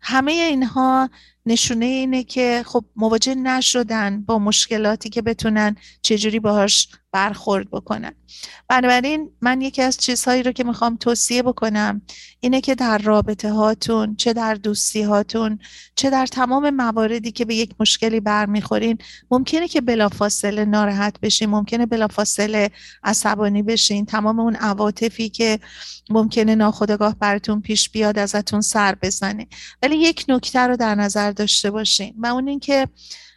همه 0.00 0.32
اینها 0.32 1.10
نشونه 1.46 1.84
اینه 1.84 2.24
که 2.24 2.62
خب 2.66 2.84
مواجه 2.96 3.34
نشدن 3.34 4.22
با 4.22 4.38
مشکلاتی 4.38 5.08
که 5.08 5.22
بتونن 5.22 5.76
چجوری 6.02 6.40
باهاش 6.40 6.88
برخورد 7.14 7.70
بکنن 7.70 8.12
بنابراین 8.68 9.30
من 9.40 9.60
یکی 9.60 9.82
از 9.82 9.98
چیزهایی 9.98 10.42
رو 10.42 10.52
که 10.52 10.64
می‌خوام 10.64 10.96
توصیه 10.96 11.42
بکنم 11.42 12.02
اینه 12.40 12.60
که 12.60 12.74
در 12.74 12.98
رابطه 12.98 13.52
هاتون 13.52 14.16
چه 14.16 14.32
در 14.32 14.54
دوستی 14.54 15.02
هاتون 15.02 15.58
چه 15.94 16.10
در 16.10 16.26
تمام 16.26 16.70
مواردی 16.70 17.32
که 17.32 17.44
به 17.44 17.54
یک 17.54 17.74
مشکلی 17.80 18.20
برمیخورین 18.20 18.98
ممکنه 19.30 19.68
که 19.68 19.80
بلافاصله 19.80 20.64
ناراحت 20.64 21.20
بشین 21.20 21.50
ممکنه 21.50 21.86
بلافاصله 21.86 22.70
عصبانی 23.04 23.62
بشین. 23.62 24.06
تمام 24.06 24.40
اون 24.40 24.56
عواطفی 24.56 25.28
که 25.28 25.58
ممکنه 26.10 26.54
ناخودآگاه 26.54 27.16
براتون 27.18 27.60
پیش 27.60 27.90
بیاد 27.90 28.18
ازتون 28.18 28.60
سر 28.60 28.94
بزنه. 28.94 29.46
ولی 29.82 29.96
یک 29.96 30.24
نکته 30.28 30.58
رو 30.58 30.76
در 30.76 30.94
نظر 30.94 31.30
داشته 31.30 31.70
باشین 31.70 32.14
و 32.18 32.26
اون 32.26 32.48
اینکه 32.48 32.88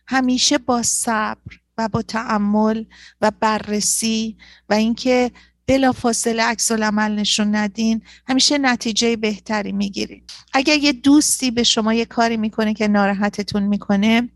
همیشه 0.07 0.57
با 0.57 0.83
صبر 0.83 1.66
و 1.77 1.87
با 1.87 2.01
تعمل 2.01 2.83
و 3.21 3.31
بررسی 3.39 4.37
و 4.69 4.73
اینکه 4.73 5.31
بلا 5.67 5.91
فاصله 5.91 6.43
عکس 6.43 6.71
العمل 6.71 7.15
نشون 7.15 7.55
ندین 7.55 8.01
همیشه 8.27 8.57
نتیجه 8.57 9.15
بهتری 9.15 9.71
می‌گیرین. 9.71 10.23
اگر 10.53 10.77
یه 10.77 10.93
دوستی 10.93 11.51
به 11.51 11.63
شما 11.63 11.93
یه 11.93 12.05
کاری 12.05 12.37
می‌کنه 12.37 12.73
که 12.73 12.87
ناراحتتون 12.87 13.63
می‌کنه 13.63 14.29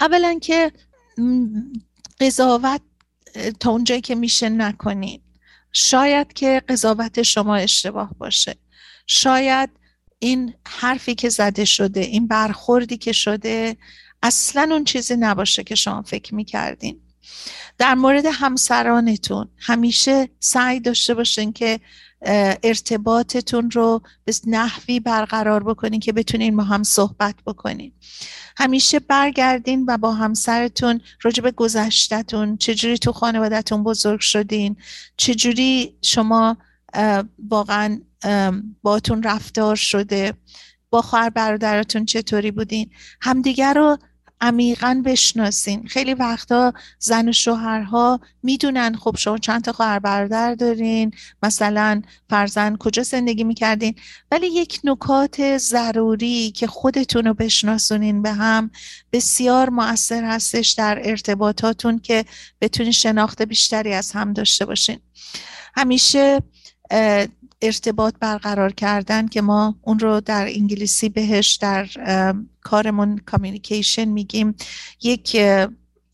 اولا 0.00 0.38
که 0.38 0.72
قضاوت 2.20 2.80
تا 3.60 3.70
اونجایی 3.70 4.00
که 4.00 4.14
میشه 4.14 4.48
نکنین. 4.48 5.20
شاید 5.72 6.32
که 6.32 6.62
قضاوت 6.68 7.22
شما 7.22 7.56
اشتباه 7.56 8.14
باشه. 8.18 8.56
شاید 9.06 9.70
این 10.18 10.54
حرفی 10.66 11.14
که 11.14 11.28
زده 11.28 11.64
شده 11.64 12.00
این 12.00 12.26
برخوردی 12.26 12.96
که 12.96 13.12
شده 13.12 13.76
اصلا 14.24 14.68
اون 14.70 14.84
چیزی 14.84 15.16
نباشه 15.16 15.64
که 15.64 15.74
شما 15.74 16.02
فکر 16.02 16.34
می‌کردین. 16.34 17.00
در 17.78 17.94
مورد 17.94 18.26
همسرانتون 18.32 19.48
همیشه 19.58 20.28
سعی 20.40 20.80
داشته 20.80 21.14
باشین 21.14 21.52
که 21.52 21.80
ارتباطتون 22.62 23.70
رو 23.70 24.02
به 24.24 24.32
نحوی 24.46 25.00
برقرار 25.00 25.64
بکنین 25.64 26.00
که 26.00 26.12
بتونین 26.12 26.56
با 26.56 26.62
هم 26.62 26.82
صحبت 26.82 27.34
بکنین. 27.46 27.92
همیشه 28.56 28.98
برگردین 28.98 29.84
و 29.88 29.98
با 29.98 30.12
همسرتون 30.12 31.00
راجع 31.22 31.42
به 31.42 31.50
گذشتتون 31.50 32.56
چجوری 32.56 32.98
تو 32.98 33.12
خانوادهتون 33.12 33.84
بزرگ 33.84 34.20
شدین 34.20 34.76
چجوری 35.16 35.94
شما 36.02 36.56
واقعا 37.48 38.00
باتون 38.82 39.22
رفتار 39.22 39.76
شده 39.76 40.34
با 40.90 41.02
خواهر 41.02 41.30
برادرتون 41.30 42.04
چطوری 42.04 42.50
بودین. 42.50 42.90
همدیگر 43.20 43.74
رو 43.74 43.98
عمیقا 44.44 45.02
بشناسین. 45.04 45.86
خیلی 45.86 46.14
وقتا 46.14 46.72
زن 46.98 47.28
و 47.28 47.32
شوهرها 47.32 48.20
می‌دونن 48.42 48.96
خب 48.96 49.16
شما 49.18 49.38
چند 49.38 49.64
تا 49.64 49.72
خواهر 49.72 49.98
برادر 49.98 50.54
دارین 50.54 51.10
مثلا 51.42 52.02
فرزن 52.30 52.76
کجا 52.76 53.02
زندگی 53.02 53.44
می‌کردین؟ 53.44 53.94
ولی 54.30 54.46
یک 54.46 54.80
نکات 54.84 55.58
ضروری 55.58 56.50
که 56.50 56.66
خودتون 56.66 57.24
رو 57.24 57.34
بشناسونین 57.34 58.22
به 58.22 58.32
هم 58.32 58.70
بسیار 59.12 59.70
مؤثر 59.70 60.24
هستش 60.24 60.70
در 60.70 61.00
ارتباطاتون 61.04 61.98
که 61.98 62.24
بتونین 62.60 62.92
شناخت 62.92 63.42
بیشتری 63.42 63.94
از 63.94 64.12
هم 64.12 64.32
داشته 64.32 64.64
باشین. 64.64 64.98
همیشه 65.76 66.42
ارتباط 67.64 68.14
برقرار 68.20 68.72
کردن 68.72 69.28
که 69.28 69.42
ما 69.42 69.76
اون 69.82 69.98
رو 69.98 70.20
در 70.20 70.46
انگلیسی 70.46 71.08
بهش 71.08 71.54
در 71.54 71.86
کارمون 72.62 73.18
کامیونیکیشن 73.18 74.04
میگیم 74.04 74.54
یک 75.02 75.36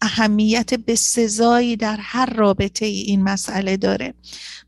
اهمیت 0.01 0.75
بسزایی 0.75 1.77
در 1.77 1.97
هر 2.01 2.27
رابطه 2.35 2.87
ای 2.87 3.01
این 3.01 3.23
مسئله 3.23 3.77
داره. 3.77 4.15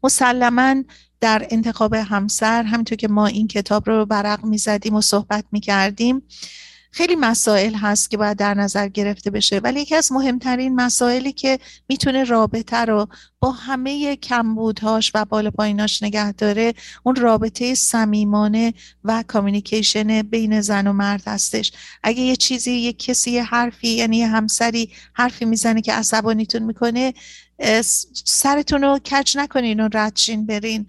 مسلما 0.02 0.82
در 1.20 1.46
انتخاب 1.50 1.94
همسر 1.94 2.62
همینطور 2.62 2.98
که 2.98 3.08
ما 3.08 3.26
این 3.26 3.48
کتاب 3.48 3.90
رو 3.90 4.06
برق 4.06 4.44
می‌زدیم 4.44 4.94
و 4.94 5.00
صحبت 5.00 5.44
می‌کردیم 5.52 6.22
خیلی 6.94 7.16
مسائل 7.16 7.74
هست 7.74 8.10
که 8.10 8.16
باید 8.16 8.36
در 8.36 8.54
نظر 8.54 8.88
گرفته 8.88 9.30
بشه. 9.30 9.58
ولی 9.58 9.80
یکی 9.80 9.94
از 9.94 10.12
مهمترین 10.12 10.74
مسائلی 10.74 11.32
که 11.32 11.58
می‌تونه 11.88 12.24
رابطه 12.24 12.76
رو 12.76 13.08
با 13.40 13.50
همه 13.50 14.16
کمبودهاش 14.16 15.12
و 15.14 15.24
بالا 15.24 15.50
پاییناش 15.50 16.02
نگه 16.02 16.32
داره 16.32 16.74
اون 17.02 17.16
رابطه 17.16 17.74
صمیمانه 17.74 18.74
و 19.04 19.24
کامیونیکیشن 19.26 20.22
بین 20.22 20.60
زن 20.60 20.86
و 20.86 20.92
مرد 20.92 21.22
هستش. 21.26 21.72
اگه 22.02 22.20
یه 22.20 22.36
چیزی 22.36 22.72
یه 22.72 22.92
کسی 22.92 23.30
یه 23.30 23.44
حرفی 23.44 23.88
یعنی 23.88 24.16
یه 24.16 24.28
همسری 24.28 24.90
حرفی 25.12 25.44
می‌زنه 25.44 25.80
که 25.80 25.92
عصبانیتون 25.92 26.62
می‌کنه 26.62 27.14
سرتون 28.24 28.82
رو 28.82 28.98
کج 28.98 29.36
نکنین 29.38 29.80
و 29.80 29.88
ردشین 29.94 30.46
برین. 30.46 30.86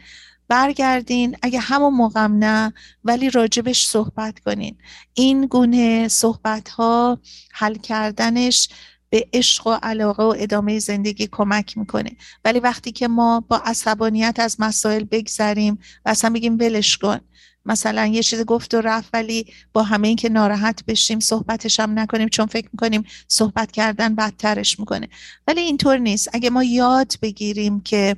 برگردین. 0.48 1.38
اگه 1.42 1.60
همون 1.60 1.94
موقع 1.94 2.28
نه 2.28 2.74
ولی 3.04 3.30
راجبش 3.30 3.88
صحبت 3.88 4.40
کنین. 4.40 4.76
این 5.14 5.46
گونه 5.46 6.08
صحبت 6.08 6.70
ها 6.70 7.20
حل 7.52 7.76
کردنش 7.76 8.70
به 9.10 9.28
عشق 9.34 9.68
و 9.68 9.78
علاقه 9.84 10.24
و 10.24 10.36
ادامه 10.38 10.80
زندگی 10.80 11.28
کمک 11.32 11.78
می‌کنه. 11.78 12.12
ولی 12.46 12.60
وقتی 12.60 12.92
که 12.92 13.08
ما 13.08 13.40
با 13.40 13.58
عصبانیت 13.66 14.36
از 14.40 14.56
مسائل 14.60 15.04
بگذریم 15.04 15.80
و 16.06 16.10
اصلا 16.10 16.30
بگیم 16.30 16.58
ولش 16.60 16.98
کن. 16.98 17.20
مثلا 17.66 18.06
یه 18.06 18.24
چیز 18.24 18.42
گفت 18.42 18.74
و 18.74 18.82
رفت 18.82 19.10
ولی 19.14 19.46
با 19.74 19.84
همه 19.84 20.08
این 20.08 20.18
که 20.18 20.30
ناراحت 20.30 20.86
بشیم 20.86 21.20
صحبتش 21.20 21.80
هم 21.80 22.00
نکنیم 22.00 22.28
چون 22.28 22.46
فکر 22.46 22.70
می‌کنیم 22.74 23.04
صحبت 23.28 23.72
کردن 23.72 24.16
بدترش 24.16 24.80
می‌کنه. 24.80 25.10
ولی 25.48 25.62
اینطور 25.62 25.98
نیست. 25.98 26.30
اگه 26.34 26.50
ما 26.50 26.64
یاد 26.64 27.14
بگیریم 27.22 27.80
که 27.82 28.16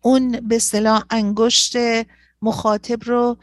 اون 0.00 0.30
به 0.30 0.58
صلاح 0.58 1.04
انگشت 1.10 1.76
مخاطب 2.42 3.04
رو 3.04 3.36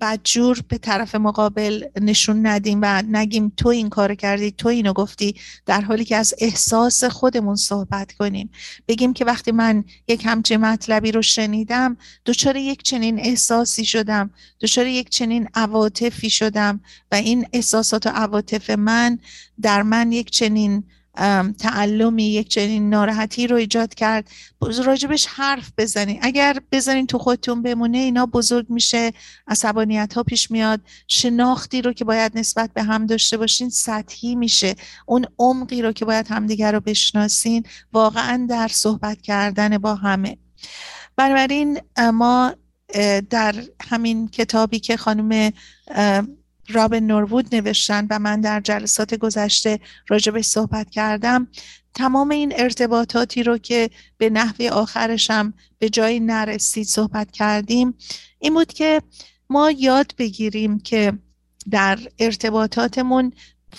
بدجور 0.00 0.60
به 0.68 0.78
طرف 0.78 1.14
مقابل 1.14 1.84
نشون 2.00 2.46
ندیم 2.46 2.78
و 2.82 3.02
نگیم 3.02 3.52
تو 3.56 3.68
این 3.68 3.88
کار 3.88 4.14
کردی 4.14 4.50
تو 4.50 4.68
اینو 4.68 4.92
گفتی 4.92 5.34
در 5.66 5.80
حالی 5.80 6.04
که 6.04 6.16
از 6.16 6.34
احساس 6.38 7.04
خودمون 7.04 7.56
صحبت 7.56 8.12
کنیم. 8.12 8.50
بگیم 8.88 9.12
که 9.12 9.24
وقتی 9.24 9.52
من 9.52 9.84
یک 10.08 10.22
همچین 10.26 10.60
مطلبی 10.60 11.12
رو 11.12 11.22
شنیدم 11.22 11.96
دچار 12.26 12.56
یک 12.56 12.82
چنین 12.82 13.20
احساسی 13.20 13.84
شدم 13.84 14.30
دچار 14.60 14.86
یک 14.86 15.08
چنین 15.08 15.48
عواطفی 15.54 16.30
شدم 16.30 16.80
و 17.12 17.14
این 17.14 17.46
احساسات 17.52 18.06
و 18.06 18.10
عواطف 18.10 18.70
من 18.70 19.18
در 19.62 19.82
من 19.82 20.12
یک 20.12 20.30
چنین 20.30 20.84
تعلمی 21.58 22.24
یک 22.24 22.48
چنین 22.48 22.90
ناراحتی 22.90 23.46
رو 23.46 23.56
ایجاد 23.56 23.94
کرد. 23.94 24.30
راجبش 24.60 25.26
حرف 25.26 25.72
بزنین 25.78 26.18
اگر 26.22 26.60
بزنین 26.72 27.06
تو 27.06 27.18
خودتون 27.18 27.62
بمونه 27.62 27.98
اینا 27.98 28.26
بزرگ 28.26 28.66
میشه 28.70 29.12
عصبانیت 29.46 30.14
ها 30.14 30.22
پیش 30.22 30.50
میاد. 30.50 30.80
شناختی 31.08 31.82
رو 31.82 31.92
که 31.92 32.04
باید 32.04 32.38
نسبت 32.38 32.70
به 32.72 32.82
هم 32.82 33.06
داشته 33.06 33.36
باشین 33.36 33.70
سطحی 33.70 34.34
میشه. 34.34 34.74
اون 35.06 35.26
عمقی 35.38 35.82
رو 35.82 35.92
که 35.92 36.04
باید 36.04 36.28
همدیگر 36.28 36.72
رو 36.72 36.80
بشناسین 36.80 37.62
واقعا 37.92 38.46
در 38.50 38.68
صحبت 38.68 39.22
کردن 39.22 39.78
با 39.78 39.94
همه. 39.94 40.36
بنابراین 41.16 41.80
ما 42.12 42.54
در 43.30 43.54
همین 43.90 44.28
کتابی 44.28 44.78
که 44.78 44.96
خانم 44.96 45.52
رابن 46.68 47.02
نوروود 47.02 47.54
نوشتن 47.54 48.06
و 48.10 48.18
من 48.18 48.40
در 48.40 48.60
جلسات 48.60 49.14
گذشته 49.14 49.80
راجبش 50.08 50.44
صحبت 50.44 50.90
کردم. 50.90 51.48
تمام 51.94 52.30
این 52.30 52.52
ارتباطاتی 52.56 53.42
رو 53.42 53.58
که 53.58 53.90
به 54.18 54.30
نحوه 54.30 54.68
آخرشم 54.68 55.54
به 55.78 55.88
جایی 55.88 56.20
نرسید 56.20 56.86
صحبت 56.86 57.30
کردیم. 57.30 57.94
این 58.38 58.54
بود 58.54 58.72
که 58.72 59.02
ما 59.50 59.70
یاد 59.70 60.14
بگیریم 60.18 60.78
که 60.78 61.12
در 61.70 61.98
ارتباطاتمون 62.18 63.32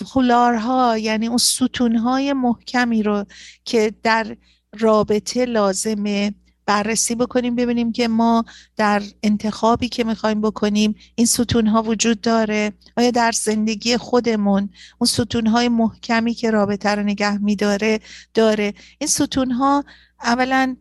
خلارها 0.04 0.98
یعنی 0.98 1.26
اون 1.26 1.38
ستونهای 1.38 2.32
محکمی 2.32 3.02
رو 3.02 3.24
که 3.64 3.92
در 4.02 4.36
رابطه 4.78 5.44
لازمه 5.44 6.34
بررسی 6.66 7.14
بکنیم 7.14 7.54
ببینیم 7.54 7.92
که 7.92 8.08
ما 8.08 8.44
در 8.76 9.02
انتخابی 9.22 9.88
که 9.88 10.04
می‌خوایم 10.04 10.40
بکنیم 10.40 10.94
این 11.14 11.26
ستون 11.26 11.66
ها 11.66 11.82
وجود 11.82 12.20
داره؟ 12.20 12.72
آیا 12.96 13.10
در 13.10 13.32
زندگی 13.32 13.96
خودمون 13.96 14.70
اون 14.98 15.08
ستون 15.08 15.46
های 15.46 15.68
محکمی 15.68 16.34
که 16.34 16.50
رابطه 16.50 16.88
رو 16.88 17.02
نگه 17.02 17.38
میداره 17.38 18.00
داره؟ 18.34 18.74
این 18.98 19.08
ستون 19.08 19.50
ها 19.50 19.84
اولا 20.22 20.76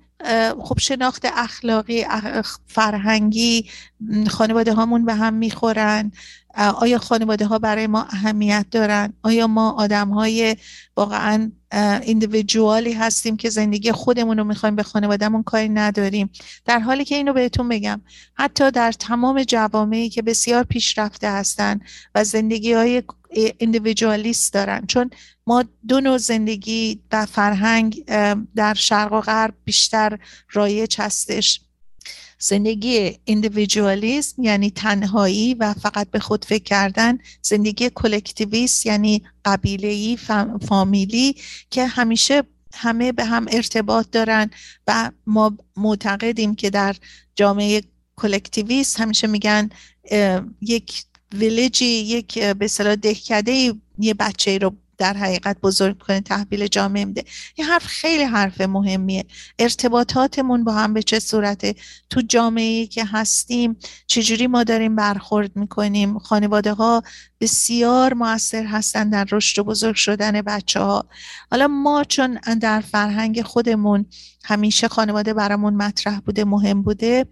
خب 0.60 0.80
شناخت 0.80 1.26
اخلاقی 1.34 2.06
فرهنگی 2.68 3.70
خانواده 4.28 4.74
هامون 4.74 5.06
به 5.06 5.14
هم 5.14 5.34
می‌خورن. 5.34 6.12
آیا 6.56 6.98
خانواده 6.98 7.46
ها 7.46 7.60
برای 7.60 7.88
ما 7.88 8.04
اهمیت 8.04 8.66
دارن؟ 8.72 9.14
آیا 9.24 9.48
ما 9.48 9.72
آدم 9.72 10.10
های 10.10 10.56
واقعا 10.98 11.52
ایندیویدوالی 12.02 12.94
هستیم 12.94 13.38
که 13.38 13.50
زندگی 13.50 13.92
خودمون 13.92 14.38
رو 14.38 14.44
می‌خوایم 14.44 14.76
به 14.76 14.84
خانوادهمون 14.84 15.44
کاری 15.44 15.70
نداریم؟ 15.70 16.30
در 16.66 16.80
حالی 16.80 17.06
که 17.06 17.16
اینو 17.16 17.34
بهتون 17.34 17.70
بگم 17.70 18.02
حتی 18.34 18.72
در 18.72 18.92
تمام 18.92 19.44
جوامعی 19.44 20.10
که 20.10 20.22
بسیار 20.22 20.64
پیشرفته 20.64 21.30
هستن 21.30 21.80
و 22.16 22.24
زندگی 22.24 22.74
های 22.74 23.04
ایندیویدوالیست 23.58 24.54
دارن 24.54 24.86
چون 24.88 25.10
ما 25.48 25.64
دو 25.88 26.00
نوع 26.00 26.18
زندگی 26.18 27.00
و 27.12 27.26
فرهنگ 27.26 28.06
در 28.56 28.74
شرق 28.74 29.14
و 29.14 29.22
غرب 29.22 29.54
بیشتر 29.66 30.20
رایج 30.52 30.96
هستش. 31.02 31.62
زندگی 32.40 33.20
اندیویدوالیسم 33.28 34.44
یعنی 34.44 34.72
تنهایی 34.72 35.54
و 35.54 35.74
فقط 35.74 36.10
به 36.12 36.20
خود 36.20 36.46
فکر 36.46 36.64
کردن 36.64 37.18
زندگی 37.42 37.90
کلکتیویست 37.90 38.86
یعنی 38.86 39.22
قبیله‌ای 39.46 40.18
فامیلی 40.68 41.36
که 41.70 41.86
همیشه 41.86 42.44
همه 42.74 43.12
به 43.12 43.26
هم 43.26 43.46
ارتباط 43.52 44.10
دارن 44.12 44.50
و 44.88 45.12
ما 45.28 45.58
معتقدیم 45.78 46.56
که 46.56 46.70
در 46.70 46.96
جامعه 47.36 47.82
کلکتیویست 48.16 49.00
همیشه 49.00 49.28
میگن 49.28 49.70
یک 50.62 51.04
ویلیجی 51.34 51.86
یک 51.86 52.40
به 52.40 52.68
صلاح 52.68 52.96
دهکده 52.96 53.74
یه 53.98 54.14
بچه 54.14 54.58
رو 54.58 54.76
در 54.98 55.14
حقیقت 55.14 55.58
بزرگ 55.62 56.00
کنه 56.00 56.22
تحویل 56.22 56.68
جامعه 56.68 57.06
میده. 57.06 57.24
این 57.56 57.68
حرف 57.68 57.86
خیلی 57.86 58.24
حرف 58.24 58.62
مهمیه. 58.62 59.26
ارتباطاتمون 59.60 60.64
با 60.64 60.74
هم 60.74 60.94
به 60.94 61.04
چه 61.04 61.20
صورته؟ 61.20 61.76
تو 62.10 62.22
جامعه 62.22 62.88
که 62.88 63.06
هستیم 63.06 63.78
چجوری 64.08 64.48
ما 64.48 64.64
داریم 64.64 64.96
برخورد 64.96 65.56
می‌کنیم؟ 65.56 66.20
خانواده 66.20 66.74
ها 66.74 67.04
بسیار 67.42 68.14
موثر 68.14 68.66
هستن 68.66 69.10
در 69.10 69.28
رشد 69.32 69.60
و 69.60 69.64
بزرگ 69.64 69.96
شدن 69.96 70.42
بچه 70.42 70.80
ها 70.80 71.06
حالا 71.52 71.68
ما 71.68 72.04
چون 72.04 72.40
در 72.62 72.82
فرهنگ 72.82 73.42
خودمون 73.42 74.06
همیشه 74.44 74.88
خانواده 74.88 75.34
برامون 75.34 75.74
مطرح 75.74 76.20
بوده 76.20 76.46
مهم 76.46 76.82
بوده 76.82 77.26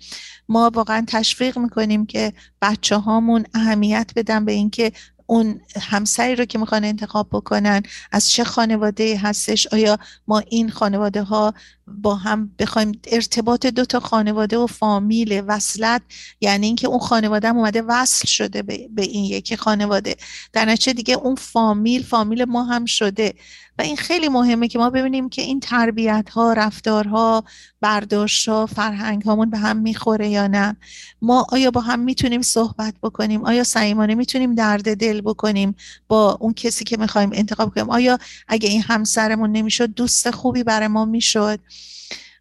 ما 0.50 0.72
واقعا 0.74 1.06
تشویق 1.08 1.58
می‌کنیم 1.58 2.06
که 2.06 2.34
بچه 2.62 2.96
هامون 2.96 3.46
اهمیت 3.54 4.12
بدن 4.16 4.46
به 4.46 4.52
اینکه 4.52 4.92
اون 5.34 5.62
همسری 5.82 6.36
رو 6.36 6.46
که 6.46 6.60
می‌خوان 6.60 6.84
انتخاب 6.84 7.28
بکنن 7.32 7.84
از 8.12 8.30
چه 8.30 8.44
خانواده 8.44 9.18
هستش؟ 9.18 9.68
آیا 9.68 9.98
ما 10.28 10.40
این 10.40 10.70
خانواده 10.70 11.24
ها 11.24 11.54
با 11.88 12.16
هم 12.16 12.52
بخوایم 12.60 12.92
ارتباط 13.08 13.66
دو 13.66 13.86
تا 13.86 14.00
خانواده 14.00 14.58
و 14.58 14.68
فامیل 14.68 15.44
وصلت 15.48 16.02
یعنی 16.42 16.68
اینکه 16.68 16.88
اون 16.88 17.00
خانواده 17.00 17.50
هم 17.50 17.58
اومده 17.58 17.82
وصل 17.82 18.28
شده 18.28 18.62
به, 18.62 18.88
به 18.92 19.02
این 19.02 19.26
یکی 19.26 19.56
خانواده. 19.56 20.16
در 20.54 20.66
نتیجه 20.66 20.94
دیگه 20.94 21.16
اون 21.16 21.36
فامیل 21.36 22.04
فامیل 22.04 22.44
ما 22.44 22.64
هم 22.64 22.86
شده. 22.86 23.34
و 23.78 23.82
این 23.82 23.96
خیلی 23.96 24.30
مهمه 24.30 24.68
که 24.68 24.80
ما 24.80 24.90
ببینیم 24.90 25.30
که 25.30 25.42
این 25.42 25.60
تربیت 25.60 26.30
ها 26.30 26.54
رفتارها 26.54 27.44
برداشت 27.82 28.50
ها 28.50 28.66
فرهنگ 28.66 29.22
هامون 29.22 29.50
به 29.50 29.58
هم 29.58 29.78
می‌خوره 29.78 30.30
یا 30.30 30.48
نه. 30.48 30.76
ما 31.22 31.46
آیا 31.50 31.72
با 31.72 31.82
هم 31.82 32.00
می‌تونیم 32.00 32.42
صحبت 32.42 32.94
بکنیم؟ 33.04 33.46
آیا 33.46 33.64
سعیمانه 33.64 34.16
می‌تونیم 34.16 34.56
درد 34.56 34.98
دل 34.98 35.22
بکنیم 35.22 35.76
با 36.08 36.38
اون 36.40 36.54
کسی 36.54 36.84
که 36.84 36.98
می‌خوایم 36.98 37.30
انتخاب 37.34 37.76
کنیم؟ 37.76 37.90
آیا 37.90 38.18
اگه 38.48 38.70
این 38.70 38.82
همسرمون 38.82 39.52
نمی‌شد 39.52 39.94
دوست 39.94 40.32
خوبی 40.32 40.64
برای 40.64 40.88
ما 40.88 41.06
می‌شد؟ 41.06 41.60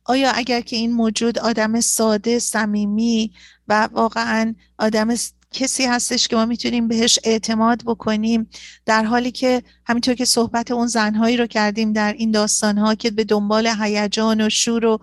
آیا 0.04 0.32
اگر 0.32 0.60
که 0.60 0.76
این 0.76 0.92
موجود 0.92 1.38
آدم 1.38 1.80
ساده 1.80 2.38
صمیمی 2.38 3.32
و 3.68 3.88
واقعا 3.92 4.54
آدم 4.78 5.14
کسی 5.52 5.84
هستش 5.84 6.28
که 6.28 6.36
ما 6.36 6.46
می‌تونیم 6.46 6.88
بهش 6.88 7.18
اعتماد 7.24 7.82
بکنیم 7.86 8.48
در 8.86 9.04
حالی 9.04 9.30
که 9.30 9.62
همینطور 9.86 10.14
که 10.14 10.24
صحبت 10.24 10.70
اون 10.70 10.86
زنهایی 10.86 11.36
رو 11.36 11.46
کردیم 11.46 11.92
در 11.92 12.12
این 12.12 12.30
داستانها 12.30 12.94
که 12.94 13.10
به 13.10 13.24
دنبال 13.24 13.66
هیجان 13.80 14.40
و 14.40 14.50
شور 14.50 14.84
و 14.84 14.98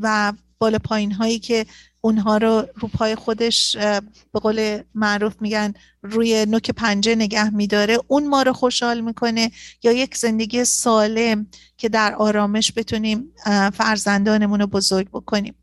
و 0.00 0.32
بالا 0.58 0.78
پایین 0.78 1.12
هایی 1.12 1.38
که 1.38 1.66
اونها 2.00 2.36
رو 2.36 2.66
رو 2.74 2.88
پای 2.88 3.14
خودش 3.14 3.76
به 4.32 4.40
قول 4.42 4.82
معروف 4.94 5.34
میگن 5.40 5.74
روی 6.02 6.46
نوک 6.46 6.70
پنجه 6.70 7.14
نگه 7.14 7.50
میداره. 7.50 7.98
اون 8.06 8.26
ما 8.26 8.42
رو 8.42 8.52
خوشحال 8.52 9.00
می‌کنه 9.00 9.50
یا 9.82 9.92
یک 9.92 10.16
زندگی 10.16 10.64
سالم 10.64 11.46
که 11.76 11.88
در 11.88 12.14
آرامش 12.14 12.72
بتونیم 12.76 13.32
فرزندانمون 13.74 14.60
رو 14.60 14.66
بزرگ 14.66 15.08
بکنیم. 15.10 15.54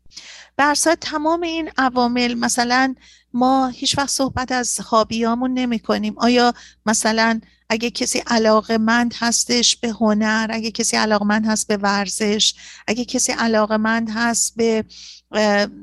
برسات 0.56 1.00
تمام 1.00 1.42
این 1.42 1.70
عوامل 1.78 2.34
مثلا 2.34 2.94
ما 3.32 3.68
هیچ 3.68 3.98
وقت 3.98 4.08
صحبت 4.08 4.52
از 4.52 4.80
هابیامون 4.80 5.54
نمی 5.54 5.78
کنیم 5.78 6.14
آیا 6.16 6.54
مثلا 6.86 7.40
اگه 7.68 7.90
کسی 7.90 8.18
علاقمند 8.26 9.14
هستش 9.18 9.76
به 9.76 9.88
هنر 9.88 10.46
اگه 10.50 10.70
کسی 10.70 10.96
علاقمند 10.96 11.46
هست 11.46 11.68
به 11.68 11.76
ورزش 11.76 12.54
اگه 12.86 13.04
کسی 13.04 13.32
علاقمند 13.32 14.10
هست 14.14 14.56
به 14.56 14.84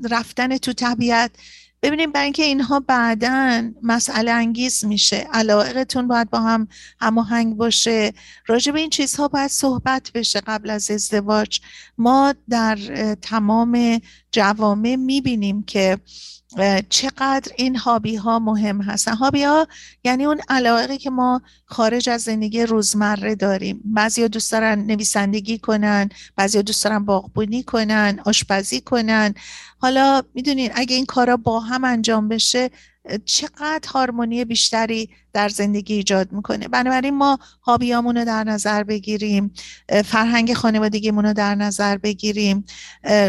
رفتن 0.10 0.58
تو 0.58 0.74
طبیعت. 0.74 1.32
ببینیم 1.84 2.12
برای 2.12 2.24
اینکه 2.24 2.43
اینها 2.43 2.80
بعدا 2.80 3.72
مسئله 3.84 4.32
انگیز 4.32 4.86
میشه. 4.86 5.28
علاقتون 5.34 6.08
باید 6.08 6.30
با 6.30 6.39
هم 6.39 6.68
هماهنگ 6.99 7.56
باشه. 7.56 8.14
راجع 8.47 8.72
به 8.72 8.80
این 8.80 8.89
چیزها 8.89 9.28
باید 9.28 9.52
صحبت 9.52 10.12
بشه 10.14 10.41
قبل 10.41 10.70
از 10.70 10.91
ازدواج. 10.91 11.60
ما 11.97 12.34
در 12.49 12.76
تمام 13.22 14.02
جوامع 14.32 14.95
می‌بینیم 14.95 15.64
که 15.64 15.97
چقدر 16.89 17.52
این 17.58 17.76
هابی 17.76 18.16
ها 18.16 18.39
مهم 18.39 18.82
هستن. 18.82 19.14
هابی 19.14 19.43
ها 19.43 19.68
یعنی 20.04 20.26
اون 20.26 20.41
علاقه 20.49 20.97
که 20.97 21.10
ما 21.10 21.41
خارج 21.66 22.10
از 22.10 22.22
زندگی 22.22 22.64
روزمره 22.64 23.36
داریم. 23.36 23.82
بعضی 23.86 24.28
دوست 24.28 24.52
دارن 24.52 24.80
نویسندگی 24.80 25.58
کنن 25.58 26.10
بعضی 26.36 26.64
دوست 26.64 26.84
دارن 26.84 27.06
باغبونی 27.06 27.64
کنن 27.64 28.20
آشپزی 28.26 28.82
کنن. 28.82 29.34
حالا 29.78 30.22
می‌دونین 30.34 30.72
اگه 30.76 30.95
این 30.95 31.06
کارا 31.06 31.38
با 31.38 31.60
هم 31.60 31.84
انجام 31.84 32.28
بشه 32.28 32.70
چقدر 33.26 33.89
هارمونی 33.89 34.45
بیشتری 34.45 35.10
در 35.34 35.49
زندگی 35.49 35.93
ایجاد 35.93 36.32
می‌کنه. 36.32 36.68
بنابراین 36.68 37.18
ما 37.18 37.39
هابیامون 37.62 38.18
رو 38.18 38.26
در 38.26 38.43
نظر 38.43 38.84
بگیریم 38.84 39.54
فرهنگ 40.06 40.54
خانوادگیمون 40.54 41.26
رو 41.26 41.34
در 41.34 41.56
نظر 41.56 41.97
بگیریم. 41.97 42.66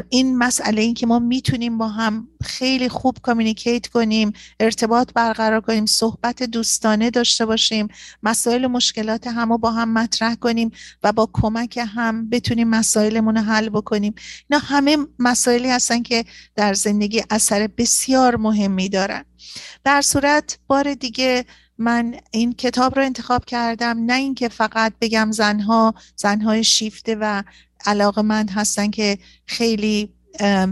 این 0.09 0.39
مسئله 0.39 0.83
این 0.83 0.95
که 0.95 1.07
ما 1.07 1.19
می‌تونیم 1.19 1.79
با 1.79 1.89
هم 1.89 2.29
خیلی 2.43 2.89
خوب 2.89 3.19
کامیونیکیت 3.23 3.87
کنیم 3.87 4.33
ارتباط 4.61 5.13
برقرار 5.15 5.61
کنیم 5.61 5.87
صحبت 5.87 6.43
دوستانه 6.43 7.11
داشته 7.11 7.47
باشیم 7.47 7.89
مسائل 8.23 8.65
و 8.65 8.69
مشکلات 8.69 9.27
هم 9.27 9.53
رو 9.53 9.59
با 9.59 9.71
هم 9.71 9.93
مطرح 9.93 10.35
کنیم 10.35 10.71
و 11.03 11.13
با 11.13 11.31
کمک 11.33 11.81
هم 11.95 12.31
بتونیم 12.31 12.69
مسائلمون 12.69 13.37
رو 13.37 13.43
حل 13.43 13.69
بکنیم. 13.69 14.15
اینا 14.51 14.63
همه 14.65 14.97
مسائلی 15.19 15.71
هستن 15.71 16.03
که 16.03 16.25
در 16.55 16.75
زندگی 16.75 17.23
اثر 17.31 17.69
بسیار 17.79 18.37
مهمی 18.37 18.89
دارن. 18.89 19.25
در 19.85 20.03
صورت 20.03 20.59
بار 20.67 20.95
دیگه 20.95 21.45
من 21.79 22.15
این 22.31 22.53
کتاب 22.53 22.97
رو 22.99 23.05
انتخاب 23.05 23.45
کردم 23.45 24.05
نه 24.07 24.15
اینکه 24.15 24.49
فقط 24.49 24.93
بگم 25.01 25.33
زنها 25.33 25.95
زنهای 26.17 26.65
شیفته 26.65 27.17
و 27.21 27.43
علاقه 27.87 28.23
مند 28.23 28.51
هستن 28.51 28.91
که 28.91 29.19
خیلی 29.47 30.15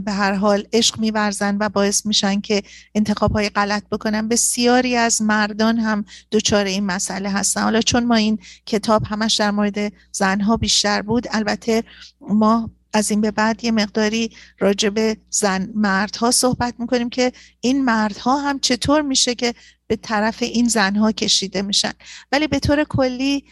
به 0.04 0.12
هر 0.12 0.32
حال 0.32 0.66
عشق 0.72 0.98
میورزن 0.98 1.56
و 1.60 1.68
باعث 1.68 2.06
میشن 2.06 2.40
که 2.40 2.62
انتخاب 2.94 3.32
های 3.32 3.48
غلط 3.48 3.82
بکنن. 3.92 4.28
بسیاری 4.28 4.96
از 4.96 5.22
مردان 5.22 5.78
هم 5.78 6.04
دچار 6.32 6.64
این 6.64 6.86
مسئله 6.86 7.30
هستن. 7.30 7.62
حالا 7.62 7.80
چون 7.80 8.04
ما 8.04 8.14
این 8.14 8.38
کتاب 8.66 9.02
همش 9.06 9.34
در 9.34 9.50
مورد 9.50 9.92
زنها 10.12 10.56
بیشتر 10.56 11.02
بود 11.02 11.26
البته 11.30 11.84
ما 12.20 12.70
از 12.92 13.10
این 13.10 13.20
به 13.20 13.30
بعد 13.30 13.64
یه 13.64 13.70
مقداری 13.70 14.30
راجع 14.58 14.88
به 14.88 15.16
زن 15.30 15.70
مردها 15.74 16.30
صحبت 16.30 16.74
می‌کنیم 16.78 17.10
که 17.10 17.32
این 17.60 17.84
مردها 17.84 18.40
هم 18.40 18.58
چطور 18.58 19.02
میشه 19.02 19.34
که 19.34 19.54
به 19.86 19.96
طرف 19.96 20.42
این 20.42 20.68
زنها 20.68 21.12
کشیده 21.12 21.62
میشن. 21.62 21.92
ولی 22.32 22.46
به 22.46 22.58
طور 22.58 22.84
کلی 22.84 23.44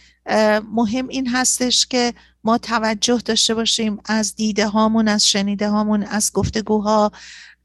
مهم 0.72 1.08
این 1.08 1.28
هستش 1.28 1.86
که 1.86 2.14
ما 2.44 2.58
توجه 2.58 3.18
داشته 3.24 3.54
باشیم 3.54 3.98
از 4.04 4.34
دیده 4.34 4.66
هامون 4.68 5.08
از 5.08 5.28
شنیده 5.28 5.68
هامون 5.68 6.02
از 6.02 6.32
گفتگوها 6.32 7.12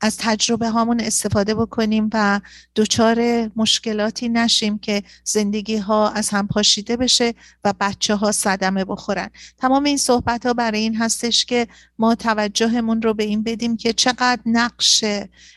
از 0.03 0.17
تجربه 0.17 0.69
هامون 0.69 0.99
استفاده 0.99 1.55
بکنیم 1.55 2.09
و 2.13 2.41
دچار 2.75 3.49
مشکلاتی 3.55 4.29
نشیم 4.29 4.79
که 4.79 5.03
زندگی 5.23 5.77
ها 5.77 6.09
از 6.09 6.29
هم 6.29 6.47
پاشیده 6.47 6.97
بشه 6.97 7.33
و 7.63 7.73
بچه 7.79 8.15
ها 8.15 8.31
صدمه 8.31 8.85
بخورن. 8.85 9.29
تمام 9.57 9.83
این 9.83 9.97
صحبت 9.97 10.45
ها 10.45 10.53
برای 10.53 10.79
این 10.79 10.95
هستش 10.95 11.45
که 11.45 11.67
ما 11.99 12.15
توجهمون 12.15 13.01
رو 13.01 13.13
به 13.13 13.23
این 13.23 13.43
بدیم 13.43 13.77
که 13.77 13.93
چقدر 13.93 14.41
نقش 14.45 15.03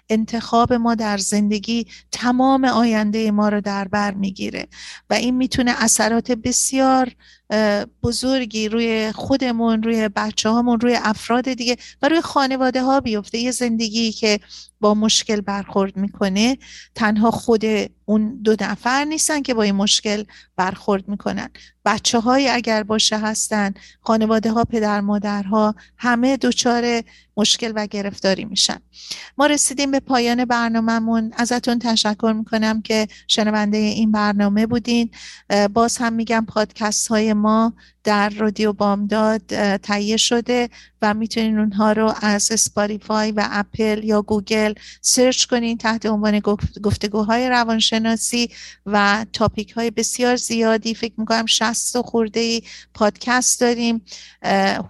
انتخاب 0.08 0.72
ما 0.72 0.94
در 0.94 1.18
زندگی 1.18 1.86
تمام 2.12 2.64
آینده 2.64 3.30
ما 3.30 3.48
رو 3.48 3.60
در 3.60 3.88
بر 3.88 4.14
می‌گیره 4.14 4.68
و 5.10 5.14
این 5.14 5.36
می‌تونه 5.36 5.74
اثرات 5.84 6.32
بسیار 6.32 7.12
بزرگی 8.02 8.68
روی 8.68 9.12
خودمون 9.12 9.82
روی 9.82 10.08
بچه 10.08 10.48
هامون 10.48 10.80
روی 10.80 10.98
افراد 11.02 11.52
دیگه 11.52 11.76
و 12.02 12.08
روی 12.08 12.20
خانواده 12.20 12.82
ها 12.82 13.00
بیفته. 13.00 13.38
یه 13.38 13.50
زندگی 13.50 14.12
که 14.12 14.40
با 14.80 14.94
مشکل 14.94 15.40
برخورد 15.40 15.96
می‌کنه 15.96 16.58
تنها 16.94 17.30
خود 17.30 17.64
اون 18.08 18.40
دو 18.42 18.56
نفر 18.60 19.04
نیستن 19.04 19.42
که 19.42 19.54
با 19.54 19.62
این 19.62 19.74
مشکل 19.74 20.24
برخورد 20.56 21.08
می‌کنن. 21.08 21.48
بچه 21.84 22.20
های 22.20 22.48
اگر 22.48 22.82
باشه 22.82 23.18
هستن 23.18 23.74
خانواده 24.00 24.52
ها 24.52 24.64
پدر 24.64 25.00
مادرها 25.00 25.74
همه 25.96 26.36
دچار 26.36 27.02
مشکل 27.36 27.72
و 27.74 27.86
گرفتاری 27.86 28.44
میشن. 28.44 28.78
ما 29.38 29.46
رسیدیم 29.46 29.90
به 29.90 30.00
پایان 30.00 30.44
برنامهمون. 30.44 31.32
ازتون 31.36 31.78
تشکر 31.78 32.34
می‌کنم 32.36 32.82
که 32.82 33.08
شنونده 33.28 33.76
این 33.76 34.12
برنامه 34.12 34.66
بودین. 34.66 35.10
باز 35.72 35.96
هم 35.96 36.12
میگم 36.12 36.46
پادکست 36.48 37.08
های 37.08 37.32
ما 37.32 37.74
در 38.06 38.28
رادیو 38.28 38.72
بامداد 38.72 39.42
تهیه 39.76 40.16
شده 40.16 40.68
و 41.02 41.14
می‌تونین 41.14 41.58
اونها 41.58 41.92
رو 41.92 42.14
از 42.20 42.52
Spotify 42.52 43.32
و 43.32 43.48
اپل 43.50 44.04
یا 44.04 44.22
گوگل 44.22 44.74
سرچ 45.00 45.44
کنین 45.44 45.78
تحت 45.78 46.06
عنوان 46.06 46.40
گفتگوهای 46.82 47.48
روانشناسی 47.48 48.50
و 48.86 49.26
تاپیک 49.32 49.70
های 49.70 49.90
بسیار 49.90 50.36
زیادی. 50.36 50.94
فکر 50.94 51.12
می‌کنم 51.16 51.46
60 51.46 52.00
خورده 52.00 52.40
ای 52.40 52.62
پادکست 52.94 53.60
داریم. 53.60 54.02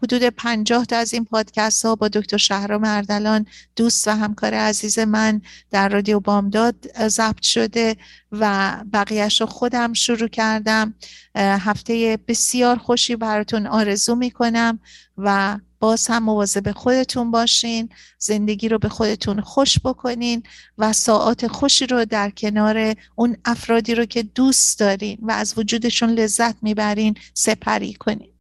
حدود 0.03 0.23
50 0.23 0.85
تا 0.85 0.97
از 0.97 1.15
این 1.15 1.25
پادکست 1.25 1.85
ها 1.85 1.95
با 1.95 2.09
دکتر 2.09 2.37
شهرام 2.37 2.85
اردلان 2.85 3.47
دوست 3.77 4.09
و 4.09 4.11
همکار 4.11 4.55
عزیز 4.55 4.99
من 4.99 5.43
در 5.71 5.89
رادیو 5.89 6.21
بامداد 6.21 6.75
ضبط 7.09 7.43
شده. 7.43 7.97
و 8.41 8.77
بقیهش 8.93 9.41
رو 9.41 9.47
خودم 9.47 9.93
شروع 9.93 10.29
کردم. 10.29 10.95
هفته 11.37 12.19
بسیار 12.29 12.79
خوشی 12.79 13.17
براتون 13.17 13.67
آرزو 13.67 14.15
می‌کنم 14.15 14.79
و 15.19 15.59
باز 15.81 16.07
هم 16.07 16.23
مواظب 16.23 16.73
خودتون 16.73 17.31
باشین 17.31 17.89
زندگی 18.19 18.69
رو 18.69 18.79
به 18.79 18.89
خودتون 18.89 19.41
خوش 19.41 19.79
بکنین 19.79 20.43
و 20.79 20.93
ساعات 20.93 21.47
خوشی 21.47 21.87
رو 21.87 22.05
در 22.05 22.31
کنار 22.31 22.95
اون 23.15 23.37
افرادی 23.45 23.95
رو 23.95 24.05
که 24.05 24.23
دوست 24.23 24.79
دارین 24.79 25.19
و 25.23 25.31
از 25.31 25.59
وجودشون 25.59 26.11
لذت 26.11 26.55
می‌برین 26.63 27.15
سپری 27.35 27.95
کنین. 27.95 28.33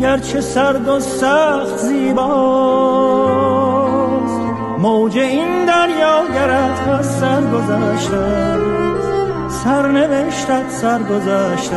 گرچه 0.00 0.40
سرد 0.40 0.88
و 0.88 1.00
سخت 1.00 1.76
زیباست. 1.76 2.24
موج 4.78 5.18
این 5.18 5.64
دریا 5.64 6.22
گرد 6.34 6.88
از 6.88 7.06
سر 7.06 7.40
گذشته 7.40 8.58
سرنوشتت 9.48 10.70
سر 10.70 11.02
گذشته 11.02 11.76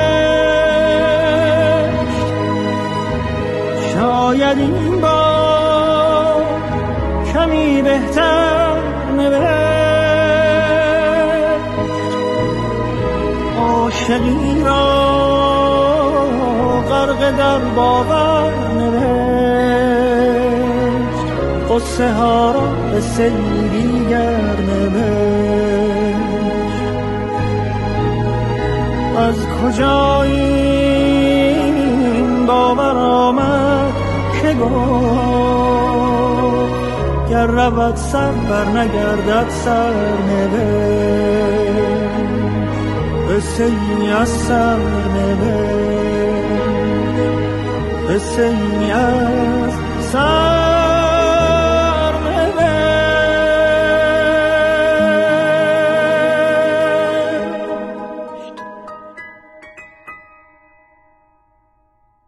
شاید 4.51 4.69
این 4.69 5.01
کمی 7.33 7.81
بهتر 7.81 8.77
نوشت. 9.17 9.51
عاشقی 13.59 14.63
را 14.65 15.11
در 17.31 17.59
باور 17.75 18.53
نوشت. 18.77 19.11
قصه 21.69 22.13
ها 22.13 22.51
را 22.51 22.67
به 22.91 23.01
سیری 23.01 24.05
نوشت. 24.59 25.81
از 29.17 29.47
کجا 29.47 30.21
این 30.21 31.05
باور 32.45 32.97
آمد؟ 32.97 33.60
گفت 34.61 36.21
گر 37.29 37.45
رود 37.45 37.95
سر 37.95 38.31
بر 38.31 38.65
نگردد 38.65 39.49
سر 39.49 39.93
نوشت 40.27 41.81
قصه 43.29 43.63
ای 43.63 44.11
از 44.11 44.29
سر 44.29 44.77
نوشت 45.15 45.81
قصه 48.09 48.43
ای 48.43 48.91
از 48.91 49.73
سر 50.11 50.90